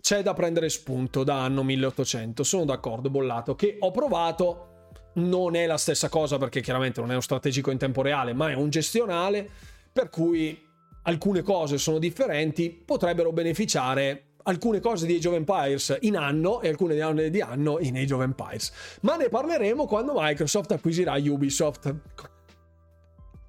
[0.00, 2.42] c'è da prendere spunto da anno 1800.
[2.42, 7.14] Sono d'accordo, bollato che ho provato non è la stessa cosa perché chiaramente non è
[7.14, 9.48] un strategico in tempo reale, ma è un gestionale
[9.92, 10.60] per cui
[11.04, 16.68] alcune cose sono differenti, potrebbero beneficiare alcune cose di Age of Empires in anno e
[16.68, 16.94] alcune
[17.30, 18.72] di anno in Age of Empires.
[19.02, 21.94] Ma ne parleremo quando Microsoft acquisirà Ubisoft.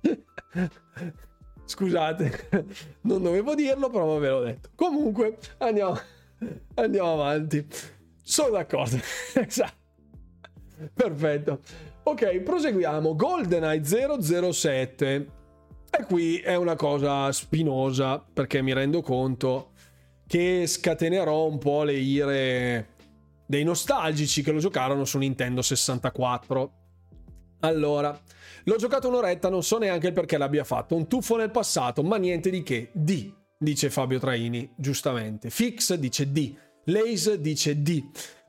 [1.65, 2.47] Scusate,
[3.01, 4.69] non dovevo dirlo, però ve l'ho detto.
[4.75, 5.97] Comunque, andiamo,
[6.75, 7.65] andiamo avanti.
[8.21, 8.97] Sono d'accordo.
[9.33, 9.79] esatto.
[10.93, 11.59] Perfetto.
[12.03, 13.15] Ok, proseguiamo.
[13.15, 13.83] GoldenEye
[14.51, 15.39] 007.
[15.91, 19.70] E qui è una cosa spinosa perché mi rendo conto
[20.31, 22.87] che scatenerò un po' le ire
[23.45, 26.71] dei nostalgici che lo giocarono su Nintendo 64.
[27.59, 28.17] Allora,
[28.63, 30.95] l'ho giocato un'oretta, non so neanche perché l'abbia fatto.
[30.95, 32.91] Un tuffo nel passato, ma niente di che.
[32.93, 33.29] D,
[33.59, 35.49] dice Fabio Traini, giustamente.
[35.49, 36.55] Fix dice D.
[36.85, 38.01] Lace dice D.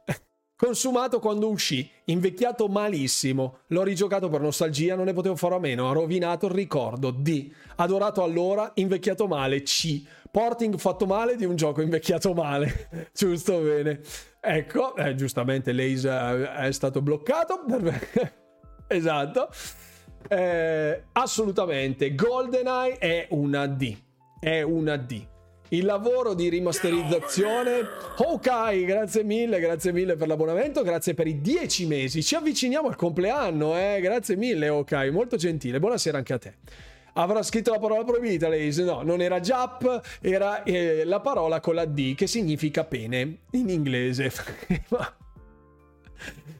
[0.54, 3.58] Consumato quando uscì, invecchiato malissimo.
[3.66, 5.90] L'ho rigiocato per nostalgia, non ne potevo fare a meno.
[5.90, 7.10] Ha rovinato il ricordo.
[7.10, 7.50] D.
[7.74, 9.62] Adorato allora, invecchiato male.
[9.62, 10.04] C.
[10.32, 12.88] Porting fatto male di un gioco invecchiato male.
[13.12, 14.00] Giusto, bene.
[14.40, 17.64] Ecco, eh, giustamente Lace è stato bloccato.
[18.88, 19.50] esatto.
[20.26, 22.14] Eh, assolutamente.
[22.14, 23.94] GoldenEye è una D.
[24.40, 25.26] È una D
[25.68, 27.80] il lavoro di rimasterizzazione.
[28.16, 32.22] Ok, grazie mille, grazie mille per l'abbonamento, grazie per i dieci mesi.
[32.22, 33.98] Ci avviciniamo al compleanno, eh?
[34.00, 35.78] Grazie mille, ok, molto gentile.
[35.78, 36.54] Buonasera anche a te.
[37.14, 41.74] Avrà scritto la parola proibita, lei no, non era Jap, era eh, la parola con
[41.74, 44.32] la D che significa pene in inglese.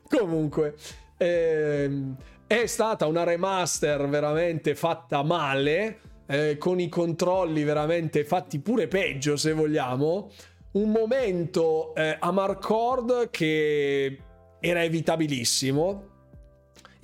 [0.08, 0.74] Comunque,
[1.16, 2.16] ehm,
[2.46, 9.36] è stata una remaster veramente fatta male eh, con i controlli veramente fatti pure peggio
[9.36, 10.30] se vogliamo,
[10.72, 14.18] un momento eh, a Marcord che
[14.60, 16.10] era evitabilissimo.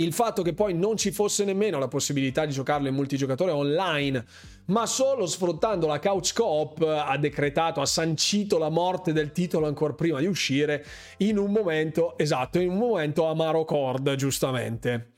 [0.00, 4.24] Il fatto che poi non ci fosse nemmeno la possibilità di giocarlo in multigiocatore online,
[4.66, 9.94] ma solo sfruttando la couch coop ha decretato, ha sancito la morte del titolo ancora
[9.94, 10.84] prima di uscire
[11.18, 15.14] in un momento, esatto, in un momento amaro cord, giustamente.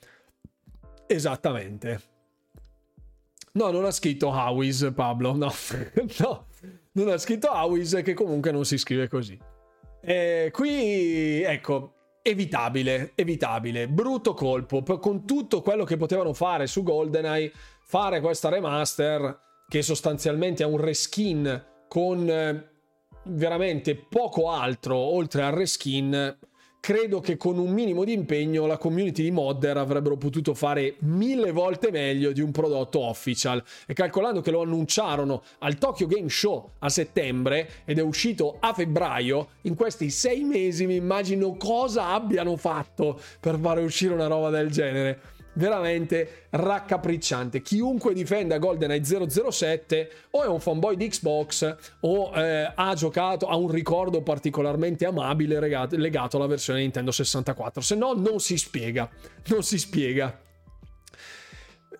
[1.06, 2.00] Esattamente.
[3.52, 5.52] No, non ha scritto Howis Pablo, no.
[6.20, 6.46] no,
[6.92, 9.38] non ha scritto Howis che comunque non si scrive così.
[10.00, 17.52] E qui, ecco, evitabile, evitabile, brutto colpo, con tutto quello che potevano fare su GoldenEye,
[17.82, 19.38] fare questa remaster
[19.68, 22.70] che sostanzialmente è un reskin con eh,
[23.24, 26.38] veramente poco altro oltre al reskin
[26.80, 31.52] credo che con un minimo di impegno la community di modder avrebbero potuto fare mille
[31.52, 33.62] volte meglio di un prodotto official.
[33.86, 38.72] E calcolando che lo annunciarono al Tokyo Game Show a settembre ed è uscito a
[38.72, 44.48] febbraio in questi sei mesi mi immagino cosa abbiano fatto per fare uscire una roba
[44.48, 45.20] del genere
[45.54, 47.62] veramente raccapricciante.
[47.62, 53.56] Chiunque difenda GoldenEye 007 o è un fanboy di Xbox o eh, ha giocato, ha
[53.56, 55.58] un ricordo particolarmente amabile
[55.90, 59.08] legato alla versione Nintendo 64, se no non si spiega,
[59.46, 60.48] non si spiega.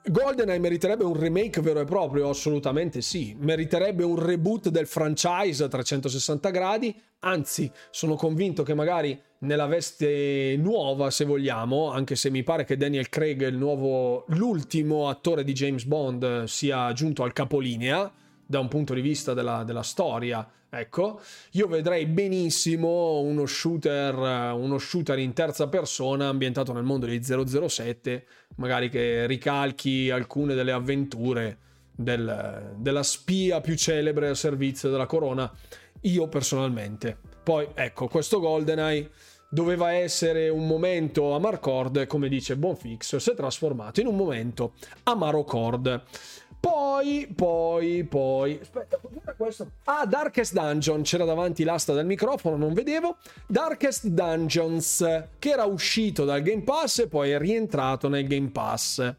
[0.02, 2.30] GoldenEye meriterebbe un remake vero e proprio?
[2.30, 3.36] Assolutamente sì.
[3.38, 6.98] Meriterebbe un reboot del franchise a 360 gradi?
[7.20, 12.78] Anzi, sono convinto che magari nella veste nuova, se vogliamo, anche se mi pare che
[12.78, 18.10] Daniel Craig, il nuovo, l'ultimo attore di James Bond, sia giunto al capolinea
[18.46, 20.48] da un punto di vista della, della storia.
[20.72, 21.20] Ecco,
[21.52, 24.14] io vedrei benissimo uno shooter,
[24.54, 28.24] uno shooter in terza persona ambientato nel mondo di 007,
[28.56, 31.58] magari che ricalchi alcune delle avventure
[31.90, 35.52] del, della spia più celebre al servizio della corona.
[36.02, 37.16] Io personalmente.
[37.42, 39.10] Poi, ecco, questo GoldenEye
[39.50, 46.02] doveva essere un momento Amarcord, come dice Bonfix, si è trasformato in un momento Amarocord.
[46.60, 48.58] Poi, poi, poi.
[48.60, 48.98] Aspetta,
[49.36, 49.70] questo.
[49.84, 51.02] Ah, Darkest Dungeon.
[51.02, 53.16] C'era davanti l'asta del microfono, non vedevo.
[53.46, 59.14] Darkest Dungeons, che era uscito dal Game Pass e poi è rientrato nel Game Pass.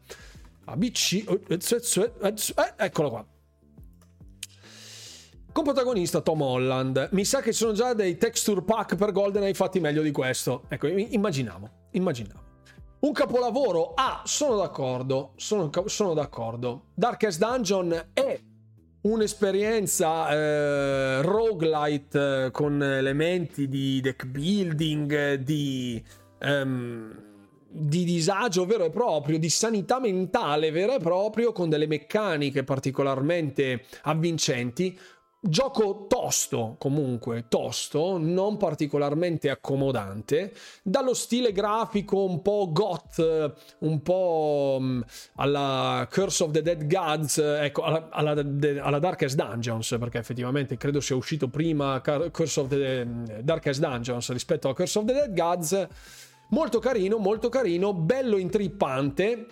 [0.66, 1.24] ABC.
[1.48, 3.26] Eh, eccolo qua.
[5.52, 7.08] Con protagonista Tom Holland.
[7.12, 10.62] Mi sa che ci sono già dei texture pack per GoldenEye fatti meglio di questo.
[10.68, 11.68] Ecco, immaginavo.
[11.90, 12.51] Immaginavo.
[13.02, 13.94] Un capolavoro?
[13.96, 16.90] Ah, sono d'accordo, sono, sono d'accordo.
[16.94, 18.40] Darkest Dungeon è
[19.00, 26.00] un'esperienza eh, roguelite eh, con elementi di deck building, di,
[26.42, 27.12] um,
[27.68, 33.84] di disagio vero e proprio, di sanità mentale vero e proprio, con delle meccaniche particolarmente
[34.02, 34.96] avvincenti,
[35.44, 40.54] Gioco tosto, comunque tosto, non particolarmente accomodante,
[40.84, 45.00] dallo stile grafico un po' goth, un po' mm,
[45.34, 48.40] alla Curse of the Dead Gods, ecco, alla, alla,
[48.82, 54.30] alla, Darkest Dungeons, perché effettivamente credo sia uscito prima Curse of the mm, Darkest Dungeons
[54.30, 55.88] rispetto a Curse of the Dead Gods.
[56.50, 59.46] Molto carino, molto carino, bello intrippante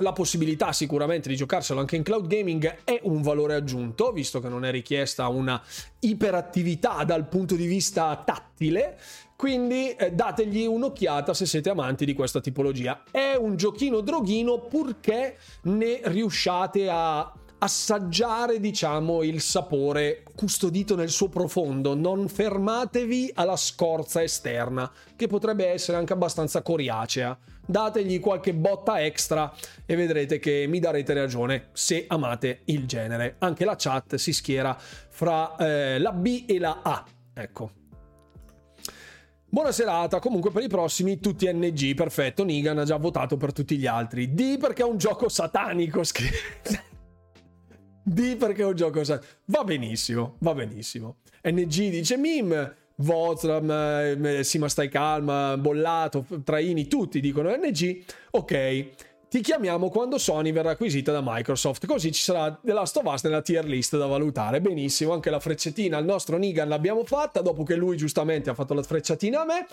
[0.00, 4.48] la possibilità sicuramente di giocarselo anche in cloud gaming è un valore aggiunto, visto che
[4.48, 5.62] non è richiesta una
[6.00, 8.98] iperattività dal punto di vista tattile.
[9.36, 13.04] Quindi eh, dategli un'occhiata se siete amanti di questa tipologia.
[13.10, 21.28] È un giochino droghino purché ne riusciate a assaggiare, diciamo, il sapore custodito nel suo
[21.28, 21.94] profondo.
[21.94, 27.36] Non fermatevi alla scorza esterna, che potrebbe essere anche abbastanza coriacea.
[27.70, 29.52] Dategli qualche botta extra
[29.84, 33.36] e vedrete che mi darete ragione se amate il genere.
[33.40, 37.04] Anche la chat si schiera fra eh, la B e la A.
[37.34, 37.72] Ecco.
[39.50, 43.76] Buona serata, comunque per i prossimi tutti NG, perfetto, Nigan ha già votato per tutti
[43.76, 44.32] gli altri.
[44.32, 46.36] D perché è un gioco satanico, scrive.
[48.02, 49.40] D perché è un gioco satanico.
[49.44, 51.18] Va benissimo, va benissimo.
[51.42, 58.02] NG dice Mim, Vozram, eh, Sima stai calma, Bollato, Traini, tutti dicono NG.
[58.30, 58.88] Ok,
[59.28, 63.22] ti chiamiamo quando Sony verrà acquisita da Microsoft, così ci sarà The Last of Us
[63.24, 64.60] nella tier list da valutare.
[64.60, 68.74] Benissimo, anche la frecciatina al nostro Nigan l'abbiamo fatta, dopo che lui giustamente ha fatto
[68.74, 69.66] la frecciatina a me.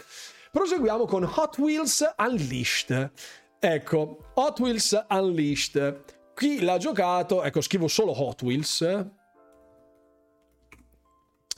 [0.51, 3.11] Proseguiamo con Hot Wheels Unleashed.
[3.59, 6.03] Ecco, Hot Wheels Unleashed.
[6.35, 9.07] Chi l'ha giocato, ecco, scrivo solo Hot Wheels.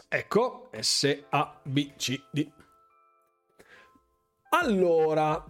[0.10, 2.52] Ecco, S-A-B-C-D.
[4.50, 5.44] Allora,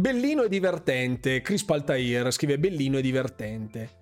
[0.00, 1.42] Bellino e divertente.
[1.42, 3.98] Chris Paltair scrive bellino e divertente.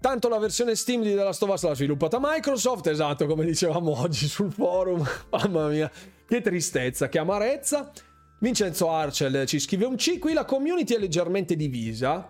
[0.00, 4.00] Tanto la versione Steam di The Last of Us l'ha sviluppata Microsoft, esatto, come dicevamo
[4.00, 5.06] oggi sul forum.
[5.30, 5.90] Mamma mia,
[6.26, 7.92] che tristezza, che amarezza.
[8.40, 12.26] Vincenzo Arcel ci scrive un C, qui la community è leggermente divisa.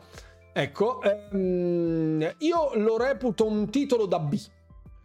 [0.53, 4.39] Ecco, ehm, io lo reputo un titolo da B.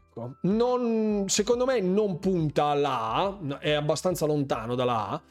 [0.07, 5.21] Ecco, non, secondo me non punta alla A, è abbastanza lontano dalla A.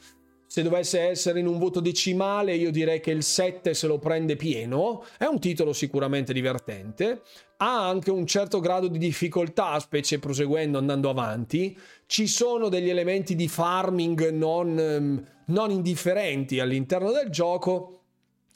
[0.47, 4.37] Se dovesse essere in un voto decimale, io direi che il 7 se lo prende
[4.37, 5.03] pieno.
[5.17, 7.23] È un titolo sicuramente divertente.
[7.57, 11.77] Ha anche un certo grado di difficoltà, specie proseguendo, andando avanti.
[12.05, 17.94] Ci sono degli elementi di farming non, ehm, non indifferenti all'interno del gioco.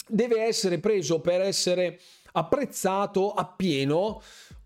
[0.09, 1.99] Deve essere preso per essere
[2.33, 4.21] apprezzato appieno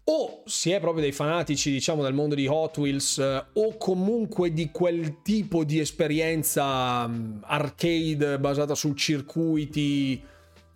[0.05, 4.51] o si è proprio dei fanatici, diciamo, del mondo di Hot Wheels, eh, o comunque
[4.51, 10.21] di quel tipo di esperienza um, arcade basata su circuiti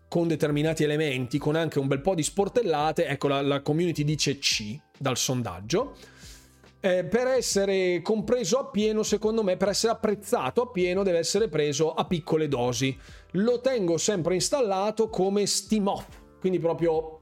[0.08, 4.40] con determinati elementi, con anche un bel po' di sportellate, ecco la, la community dice
[4.40, 5.96] C dal sondaggio.
[6.80, 12.06] Eh, per essere compreso appieno, secondo me, per essere apprezzato appieno, deve essere preso a
[12.06, 12.96] piccole dosi.
[13.32, 16.06] Lo tengo sempre installato come Steam Off,
[16.40, 17.20] quindi proprio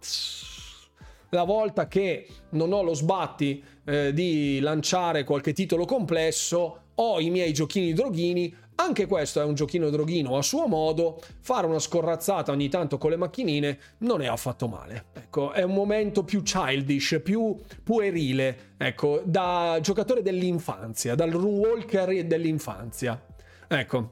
[1.29, 7.29] la volta che non ho lo sbatti eh, di lanciare qualche titolo complesso, ho i
[7.29, 12.51] miei giochini droghini, anche questo è un giochino droghino a suo modo, fare una scorrazzata
[12.51, 15.05] ogni tanto con le macchinine non è affatto male.
[15.13, 23.23] Ecco, è un momento più childish, più puerile, ecco, da giocatore dell'infanzia, dal runewalker dell'infanzia.
[23.67, 24.11] Ecco.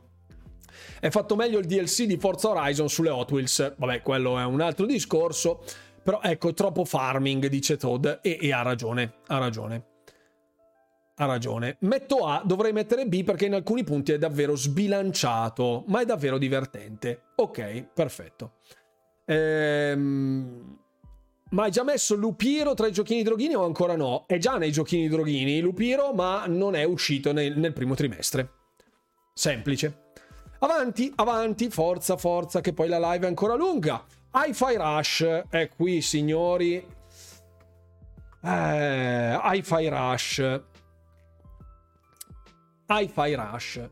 [0.99, 4.61] È fatto meglio il DLC di Forza Horizon sulle Hot Wheels, vabbè, quello è un
[4.61, 5.63] altro discorso.
[6.01, 9.92] Però ecco, troppo farming, dice Todd, e, e ha ragione, ha ragione.
[11.15, 11.77] Ha ragione.
[11.81, 16.37] Metto A, dovrei mettere B perché in alcuni punti è davvero sbilanciato, ma è davvero
[16.37, 17.21] divertente.
[17.35, 18.53] Ok, perfetto.
[19.25, 20.79] Ehm...
[21.53, 24.23] Ma hai già messo Lupiro tra i giochini droghini o ancora no?
[24.25, 28.49] È già nei giochini droghini Lupiro, ma non è uscito nel, nel primo trimestre.
[29.35, 30.13] Semplice.
[30.59, 34.03] Avanti, avanti, forza, forza, che poi la live è ancora lunga.
[34.33, 36.83] Hi-Fi Rush è qui, signori.
[38.43, 40.61] Eh, Hi-Fi Rush.
[42.85, 43.89] Hi-Fi Rush.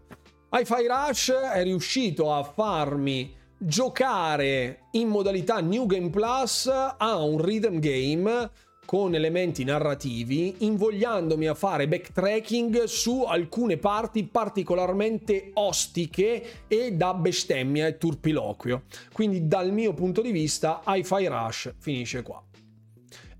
[0.51, 7.79] Hi-Fi Rush è riuscito a farmi giocare in modalità New Game Plus a un rhythm
[7.79, 8.51] game
[8.85, 17.87] con elementi narrativi, invogliandomi a fare backtracking su alcune parti particolarmente ostiche e da bestemmia
[17.87, 18.83] e turpiloquio.
[19.13, 22.43] Quindi dal mio punto di vista Hi-Fi Rush finisce qua.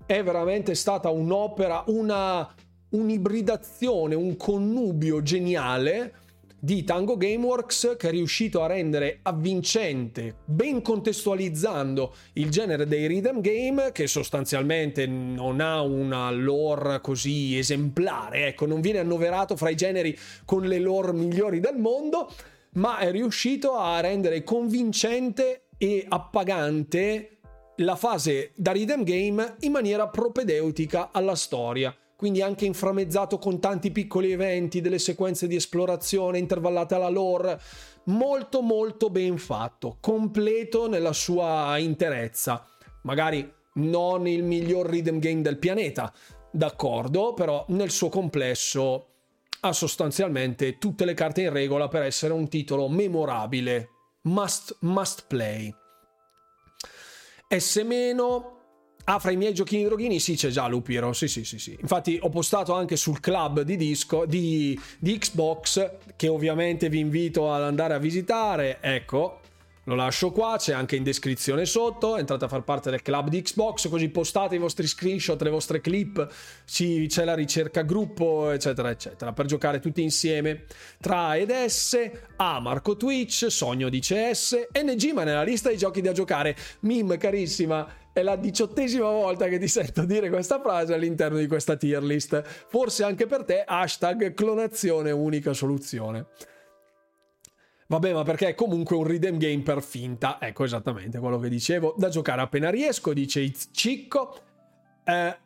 [0.06, 2.48] È veramente stata un'opera, una
[2.92, 6.14] un'ibridazione, un connubio geniale
[6.64, 13.40] di Tango Gameworks che è riuscito a rendere avvincente, ben contestualizzando il genere dei rhythm
[13.40, 19.74] game che sostanzialmente non ha una lore così esemplare, ecco, non viene annoverato fra i
[19.74, 22.30] generi con le lore migliori del mondo,
[22.74, 27.38] ma è riuscito a rendere convincente e appagante
[27.78, 33.90] la fase da rhythm game in maniera propedeutica alla storia quindi anche inframezzato con tanti
[33.90, 37.60] piccoli eventi, delle sequenze di esplorazione intervallate alla lore.
[38.04, 42.64] Molto molto ben fatto, completo nella sua interezza.
[43.02, 46.12] Magari non il miglior rhythm game del pianeta,
[46.52, 49.06] d'accordo, però nel suo complesso
[49.58, 53.88] ha sostanzialmente tutte le carte in regola per essere un titolo memorabile,
[54.22, 55.74] must, must play.
[57.48, 57.84] S-
[59.04, 61.76] Ah, fra i miei giochini droghini sì, c'è già Lupiro, sì, sì, sì, sì.
[61.80, 67.52] Infatti ho postato anche sul club di disco, di, di Xbox, che ovviamente vi invito
[67.52, 69.40] ad andare a visitare, ecco,
[69.86, 73.42] lo lascio qua, c'è anche in descrizione sotto, entrate a far parte del club di
[73.42, 76.28] Xbox, così postate i vostri screenshot, le vostre clip,
[76.64, 80.66] c'è la ricerca gruppo, eccetera, eccetera, per giocare tutti insieme
[81.00, 81.98] tra ed S,
[82.36, 86.54] A Marco Twitch, Sogno di CS, NG, ma nella lista dei giochi da giocare.
[86.80, 91.76] Mim, carissima, è la diciottesima volta che ti sento dire questa frase all'interno di questa
[91.76, 92.42] tier list.
[92.68, 96.26] Forse anche per te, hashtag clonazione unica soluzione.
[97.86, 100.38] Vabbè, ma perché è comunque un redeem game per finta.
[100.40, 101.94] Ecco esattamente quello che dicevo.
[101.96, 104.40] Da giocare appena riesco, dice Cicco.
[105.04, 105.36] Eh,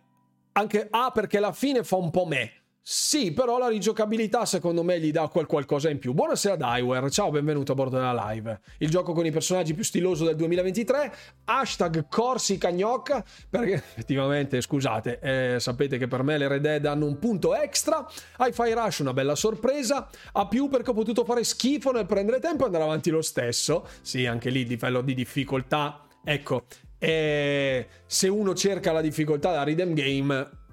[0.52, 2.52] anche A ah, perché la fine fa un po' me.
[2.88, 6.12] Sì, però la rigiocabilità secondo me gli dà quel qualcosa in più.
[6.12, 8.60] Buonasera Daiware, ciao, benvenuto a bordo della live.
[8.78, 11.12] Il gioco con i personaggi più stiloso del 2023,
[11.46, 17.06] hashtag Corsi Cagnocca, perché effettivamente, scusate, eh, sapete che per me le Red Dead hanno
[17.06, 18.06] un punto extra,
[18.38, 22.62] Hi-Fi Rush una bella sorpresa, a più perché ho potuto fare schifo nel prendere tempo
[22.62, 23.88] e andare avanti lo stesso.
[24.00, 26.66] Sì, anche lì livello di difficoltà, ecco,
[26.98, 30.64] eh, se uno cerca la difficoltà da Rhythm Game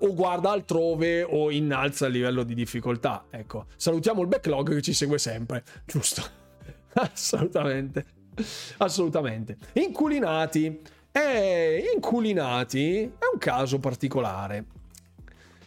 [0.00, 3.26] o guarda altrove o innalza il livello di difficoltà.
[3.30, 6.22] Ecco, salutiamo il backlog che ci segue sempre, giusto?
[6.94, 8.06] Assolutamente.
[8.78, 9.56] Assolutamente.
[9.74, 10.80] Inculinati.
[11.12, 14.66] Eh, inculinati è un caso particolare.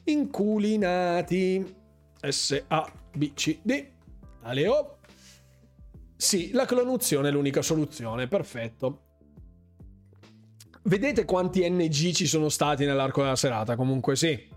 [0.05, 1.76] Inculinati.
[2.22, 3.85] S A B C D.
[4.43, 4.97] Aleo.
[6.15, 9.12] Sì, la clonuzione è l'unica soluzione, perfetto.
[10.85, 13.76] Vedete quanti NG ci sono stati nell'arco della serata?
[13.76, 14.51] Comunque sì.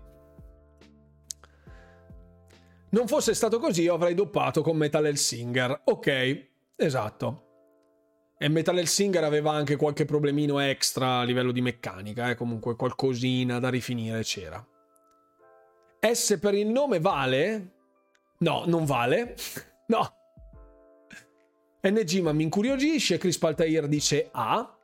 [2.89, 5.81] Non fosse stato così, io avrei doppato con Metal Hellsinger.
[5.85, 7.43] Ok, esatto.
[8.37, 12.35] E Metal Hellsinger aveva anche qualche problemino extra a livello di meccanica, eh?
[12.35, 14.65] comunque qualcosina da rifinire c'era.
[15.99, 17.71] S per il nome vale?
[18.39, 19.35] No, non vale.
[19.87, 20.13] no.
[21.81, 24.76] NG ma mi incuriosisce, Chris Paltair dice A.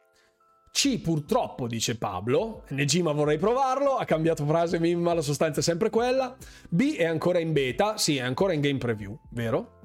[0.73, 5.63] C purtroppo, dice Pablo, NG ma vorrei provarlo, ha cambiato frase ma la sostanza è
[5.63, 6.35] sempre quella.
[6.67, 9.79] B è ancora in beta, sì è ancora in game preview, vero?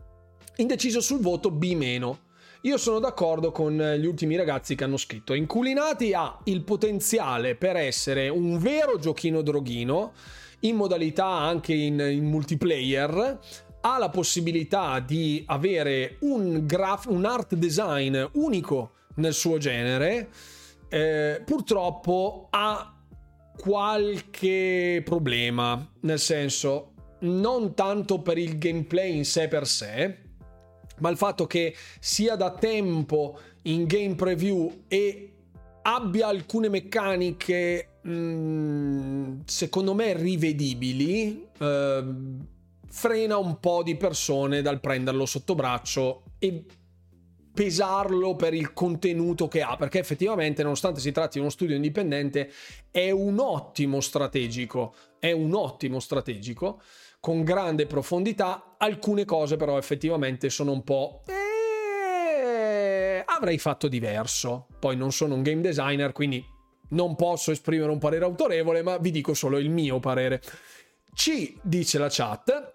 [0.57, 2.17] Indeciso sul voto B.
[2.63, 5.35] Io sono d'accordo con gli ultimi ragazzi che hanno scritto.
[5.35, 10.15] Inculinati ha il potenziale per essere un vero giochino droghino,
[10.61, 13.39] in modalità anche in, in multiplayer,
[13.83, 20.31] ha la possibilità di avere un, graf- un art design unico nel suo genere
[20.89, 22.95] eh, purtroppo ha
[23.57, 30.19] qualche problema, nel senso non tanto per il gameplay in sé per sé,
[30.99, 35.33] ma il fatto che sia da tempo in game preview e
[35.83, 42.05] abbia alcune meccaniche mh, mm, secondo me rivedibili eh,
[42.91, 46.65] frena un po' di persone dal prenderlo sotto braccio e
[47.59, 52.53] pesarlo per il contenuto che ha, perché effettivamente, nonostante si tratti di uno studio indipendente,
[52.89, 56.81] è un ottimo strategico, è un ottimo strategico,
[57.19, 61.23] con grande profondità, alcune cose però effettivamente sono un po'...
[61.27, 64.69] Eh, avrei fatto diverso.
[64.79, 66.41] Poi non sono un game designer, quindi
[66.91, 70.41] non posso esprimere un parere autorevole, ma vi dico solo il mio parere.
[71.13, 72.73] C dice la chat,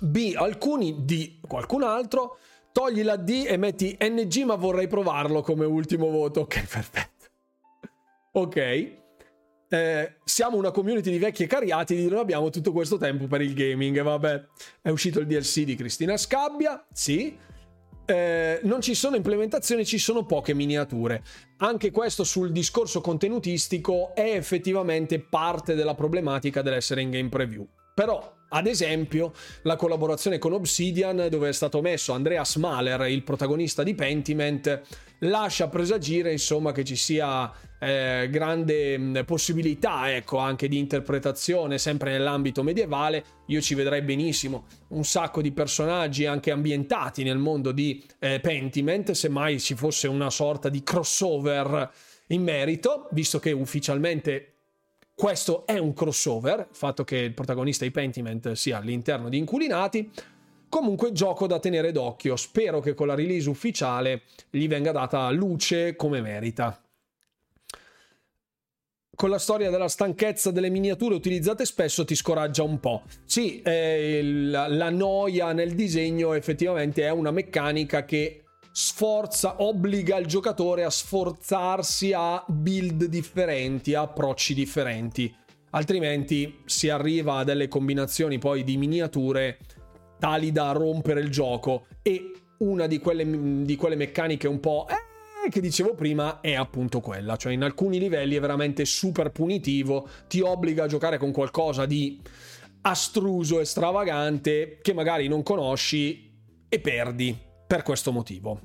[0.00, 2.38] B alcuni, D qualcun altro,
[2.74, 6.40] togli la D e metti NG, ma vorrei provarlo come ultimo voto.
[6.40, 7.24] Ok, perfetto.
[8.32, 8.56] Ok.
[9.68, 13.54] Eh, siamo una community di vecchi e cariati, non abbiamo tutto questo tempo per il
[13.54, 14.02] gaming.
[14.02, 14.44] Vabbè,
[14.82, 17.38] è uscito il DLC di Cristina Scabbia, sì.
[18.06, 21.22] Eh, non ci sono implementazioni, ci sono poche miniature.
[21.58, 27.66] Anche questo sul discorso contenutistico è effettivamente parte della problematica dell'essere in game preview.
[27.94, 29.32] Però ad esempio,
[29.62, 34.80] la collaborazione con Obsidian, dove è stato messo Andreas Mahler, il protagonista di Pentiment,
[35.18, 42.62] lascia presagire insomma che ci sia eh, grande possibilità ecco anche di interpretazione sempre nell'ambito
[42.62, 43.24] medievale.
[43.46, 49.10] Io ci vedrei benissimo un sacco di personaggi anche ambientati nel mondo di eh, Pentiment
[49.10, 51.90] se mai ci fosse una sorta di crossover
[52.28, 54.53] in merito visto che ufficialmente
[55.14, 60.10] questo è un crossover, il fatto che il protagonista di Pentiment sia all'interno di Inculinati.
[60.68, 65.94] Comunque gioco da tenere d'occhio, spero che con la release ufficiale gli venga data luce
[65.94, 66.78] come merita
[69.14, 73.02] con la storia della stanchezza delle miniature utilizzate spesso ti scoraggia un po'.
[73.24, 78.43] Sì, eh, la, la noia nel disegno effettivamente è una meccanica che
[78.76, 85.32] sforza, obbliga il giocatore a sforzarsi a build differenti, a approcci differenti.
[85.70, 89.58] Altrimenti si arriva a delle combinazioni poi di miniature
[90.18, 91.86] tali da rompere il gioco.
[92.02, 94.86] E una di quelle, di quelle meccaniche un po'...
[94.88, 100.08] Eh, che dicevo prima è appunto quella, cioè in alcuni livelli è veramente super punitivo,
[100.26, 102.18] ti obbliga a giocare con qualcosa di
[102.80, 106.32] astruso e stravagante che magari non conosci
[106.66, 108.60] e perdi per questo motivo.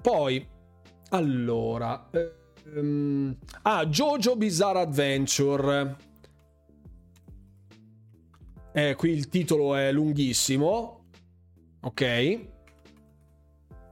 [0.00, 0.48] Poi,
[1.10, 2.08] allora,
[2.74, 5.96] ehm, ah, Jojo Bizarre Adventure.
[8.72, 11.06] Eh, qui il titolo è lunghissimo.
[11.80, 12.46] Ok.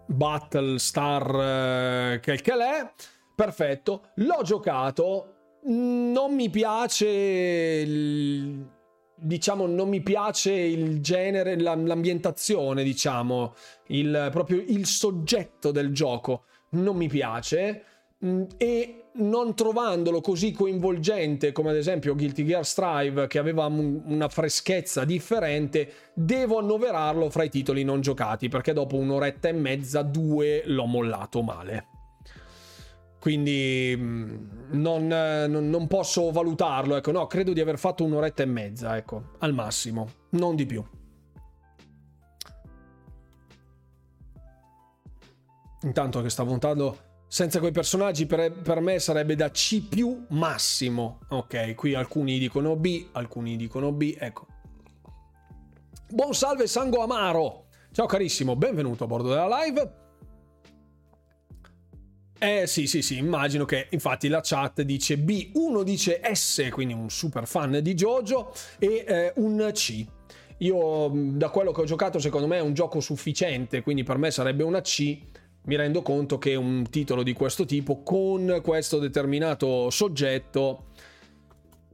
[0.06, 2.92] Battlestar eh, che che l'è.
[3.34, 5.32] Perfetto, l'ho giocato.
[5.64, 8.70] Non mi piace il,
[9.16, 13.54] diciamo non mi piace il genere, l'ambientazione, diciamo,
[13.88, 17.82] il, proprio il soggetto del gioco non mi piace
[18.24, 24.28] mm, e non trovandolo così coinvolgente come ad esempio Guilty Gear Strive che aveva una
[24.28, 30.62] freschezza differente, devo annoverarlo fra i titoli non giocati perché dopo un'oretta e mezza, due
[30.66, 31.95] l'ho mollato male.
[33.26, 34.36] Quindi mm,
[34.74, 39.52] non, non, posso valutarlo, ecco, no, credo di aver fatto un'oretta e mezza, ecco, al
[39.52, 40.80] massimo, non di più.
[45.82, 51.18] Intanto che sta puntando senza quei personaggi per, per, me sarebbe da C più massimo.
[51.30, 54.46] Ok, qui alcuni dicono B, alcuni dicono B, ecco.
[56.10, 57.64] Buon salve Sango Amaro!
[57.90, 60.04] Ciao carissimo, benvenuto a bordo della live.
[62.38, 66.92] Eh sì, sì, sì, immagino che infatti la chat dice B, uno dice S, quindi
[66.92, 70.04] un super fan di Jojo, e eh, un C.
[70.58, 74.30] Io da quello che ho giocato secondo me è un gioco sufficiente, quindi per me
[74.30, 75.18] sarebbe una C
[75.66, 80.86] mi rendo conto che un titolo di questo tipo con questo determinato soggetto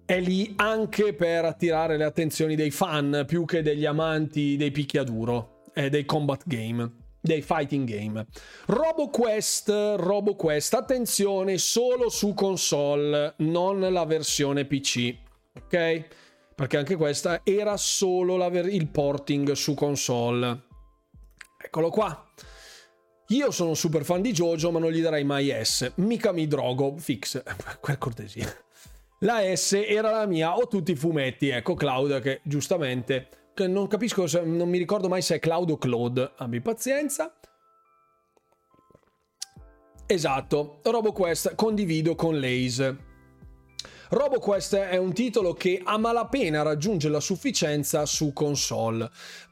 [0.05, 5.62] è lì anche per attirare le attenzioni dei fan più che degli amanti dei picchiaduro
[5.73, 8.26] e dei combat game dei fighting game.
[8.66, 15.14] RoboQuest, RoboQuest, attenzione solo su console, non la versione PC,
[15.56, 16.04] ok?
[16.54, 20.64] Perché anche questa era solo ver- il porting su console.
[21.56, 22.28] Eccolo qua.
[23.28, 25.92] Io sono super fan di Jojo, ma non gli darei mai S.
[25.96, 27.40] Mica mi drogo, fix,
[27.80, 28.52] per cortesia.
[29.20, 34.26] La S era la mia o tutti i fumetti, ecco Cloud che giustamente, non capisco,
[34.26, 37.34] se, non mi ricordo mai se è Cloud o Claude, abbi pazienza.
[40.06, 42.94] Esatto, RoboQuest condivido con Lays.
[44.10, 49.08] RoboQuest è un titolo che a malapena raggiunge la sufficienza su console.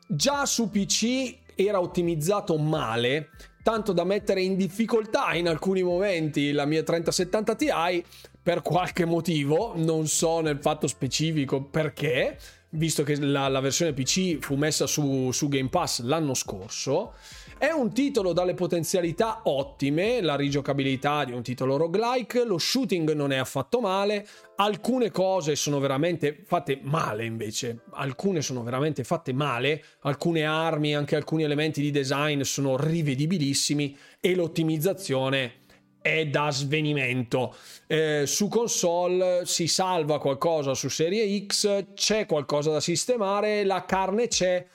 [0.06, 3.30] Già su PC era ottimizzato male
[3.62, 7.68] tanto da mettere in difficoltà in alcuni momenti la mia 3070 Ti
[8.42, 12.38] per qualche motivo, non so nel fatto specifico perché,
[12.70, 17.14] visto che la, la versione PC fu messa su, su Game Pass l'anno scorso.
[17.58, 23.32] È un titolo dalle potenzialità ottime, la rigiocabilità di un titolo roguelike, lo shooting non
[23.32, 24.26] è affatto male,
[24.56, 31.16] alcune cose sono veramente fatte male invece, alcune sono veramente fatte male, alcune armi, anche
[31.16, 35.59] alcuni elementi di design sono rivedibilissimi e l'ottimizzazione
[36.00, 37.54] è da svenimento.
[37.86, 44.28] Eh, su console si salva qualcosa su serie X, c'è qualcosa da sistemare, la carne
[44.28, 44.66] c'è,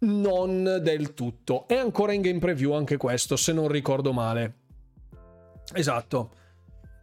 [0.00, 1.66] non del tutto.
[1.66, 4.54] È ancora in game preview anche questo, se non ricordo male.
[5.74, 6.32] Esatto.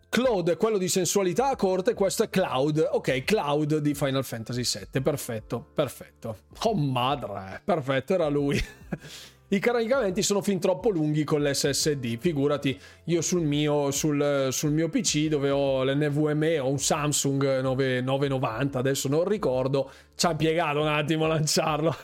[0.09, 2.87] Claude è quello di sensualità a corte, questo è Cloud.
[2.93, 5.01] Ok, Cloud di Final Fantasy VII.
[5.01, 6.37] Perfetto, perfetto.
[6.63, 8.57] Oh madre, perfetto, era lui.
[9.47, 12.17] I caricamenti sono fin troppo lunghi con l'SSD.
[12.17, 18.01] Figurati, io sul mio, sul, sul mio PC dove ho l'NVMe ho un Samsung 9,
[18.01, 19.91] 990, adesso non ricordo.
[20.15, 21.95] Ci ha impiegato un attimo a lanciarlo.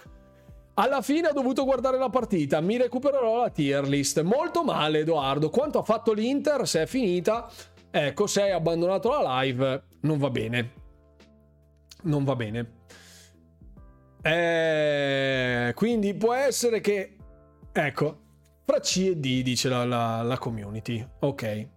[0.76, 4.22] Alla fine ho dovuto guardare la partita, mi recupererò la tier list.
[4.22, 5.49] Molto male, Edoardo.
[5.49, 6.68] Quanto ha fatto l'Inter?
[6.68, 7.49] Se è finita,
[7.89, 10.73] ecco, se hai abbandonato la live, non va bene.
[12.03, 12.80] Non va bene.
[14.23, 17.15] Eh, quindi può essere che,
[17.72, 18.19] ecco,
[18.65, 21.06] fra C e D dice la, la, la community.
[21.19, 21.68] Ok.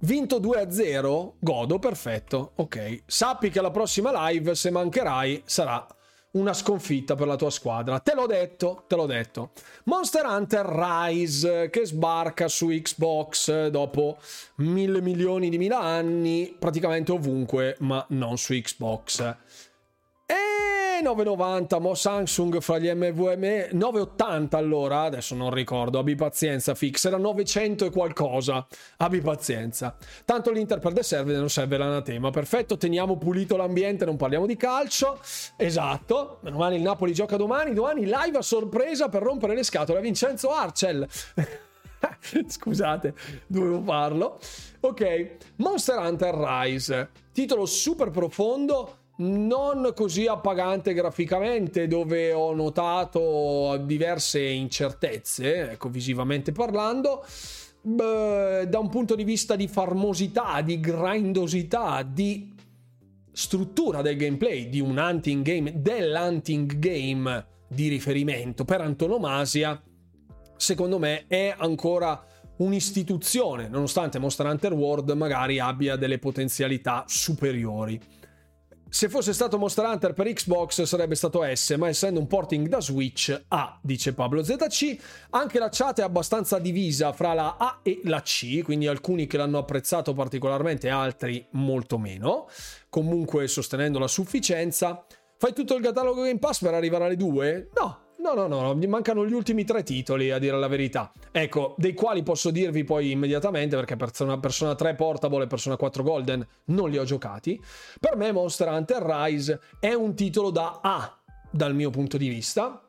[0.00, 2.52] Vinto 2-0, godo, perfetto.
[2.56, 5.84] Ok, sappi che la prossima live, se mancherai, sarà
[6.32, 7.98] una sconfitta per la tua squadra.
[7.98, 9.52] Te l'ho detto, te l'ho detto.
[9.84, 14.18] Monster Hunter Rise che sbarca su Xbox dopo
[14.56, 19.20] mille milioni di mila anni, praticamente ovunque, ma non su Xbox.
[20.26, 27.04] E 990 mo Samsung fra gli MVM 980 allora, adesso non ricordo, abbi pazienza fix,
[27.04, 28.66] era 900 e qualcosa,
[28.98, 29.96] abbi pazienza.
[30.24, 34.56] Tanto l'Inter per the serve non serve l'anatema, perfetto, teniamo pulito l'ambiente, non parliamo di
[34.56, 35.20] calcio,
[35.56, 39.98] esatto, meno male il Napoli gioca domani, domani live a sorpresa per rompere le scatole
[39.98, 41.06] a Vincenzo Arcel.
[42.46, 43.14] Scusate,
[43.46, 44.38] dovevo farlo.
[44.80, 54.40] Ok, Monster Hunter Rise, titolo super profondo non così appagante graficamente, dove ho notato diverse
[54.40, 57.24] incertezze, ecco, visivamente parlando.
[57.80, 62.54] Beh, da un punto di vista di farmosità, di grindosità, di
[63.32, 69.80] struttura del gameplay, di un hunting game, dell'hunting game di riferimento per antonomasia,
[70.56, 72.24] secondo me è ancora
[72.58, 78.00] un'istituzione, nonostante Monster Hunter World magari abbia delle potenzialità superiori.
[78.90, 82.80] Se fosse stato Monster Hunter per Xbox sarebbe stato S, ma essendo un porting da
[82.80, 84.96] Switch A, dice Pablo ZC.
[85.30, 89.36] Anche la chat è abbastanza divisa fra la A e la C, quindi alcuni che
[89.36, 92.48] l'hanno apprezzato particolarmente, altri molto meno.
[92.88, 95.04] Comunque sostenendo la sufficienza.
[95.36, 97.68] Fai tutto il catalogo Game Pass per arrivare alle due?
[97.78, 101.12] No, No, no, no, mi mancano gli ultimi tre titoli, a dire la verità.
[101.30, 106.02] Ecco, dei quali posso dirvi poi immediatamente, perché Persona, Persona 3 Portable e Persona 4
[106.02, 107.62] Golden non li ho giocati.
[108.00, 111.16] Per me Monster Hunter Rise è un titolo da A,
[111.50, 112.82] dal mio punto di vista.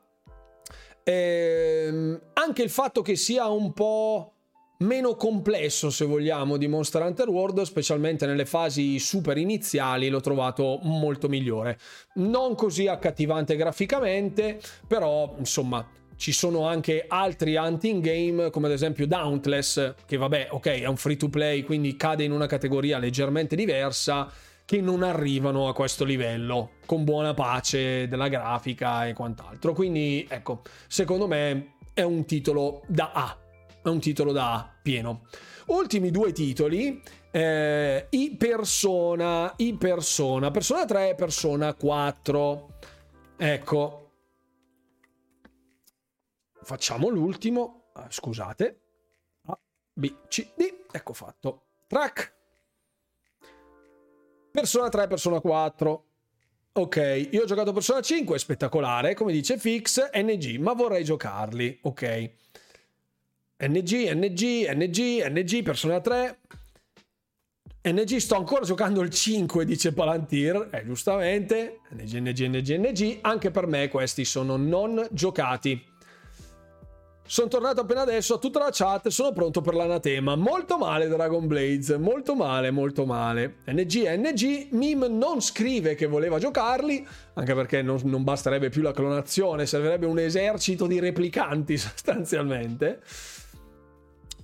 [1.03, 4.34] Ehm, anche il fatto che sia un po'
[4.80, 10.80] meno complesso, se vogliamo, di Monster Hunter World, specialmente nelle fasi super iniziali, l'ho trovato
[10.84, 11.77] molto migliore.
[12.15, 15.85] Non così accattivante graficamente, però insomma.
[16.15, 20.97] Ci sono anche altri hunting game, come ad esempio Dauntless, che vabbè, ok, è un
[20.97, 24.30] free to play, quindi cade in una categoria leggermente diversa,
[24.65, 29.72] che non arrivano a questo livello, con buona pace della grafica e quant'altro.
[29.72, 33.38] Quindi, ecco, secondo me è un titolo da A
[33.81, 35.26] è un titolo da pieno.
[35.68, 37.01] Ultimi due titoli,
[37.31, 42.77] eh, i Persona, i Persona, Persona 3 e Persona 4.
[43.38, 44.11] Ecco,
[46.64, 48.81] facciamo l'ultimo, ah, scusate,
[49.45, 49.60] A,
[49.93, 51.64] B, C, D, ecco fatto.
[51.88, 52.38] Track.
[54.51, 56.06] Persona 3, Persona 4.
[56.72, 61.80] Ok, io ho giocato Persona 5, spettacolare, come dice Fix, NG, ma vorrei giocarli.
[61.84, 62.31] Ok.
[63.61, 66.40] NG, NG, NG, NG, Persona 3.
[67.90, 70.69] NG, sto ancora giocando il 5, dice Palantir.
[70.72, 71.81] Eh, giustamente.
[71.90, 73.18] NG, NG, NG, NG.
[73.19, 75.86] Anche per me questi sono non giocati.
[77.26, 80.38] Sono tornato appena adesso a tutta la chat, sono pronto per l'anatema.
[80.38, 83.57] Molto male Dragon Blades, molto male, molto male.
[83.65, 88.94] NG, NG, Mim non scrive che voleva giocarli, anche perché non, non basterebbe più la
[88.94, 93.02] clonazione, servirebbe un esercito di replicanti sostanzialmente.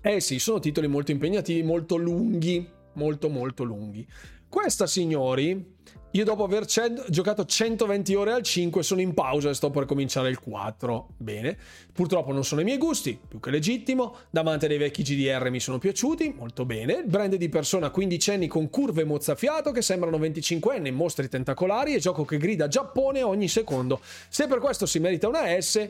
[0.07, 2.63] Eh sì, sono titoli molto impegnativi, molto lunghi,
[2.93, 4.07] molto molto lunghi.
[4.47, 5.77] Questa, signori,
[6.11, 9.85] io dopo aver ced- giocato 120 ore al 5 sono in pausa e sto per
[9.85, 11.07] cominciare il 4.
[11.17, 11.57] Bene,
[11.91, 14.17] purtroppo non sono i miei gusti, più che legittimo.
[14.29, 17.03] Da amante dei vecchi GDR mi sono piaciuti, molto bene.
[17.03, 21.99] Brand di persona 15 anni con curve mozzafiato che sembrano 25 anni, mostri tentacolari e
[21.99, 23.99] gioco che grida Giappone ogni secondo.
[24.29, 25.89] Se per questo si merita una S,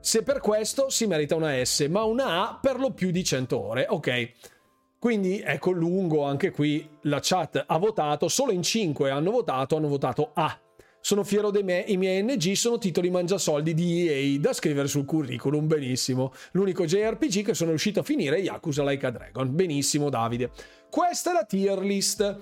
[0.00, 3.60] se per questo si merita una S, ma una A per lo più di 100
[3.60, 3.86] ore.
[3.88, 4.32] Ok.
[4.98, 9.88] Quindi ecco lungo anche qui la chat ha votato, solo in 5 hanno votato, hanno
[9.88, 10.58] votato A.
[11.02, 15.06] Sono fiero dei miei, i miei NG sono titoli mangiasoldi di EA da scrivere sul
[15.06, 16.32] curriculum, benissimo.
[16.52, 20.50] L'unico JRPG che sono riuscito a finire è Yakuza Like a Dragon, benissimo Davide.
[20.90, 22.38] Questa è la tier list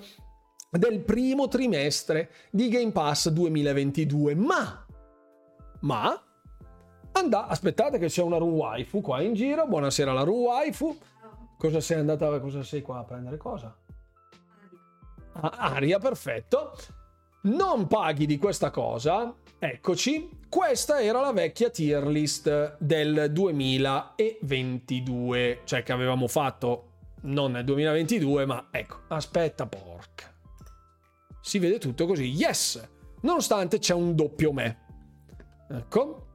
[0.69, 4.85] del primo trimestre di Game Pass 2022, ma...
[5.81, 6.28] Ma
[7.13, 9.65] Andà, aspettate che c'è una Ru Waifu qua in giro.
[9.67, 10.95] Buonasera la Ru Waifu.
[11.57, 13.75] Cosa sei andata, cosa sei qua a prendere cosa?
[15.33, 16.77] Ah, aria, perfetto.
[17.41, 19.33] Non paghi di questa cosa.
[19.57, 20.37] Eccoci.
[20.49, 26.85] Questa era la vecchia tier list del 2022, cioè che avevamo fatto
[27.21, 30.33] non nel 2022, ma ecco, aspetta porca.
[31.41, 32.31] Si vede tutto così.
[32.31, 32.81] Yes!
[33.21, 34.77] Nonostante c'è un doppio me.
[35.69, 36.28] Ecco.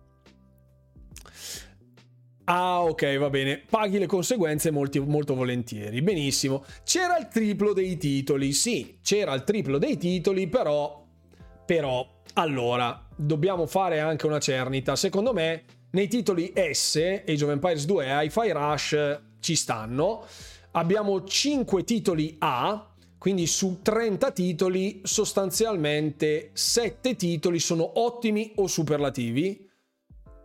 [2.45, 3.63] Ah, ok, va bene.
[3.69, 6.03] Paghi le conseguenze molti, molto volentieri.
[6.03, 6.65] Benissimo.
[6.85, 8.53] C'era il triplo dei titoli.
[8.53, 11.07] Sì, c'era il triplo dei titoli, però.
[11.65, 12.07] Però.
[12.35, 14.95] Allora, dobbiamo fare anche una cernita.
[14.95, 20.25] Secondo me, nei titoli S, Age of Empires 2 e Hi-Fi Rush ci stanno.
[20.73, 22.89] Abbiamo 5 titoli A.
[23.17, 29.64] Quindi su 30 titoli, sostanzialmente 7 titoli sono ottimi o superlativi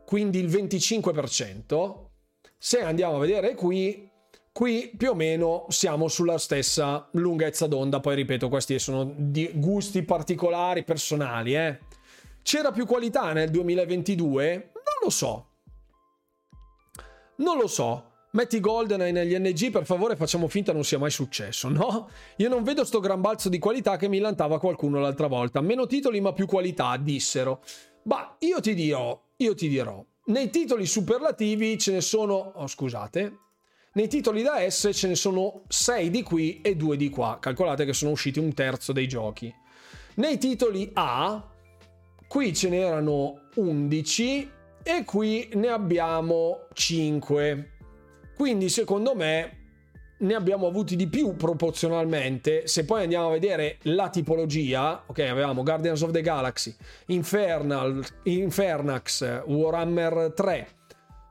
[0.10, 2.08] quindi il 25%.
[2.58, 4.10] Se andiamo a vedere qui,
[4.52, 10.02] qui più o meno siamo sulla stessa lunghezza d'onda, poi ripeto, questi sono di gusti
[10.02, 11.56] particolari, personali.
[11.56, 11.78] Eh.
[12.42, 14.72] C'era più qualità nel 2022?
[14.74, 15.48] Non lo so.
[17.36, 18.06] Non lo so.
[18.32, 22.10] Metti GoldenEye negli NG, per favore facciamo finta non sia mai successo, no?
[22.38, 25.62] Io non vedo sto gran balzo di qualità che mi lantava qualcuno l'altra volta.
[25.62, 27.62] Meno titoli ma più qualità, dissero.
[28.06, 33.38] Ma io ti dirò, io ti dirò, nei titoli superlativi ce ne sono, oh, scusate,
[33.94, 37.38] nei titoli da S ce ne sono 6 di qui e 2 di qua.
[37.40, 39.54] Calcolate che sono usciti un terzo dei giochi.
[40.16, 41.50] Nei titoli A,
[42.28, 44.52] qui ce n'erano 11
[44.84, 47.72] e qui ne abbiamo 5.
[48.36, 49.59] Quindi secondo me
[50.20, 52.68] ne abbiamo avuti di più proporzionalmente.
[52.68, 56.76] Se poi andiamo a vedere la tipologia, ok, avevamo Guardians of the Galaxy,
[57.08, 60.68] Infernal, Infernax, Warhammer 3,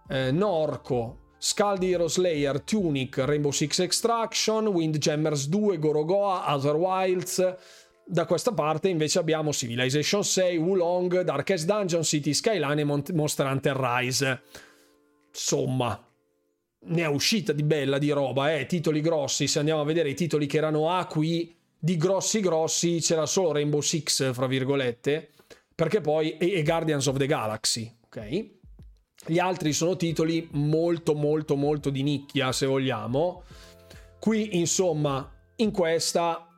[0.08, 7.56] eh, Norco, Skull Hero Slayer, Tunic, Rainbow Six Extraction, Windjammers 2, Gorogoa, Other Wilds.
[8.04, 13.76] Da questa parte invece abbiamo Civilization 6, Wulong, Darkest Dungeon, City Skyline e Monster Hunter
[13.76, 14.40] Rise.
[15.28, 16.07] Insomma,
[16.80, 20.14] ne è uscita di bella di roba, eh, titoli grossi, se andiamo a vedere i
[20.14, 25.30] titoli che erano A qui, di grossi grossi, c'era solo Rainbow Six, fra virgolette,
[25.74, 28.46] perché poi, e, Guardians of the Galaxy, ok?
[29.26, 33.42] Gli altri sono titoli molto molto molto di nicchia, se vogliamo.
[34.18, 36.48] Qui, insomma, in questa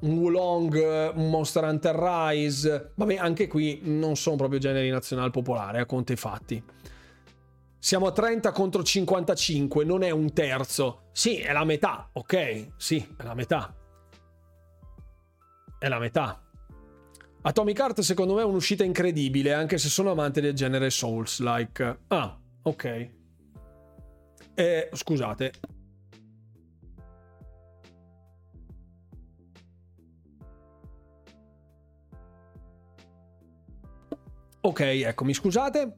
[0.00, 5.78] un Wulong, un Monster Hunter Rise, vabbè, anche qui non sono proprio generi nazionali popolari,
[5.78, 6.62] a conti fatti.
[7.82, 11.04] Siamo a 30 contro 55, non è un terzo.
[11.12, 12.72] Sì, è la metà, ok?
[12.76, 13.74] Sì, è la metà.
[15.78, 16.44] È la metà.
[17.40, 22.00] Atomic Heart secondo me è un'uscita incredibile, anche se sono amante del genere Souls-like.
[22.08, 23.10] Ah, ok.
[24.54, 25.52] Eh, scusate.
[34.60, 35.94] Ok, eccomi, scusate.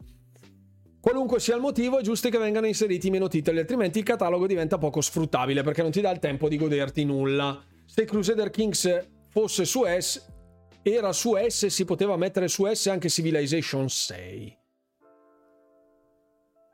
[1.02, 4.78] Qualunque sia il motivo, è giusto che vengano inseriti meno titoli, altrimenti il catalogo diventa
[4.78, 7.60] poco sfruttabile perché non ti dà il tempo di goderti nulla.
[7.84, 10.24] Se Crusader Kings fosse su S,
[10.80, 14.58] era su S, si poteva mettere su S anche Civilization 6.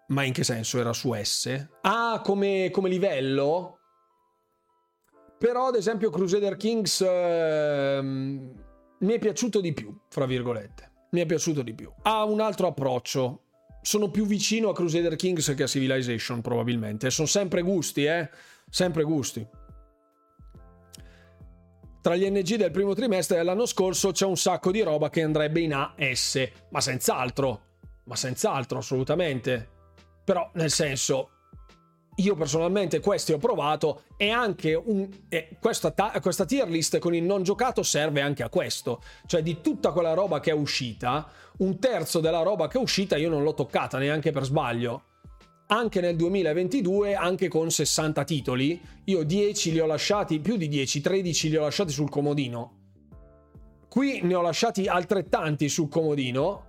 [0.08, 1.68] Ma in che senso era su S?
[1.80, 3.78] Ah, come, come livello?
[5.38, 8.64] Però, ad esempio, Crusader Kings ehm,
[8.98, 11.06] mi è piaciuto di più, fra virgolette.
[11.12, 11.90] Mi è piaciuto di più.
[12.02, 13.44] Ha un altro approccio
[13.80, 17.10] sono più vicino a Crusader Kings che a Civilization probabilmente.
[17.10, 18.28] Sono sempre gusti, eh?
[18.68, 19.46] Sempre gusti.
[22.00, 25.60] Tra gli NG del primo trimestre dell'anno scorso c'è un sacco di roba che andrebbe
[25.60, 27.60] in AS, ma senz'altro,
[28.04, 29.68] ma senz'altro, assolutamente.
[30.24, 31.30] Però, nel senso,
[32.18, 37.14] io personalmente questi ho provato e anche un, eh, questa, ta- questa tier list con
[37.14, 39.02] il non giocato serve anche a questo.
[39.26, 41.28] Cioè di tutta quella roba che è uscita,
[41.58, 45.02] un terzo della roba che è uscita io non l'ho toccata neanche per sbaglio.
[45.70, 51.00] Anche nel 2022, anche con 60 titoli, io 10 li ho lasciati, più di 10,
[51.02, 52.76] 13 li ho lasciati sul comodino.
[53.86, 56.64] Qui ne ho lasciati altrettanti sul comodino,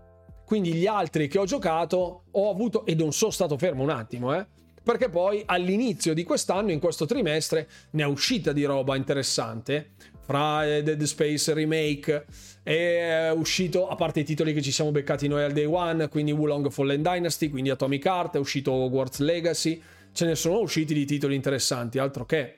[0.45, 4.35] quindi gli altri che ho giocato ho avuto, e non sono stato fermo un attimo,
[4.35, 4.45] eh
[4.89, 9.91] perché poi all'inizio di quest'anno, in questo trimestre, ne è uscita di roba interessante.
[10.21, 12.25] Fra eh, Dead Space Remake
[12.63, 16.31] è uscito, a parte i titoli che ci siamo beccati noi al day one, quindi
[16.31, 19.79] Wulong Fallen Dynasty, quindi Atomic Heart, è uscito Hogwarts Legacy,
[20.11, 22.55] ce ne sono usciti di titoli interessanti, altro che.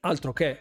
[0.00, 0.58] Altro che.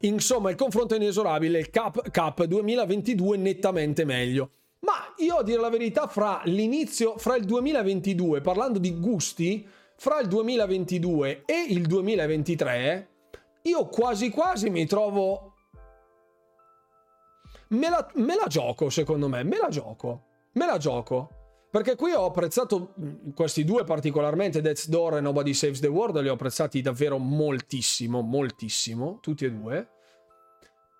[0.00, 4.61] Insomma, il confronto è inesorabile, il Cup, Cup 2022 nettamente meglio.
[4.82, 10.18] Ma io a dire la verità, fra l'inizio, fra il 2022, parlando di gusti, fra
[10.20, 13.08] il 2022 e il 2023,
[13.62, 15.54] io quasi quasi mi trovo...
[17.68, 20.24] Me la, me la gioco, secondo me, me la gioco.
[20.54, 21.30] Me la gioco.
[21.70, 26.20] Perché qui ho apprezzato mm, questi due particolarmente, Death's Door e Nobody Saves the World,
[26.20, 29.88] li ho apprezzati davvero moltissimo, moltissimo, tutti e due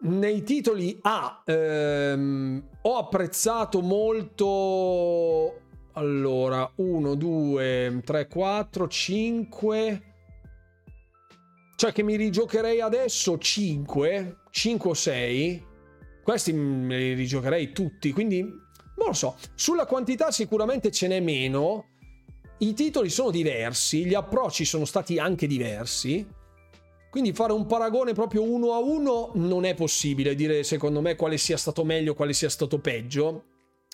[0.02, 5.60] nei titoli A ehm, ho apprezzato molto
[5.92, 10.02] allora 1 2 3 4 5
[11.76, 15.66] cioè che mi rigiocherei adesso 5 5 o 6
[16.22, 18.60] questi me li rigiocherei tutti quindi
[19.02, 19.36] non lo so.
[19.54, 21.88] Sulla quantità sicuramente ce n'è meno.
[22.58, 26.24] I titoli sono diversi gli approcci sono stati anche diversi
[27.12, 31.36] quindi fare un paragone proprio uno a uno non è possibile dire secondo me quale
[31.36, 33.44] sia stato meglio, quale sia stato peggio.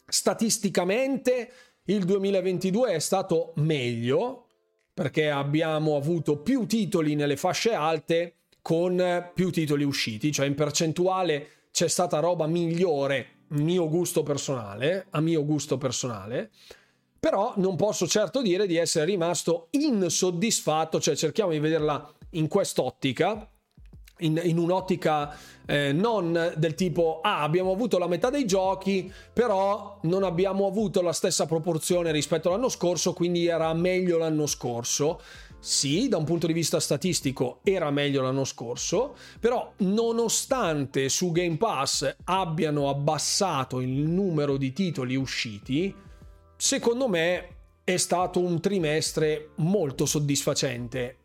[0.06, 1.50] Statisticamente
[1.86, 4.46] il 2022 è stato meglio
[4.94, 11.48] perché abbiamo avuto più titoli nelle fasce alte con più titoli usciti, cioè in percentuale
[11.72, 16.52] c'è stata roba migliore, mio gusto personale, a mio gusto personale.
[17.18, 23.48] Però non posso certo dire di essere rimasto insoddisfatto, cioè cerchiamo di vederla in quest'ottica,
[24.20, 25.36] in, in un'ottica
[25.66, 31.02] eh, non del tipo ah abbiamo avuto la metà dei giochi però non abbiamo avuto
[31.02, 35.20] la stessa proporzione rispetto all'anno scorso quindi era meglio l'anno scorso.
[35.60, 41.56] Sì, da un punto di vista statistico era meglio l'anno scorso, però nonostante su Game
[41.56, 45.92] Pass abbiano abbassato il numero di titoli usciti,
[46.56, 47.48] secondo me
[47.82, 51.16] è stato un trimestre molto soddisfacente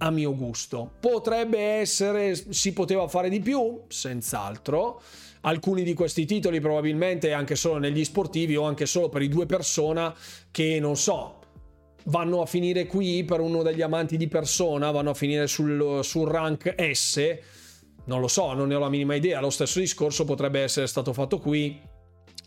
[0.00, 0.92] a mio gusto.
[1.00, 5.00] Potrebbe essere, si poteva fare di più, senz'altro.
[5.42, 9.46] Alcuni di questi titoli probabilmente anche solo negli sportivi o anche solo per i due
[9.46, 10.14] persona
[10.50, 11.38] che non so,
[12.04, 16.28] vanno a finire qui per uno degli amanti di persona, vanno a finire sul, sul
[16.28, 17.38] rank S.
[18.04, 19.40] Non lo so, non ne ho la minima idea.
[19.40, 21.80] Lo stesso discorso potrebbe essere stato fatto qui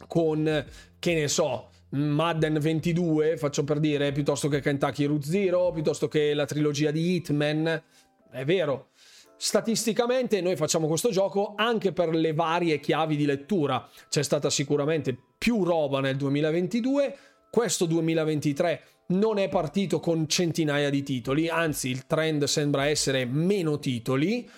[0.08, 0.66] con,
[1.00, 6.34] che ne so, Madden 22, faccio per dire, piuttosto che Kentucky Root Zero, piuttosto che
[6.34, 7.84] la trilogia di Hitman.
[8.32, 8.90] È vero.
[9.36, 13.90] Statisticamente noi facciamo questo gioco anche per le varie chiavi di lettura.
[14.08, 17.18] C'è stata sicuramente più roba nel 2022,
[17.50, 23.80] questo 2023 non è partito con centinaia di titoli, anzi il trend sembra essere meno
[23.80, 24.50] titoli,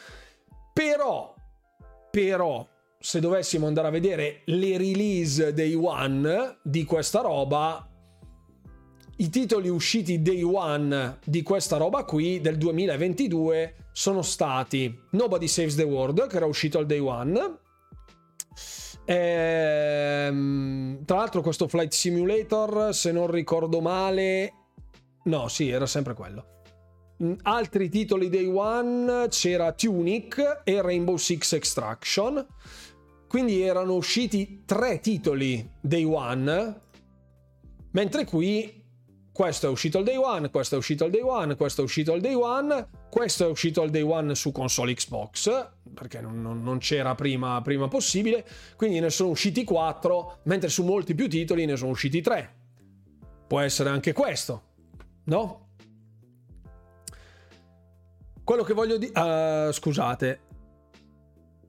[0.74, 1.34] però,
[2.12, 2.68] però
[3.04, 7.86] se dovessimo andare a vedere le release day one di questa roba,
[9.18, 15.76] i titoli usciti day one di questa roba qui del 2022 sono stati Nobody Saves
[15.76, 17.58] the World, che era uscito al day one.
[19.04, 24.54] Ehm, tra l'altro, questo Flight Simulator, se non ricordo male,
[25.26, 26.46] no, sì, era sempre quello.
[27.22, 32.48] Mm, altri titoli day one c'era Tunic e Rainbow Six Extraction.
[33.34, 36.82] Quindi erano usciti tre titoli day one,
[37.90, 38.84] mentre qui
[39.32, 42.14] questo è uscito al day one, questo è uscito al day one, questo è uscito
[42.14, 46.78] al day one, questo è uscito al day one su console Xbox, perché non, non,
[46.78, 48.46] c'era prima, prima possibile,
[48.76, 52.54] quindi ne sono usciti quattro, mentre su molti più titoli ne sono usciti tre.
[53.48, 54.62] Può essere anche questo,
[55.24, 55.70] no?
[58.44, 59.20] Quello che voglio dire...
[59.20, 60.53] Uh, scusate,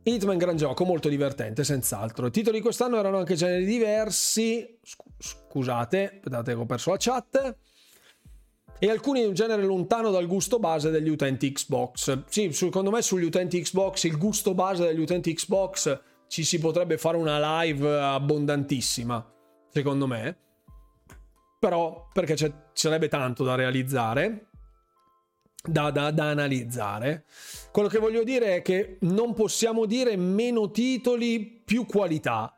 [0.07, 2.27] Hitman gran gioco, molto divertente, senz'altro.
[2.27, 4.79] I titoli di quest'anno erano anche generi diversi.
[5.19, 7.57] Scusate, aspettate che ho perso la chat.
[8.79, 12.25] E alcuni di un genere lontano dal gusto base degli utenti Xbox.
[12.27, 15.99] Sì, secondo me sugli utenti Xbox, il gusto base degli utenti Xbox
[16.29, 19.27] ci si potrebbe fare una live abbondantissima,
[19.71, 20.37] secondo me.
[21.59, 24.49] Però, perché ci sarebbe tanto da realizzare
[25.67, 27.25] da, da, da, analizzare.
[27.73, 32.55] Quello che voglio dire è che non possiamo dire meno titoli, più qualità.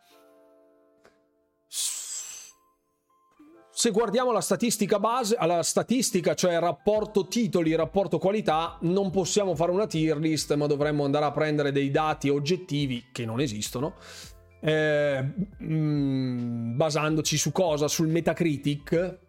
[3.71, 9.71] Se guardiamo la statistica base, alla statistica, cioè rapporto titoli, rapporto qualità, non possiamo fare
[9.71, 13.97] una tier list, ma dovremmo andare a prendere dei dati oggettivi che non esistono.
[14.61, 15.25] Eh,
[15.63, 17.87] mm, basandoci su cosa?
[17.87, 19.26] Sul Metacritic,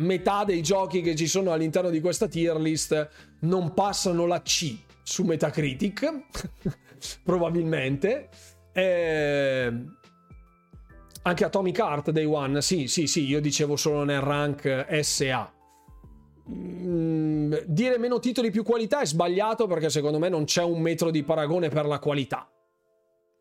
[0.00, 3.08] metà dei giochi che ci sono all'interno di questa tier list
[3.40, 6.22] non passano la C su Metacritic,
[7.24, 8.28] probabilmente.
[8.72, 9.72] E...
[11.22, 15.52] Anche Atomic Heart Day One, sì, sì, sì, io dicevo solo nel rank SA.
[16.50, 21.10] Mm, dire meno titoli più qualità è sbagliato perché secondo me non c'è un metro
[21.10, 22.50] di paragone per la qualità.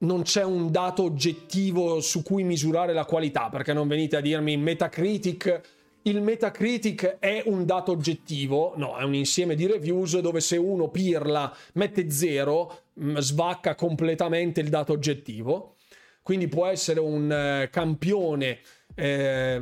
[0.02, 4.58] Non c'è un dato oggettivo su cui misurare la qualità, perché non venite a dirmi
[4.58, 5.79] Metacritic
[6.10, 10.90] il Metacritic è un dato oggettivo, no, è un insieme di reviews dove se uno
[10.90, 15.76] pirla, mette zero, mm, svacca completamente il dato oggettivo.
[16.22, 18.60] Quindi può essere un eh, campione
[18.94, 19.62] eh,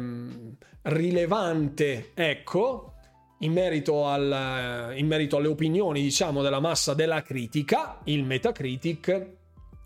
[0.83, 2.93] rilevante, ecco,
[3.39, 9.27] in merito, al, in merito alle opinioni, diciamo, della massa della critica, il Metacritic,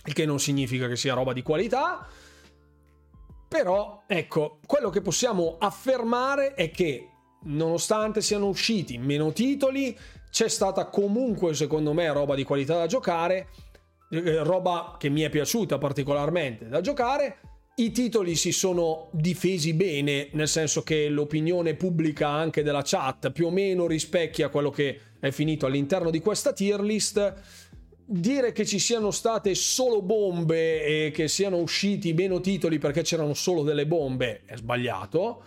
[0.05, 2.07] il che non significa che sia roba di qualità
[3.51, 7.09] Però, ecco, quello che possiamo affermare è che,
[7.43, 9.93] nonostante siano usciti meno titoli,
[10.29, 13.49] c'è stata comunque, secondo me, roba di qualità da giocare,
[14.09, 17.39] eh, roba che mi è piaciuta particolarmente da giocare.
[17.75, 23.47] I titoli si sono difesi bene, nel senso che l'opinione pubblica anche della chat più
[23.47, 27.33] o meno rispecchia quello che è finito all'interno di questa tier list
[28.11, 33.33] dire che ci siano state solo bombe e che siano usciti meno titoli perché c'erano
[33.33, 35.43] solo delle bombe è sbagliato.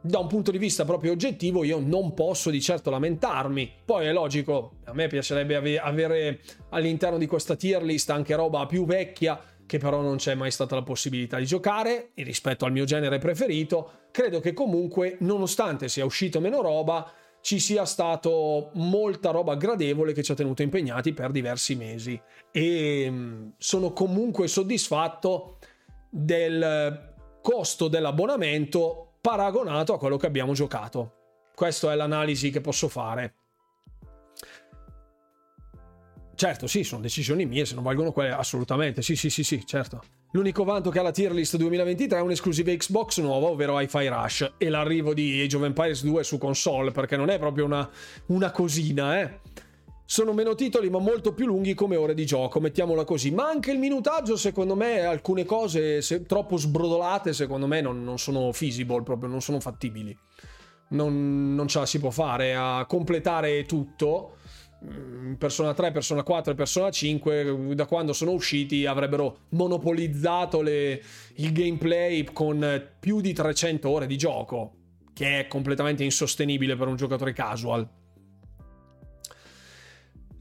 [0.00, 3.72] Da un punto di vista proprio oggettivo io non posso di certo lamentarmi.
[3.84, 8.86] Poi è logico, a me piacerebbe avere all'interno di questa tier list anche roba più
[8.86, 12.84] vecchia che però non c'è mai stata la possibilità di giocare e rispetto al mio
[12.84, 19.54] genere preferito, credo che comunque nonostante sia uscito meno roba ci sia stato molta roba
[19.54, 22.20] gradevole che ci ha tenuto impegnati per diversi mesi
[22.50, 25.58] e mm, sono comunque soddisfatto
[26.10, 31.12] del costo dell'abbonamento paragonato a quello che abbiamo giocato.
[31.54, 33.34] Questa è l'analisi che posso fare.
[36.38, 39.02] Certo, sì, sono decisioni mie, se non valgono quelle, assolutamente.
[39.02, 40.04] Sì, sì, sì, sì, certo.
[40.30, 44.52] L'unico vanto che ha la tier list 2023 è un'esclusiva Xbox nuova, ovvero Hi-Fi Rush,
[44.56, 47.90] e l'arrivo di Age of Empires 2 su console, perché non è proprio una,
[48.26, 49.40] una cosina, eh.
[50.04, 53.32] Sono meno titoli, ma molto più lunghi come ore di gioco, mettiamola così.
[53.32, 58.16] Ma anche il minutaggio, secondo me, alcune cose se, troppo sbrodolate, secondo me, non, non
[58.16, 60.16] sono feasible, proprio non sono fattibili.
[60.90, 64.36] Non, non ce la si può fare a completare tutto
[65.36, 71.02] Persona 3, Persona 4 e Persona 5 da quando sono usciti avrebbero monopolizzato le,
[71.34, 74.74] il gameplay con più di 300 ore di gioco
[75.12, 77.88] che è completamente insostenibile per un giocatore casual.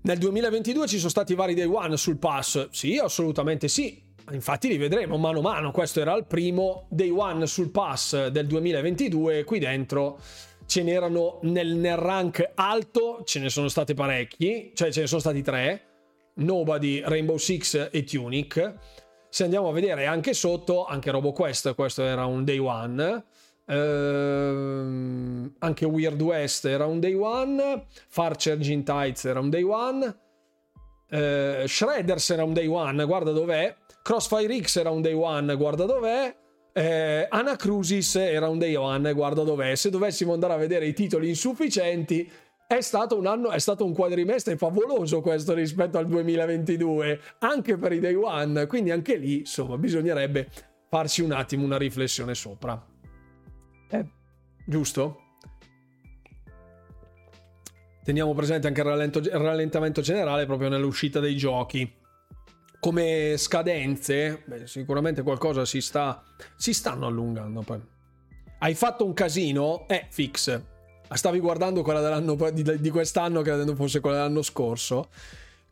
[0.02, 2.70] Nel 2022 ci sono stati vari day one sul pass.
[2.70, 4.00] Sì assolutamente sì.
[4.32, 5.72] Infatti li vedremo mano a mano.
[5.72, 10.20] Questo era il primo day one sul pass del 2022 qui dentro
[10.68, 15.22] ce n'erano nel, nel rank alto, ce ne sono stati parecchi, cioè ce ne sono
[15.22, 15.82] stati tre,
[16.36, 18.74] Nobody, Rainbow Six e Tunic.
[19.30, 23.24] Se andiamo a vedere anche sotto, anche RoboQuest, questo era un day one.
[23.66, 27.86] Uh, anche Weird West era un day one.
[28.08, 30.06] Far Charging Tides era un day one.
[31.10, 33.76] Uh, Shredders era un day one, guarda dov'è.
[34.04, 36.36] Crossfire X era un day one, guarda dov'è.
[36.78, 39.74] Eh, Anacrusis era un day one, guarda dov'è.
[39.74, 42.30] Se dovessimo andare a vedere i titoli insufficienti,
[42.68, 47.94] è stato un anno, è stato un quadrimestre favoloso questo rispetto al 2022, anche per
[47.94, 48.68] i day one.
[48.68, 50.50] Quindi anche lì, insomma, bisognerebbe
[50.88, 52.80] farci un attimo una riflessione sopra.
[53.90, 54.06] Eh,
[54.64, 55.22] giusto?
[58.04, 61.92] Teniamo presente anche il, rallento, il rallentamento generale proprio nell'uscita dei giochi
[62.80, 66.24] come scadenze, beh, sicuramente qualcosa si sta.
[66.56, 67.62] si stanno allungando.
[67.62, 67.82] Poi.
[68.60, 69.88] Hai fatto un casino?
[69.88, 70.62] Eh, fix.
[71.10, 72.20] Stavi guardando quella
[72.52, 75.10] di, di quest'anno, credendo fosse quella dell'anno scorso.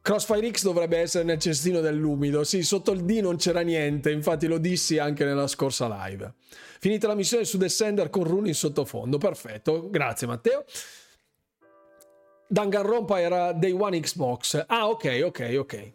[0.01, 2.43] Crossfire X dovrebbe essere nel cestino dell'umido.
[2.43, 6.33] Sì, sotto il D non c'era niente, infatti lo dissi anche nella scorsa live.
[6.79, 9.17] Finita la missione su Descender con Rune in sottofondo.
[9.17, 10.63] Perfetto, grazie Matteo.
[12.47, 14.63] Danganronpa era Day One Xbox.
[14.67, 15.93] Ah, ok, ok, ok.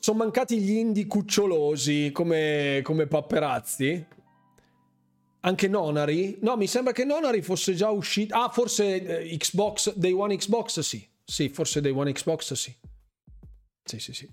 [0.00, 4.06] Sono mancati gli indie cucciolosi come, come papperazzi.
[5.40, 6.38] Anche Nonari?
[6.40, 8.34] No, mi sembra che Nonari fosse già uscito.
[8.34, 11.06] Ah, forse eh, Xbox, Day One Xbox, sì.
[11.22, 12.74] Sì, forse Day One Xbox, sì.
[13.84, 14.28] Sì, sì, sì.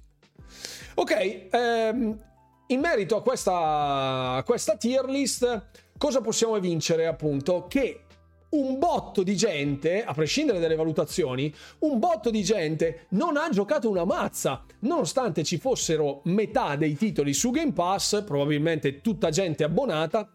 [0.96, 2.24] Ok, ehm,
[2.68, 7.08] in merito a questa, a questa tier list, cosa possiamo vincere?
[7.08, 8.07] Appunto, che
[8.50, 13.90] un botto di gente, a prescindere dalle valutazioni, un botto di gente non ha giocato
[13.90, 20.32] una mazza, nonostante ci fossero metà dei titoli su Game Pass, probabilmente tutta gente abbonata,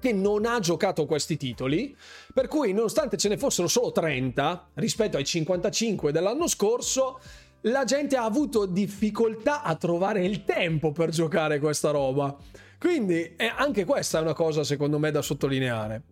[0.00, 1.96] che non ha giocato questi titoli,
[2.32, 7.18] per cui nonostante ce ne fossero solo 30 rispetto ai 55 dell'anno scorso,
[7.62, 12.36] la gente ha avuto difficoltà a trovare il tempo per giocare questa roba.
[12.78, 16.02] Quindi eh, anche questa è una cosa secondo me da sottolineare.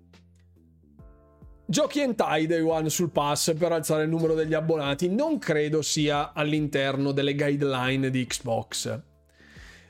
[1.68, 6.32] Giochi hentai Day One sul pass per alzare il numero degli abbonati non credo sia
[6.32, 9.00] all'interno delle guideline di Xbox.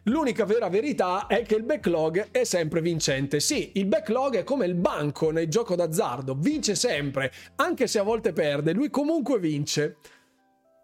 [0.05, 3.41] L'unica vera verità è che il backlog è sempre vincente.
[3.41, 8.03] Sì, il backlog è come il banco nel gioco d'azzardo, vince sempre, anche se a
[8.05, 9.99] volte perde, lui comunque vince.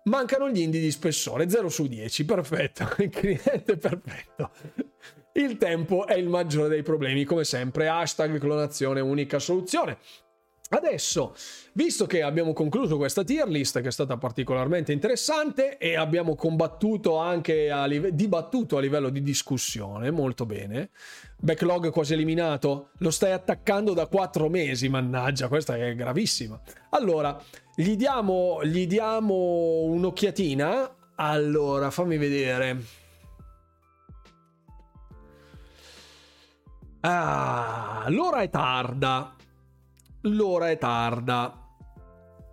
[0.05, 4.51] Mancano gli indie di spessore, 0 su 10, perfetto, il cliente perfetto.
[5.33, 9.97] Il tempo è il maggiore dei problemi, come sempre, hashtag clonazione unica soluzione.
[10.75, 11.35] Adesso,
[11.75, 17.19] visto che abbiamo concluso questa tier list che è stata particolarmente interessante e abbiamo combattuto
[17.19, 20.89] anche a live- dibattuto a livello di discussione, molto bene.
[21.37, 26.59] Backlog quasi eliminato, lo stai attaccando da quattro mesi, mannaggia, questa è gravissima.
[26.91, 27.39] Allora,
[27.75, 30.97] gli diamo, gli diamo un'occhiatina.
[31.17, 32.83] Allora, fammi vedere.
[37.01, 39.37] Ah, l'ora è tarda
[40.23, 41.59] l'ora è tarda.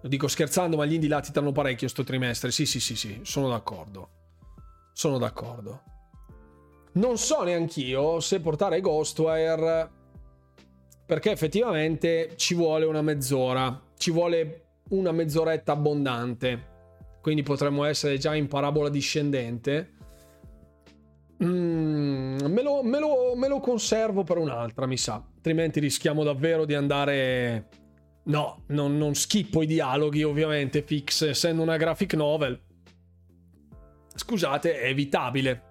[0.01, 2.51] Lo dico scherzando, ma gli indie latitano parecchio sto trimestre.
[2.51, 4.09] Sì, sì, sì, sì, sono d'accordo.
[4.93, 5.83] Sono d'accordo.
[6.93, 9.97] Non so neanch'io se portare Ghostwire
[11.05, 16.67] perché effettivamente ci vuole una mezz'ora, ci vuole una mezz'oretta abbondante.
[17.21, 19.93] Quindi potremmo essere già in parabola discendente.
[21.41, 25.23] Mm, me, lo, me, lo, me lo conservo per un'altra, mi sa.
[25.35, 27.69] Altrimenti rischiamo davvero di andare.
[28.25, 30.81] No, non, non schippo i dialoghi, ovviamente.
[30.81, 32.61] Fix, essendo una graphic novel.
[34.13, 35.63] Scusate, è evitabile.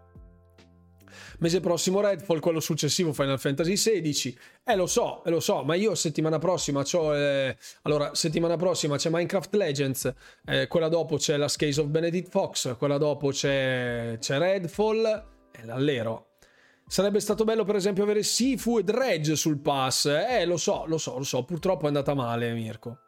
[1.41, 4.37] Mese prossimo Redfall, quello successivo Final Fantasy XVI.
[4.65, 7.15] Eh, lo so, eh, lo so, ma io settimana prossima ho.
[7.15, 7.57] Eh...
[7.83, 10.15] Allora, settimana prossima c'è Minecraft Legends,
[10.47, 15.65] eh, quella dopo c'è la Case of Benedict Fox, quella dopo c'è, c'è Redfall è
[15.65, 16.29] l'allero.
[16.87, 20.07] Sarebbe stato bello, per esempio, avere Sifu e Dredge sul pass.
[20.07, 21.45] Eh, lo so, lo so, lo so.
[21.45, 23.01] Purtroppo è andata male, Mirko.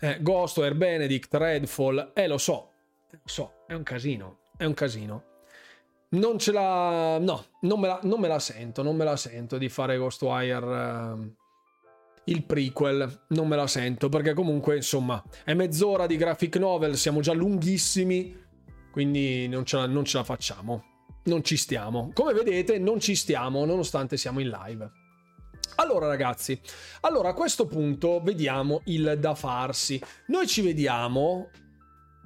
[0.00, 2.10] Eh, Ghost, Air Benedict, Redfall.
[2.14, 2.72] Eh, lo so.
[3.10, 4.38] Lo so, è un casino.
[4.56, 5.24] È un casino.
[6.10, 7.18] Non ce la...
[7.18, 8.82] No, non me la, non me la sento.
[8.82, 10.66] Non me la sento di fare Ghostwire...
[10.66, 11.34] Uh,
[12.24, 13.26] il prequel.
[13.28, 16.96] Non me la sento, perché comunque, insomma, è mezz'ora di graphic novel.
[16.96, 18.46] Siamo già lunghissimi.
[18.90, 20.87] Quindi non ce la, non ce la facciamo
[21.28, 22.10] non ci stiamo.
[22.12, 24.90] Come vedete, non ci stiamo nonostante siamo in live.
[25.76, 26.60] Allora ragazzi,
[27.02, 30.02] allora a questo punto vediamo il da farsi.
[30.26, 31.50] Noi ci vediamo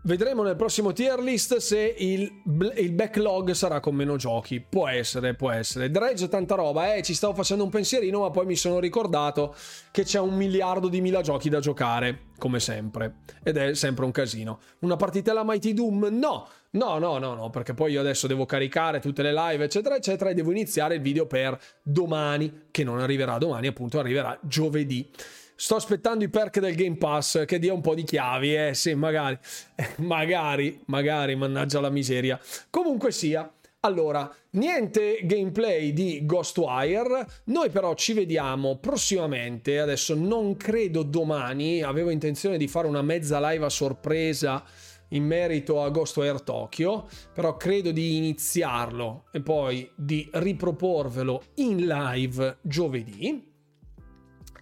[0.05, 2.43] Vedremo nel prossimo tier list se il,
[2.77, 4.61] il, backlog sarà con meno giochi.
[4.61, 5.93] Può essere, può essere.
[5.93, 9.55] Dredge tanta roba, eh, ci stavo facendo un pensierino, ma poi mi sono ricordato
[9.93, 13.19] che c'è un miliardo di mila giochi da giocare, come sempre.
[13.45, 14.59] Ed è sempre un casino.
[14.81, 16.09] Una partitella Mighty Doom?
[16.11, 16.49] No!
[16.75, 20.31] No, no, no, no, perché poi io adesso devo caricare tutte le live, eccetera, eccetera,
[20.31, 25.09] e devo iniziare il video per domani, che non arriverà domani, appunto, arriverà giovedì.
[25.55, 28.95] Sto aspettando i perk del Game Pass che dia un po' di chiavi, eh sì,
[28.95, 29.39] magari,
[29.99, 32.41] magari, magari, mannaggia la miseria.
[32.71, 33.51] Comunque sia,
[33.81, 42.11] allora, niente gameplay di Ghostwire, noi però ci vediamo prossimamente, adesso non credo domani, avevo
[42.11, 44.65] intenzione di fare una mezza live a sorpresa
[45.09, 52.59] in merito a Ghostwire Tokyo, però credo di iniziarlo e poi di riproporvelo in live
[52.63, 53.51] giovedì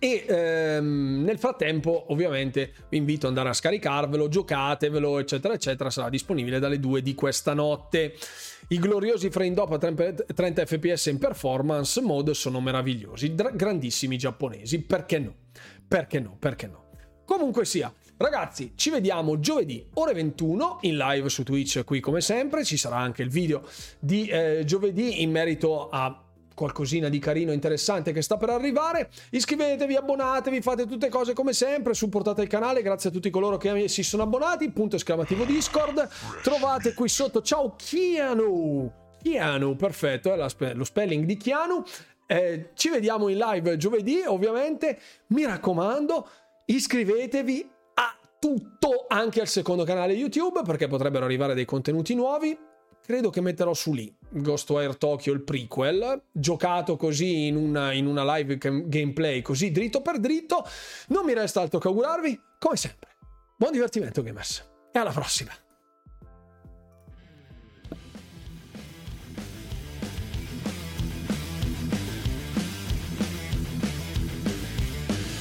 [0.02, 5.90] e ehm, nel frattempo, ovviamente, vi invito ad andare a scaricarvelo, giocatevelo, eccetera, eccetera.
[5.90, 8.14] Sarà disponibile dalle 2 di questa notte.
[8.68, 14.80] I gloriosi frame up a 30 fps in performance mode sono meravigliosi, grandissimi giapponesi.
[14.80, 15.34] Perché no?
[15.86, 16.34] Perché no?
[16.38, 16.84] Perché no?
[17.26, 22.64] Comunque sia, Ragazzi, ci vediamo giovedì ore 21 in live su Twitch qui come sempre,
[22.64, 23.66] ci sarà anche il video
[23.98, 26.22] di eh, giovedì in merito a
[26.60, 29.08] qualcosina di carino interessante che sta per arrivare.
[29.30, 33.88] Iscrivetevi, abbonatevi, fate tutte cose come sempre, supportate il canale, grazie a tutti coloro che
[33.88, 36.06] si sono abbonati, punto esclamativo Discord.
[36.42, 38.92] Trovate qui sotto, ciao Chianu!
[39.22, 41.82] Chianu, perfetto, è spe- lo spelling di Chianu.
[42.26, 44.98] Eh, ci vediamo in live giovedì, ovviamente.
[45.28, 46.28] Mi raccomando,
[46.66, 52.68] iscrivetevi a tutto, anche al secondo canale YouTube, perché potrebbero arrivare dei contenuti nuovi
[53.02, 58.36] credo che metterò su lì Ghostwire Tokyo il prequel giocato così in una, in una
[58.36, 60.64] live gameplay così dritto per dritto.
[61.08, 63.08] Non mi resta altro che augurarvi come sempre
[63.56, 65.52] buon divertimento gamers e alla prossima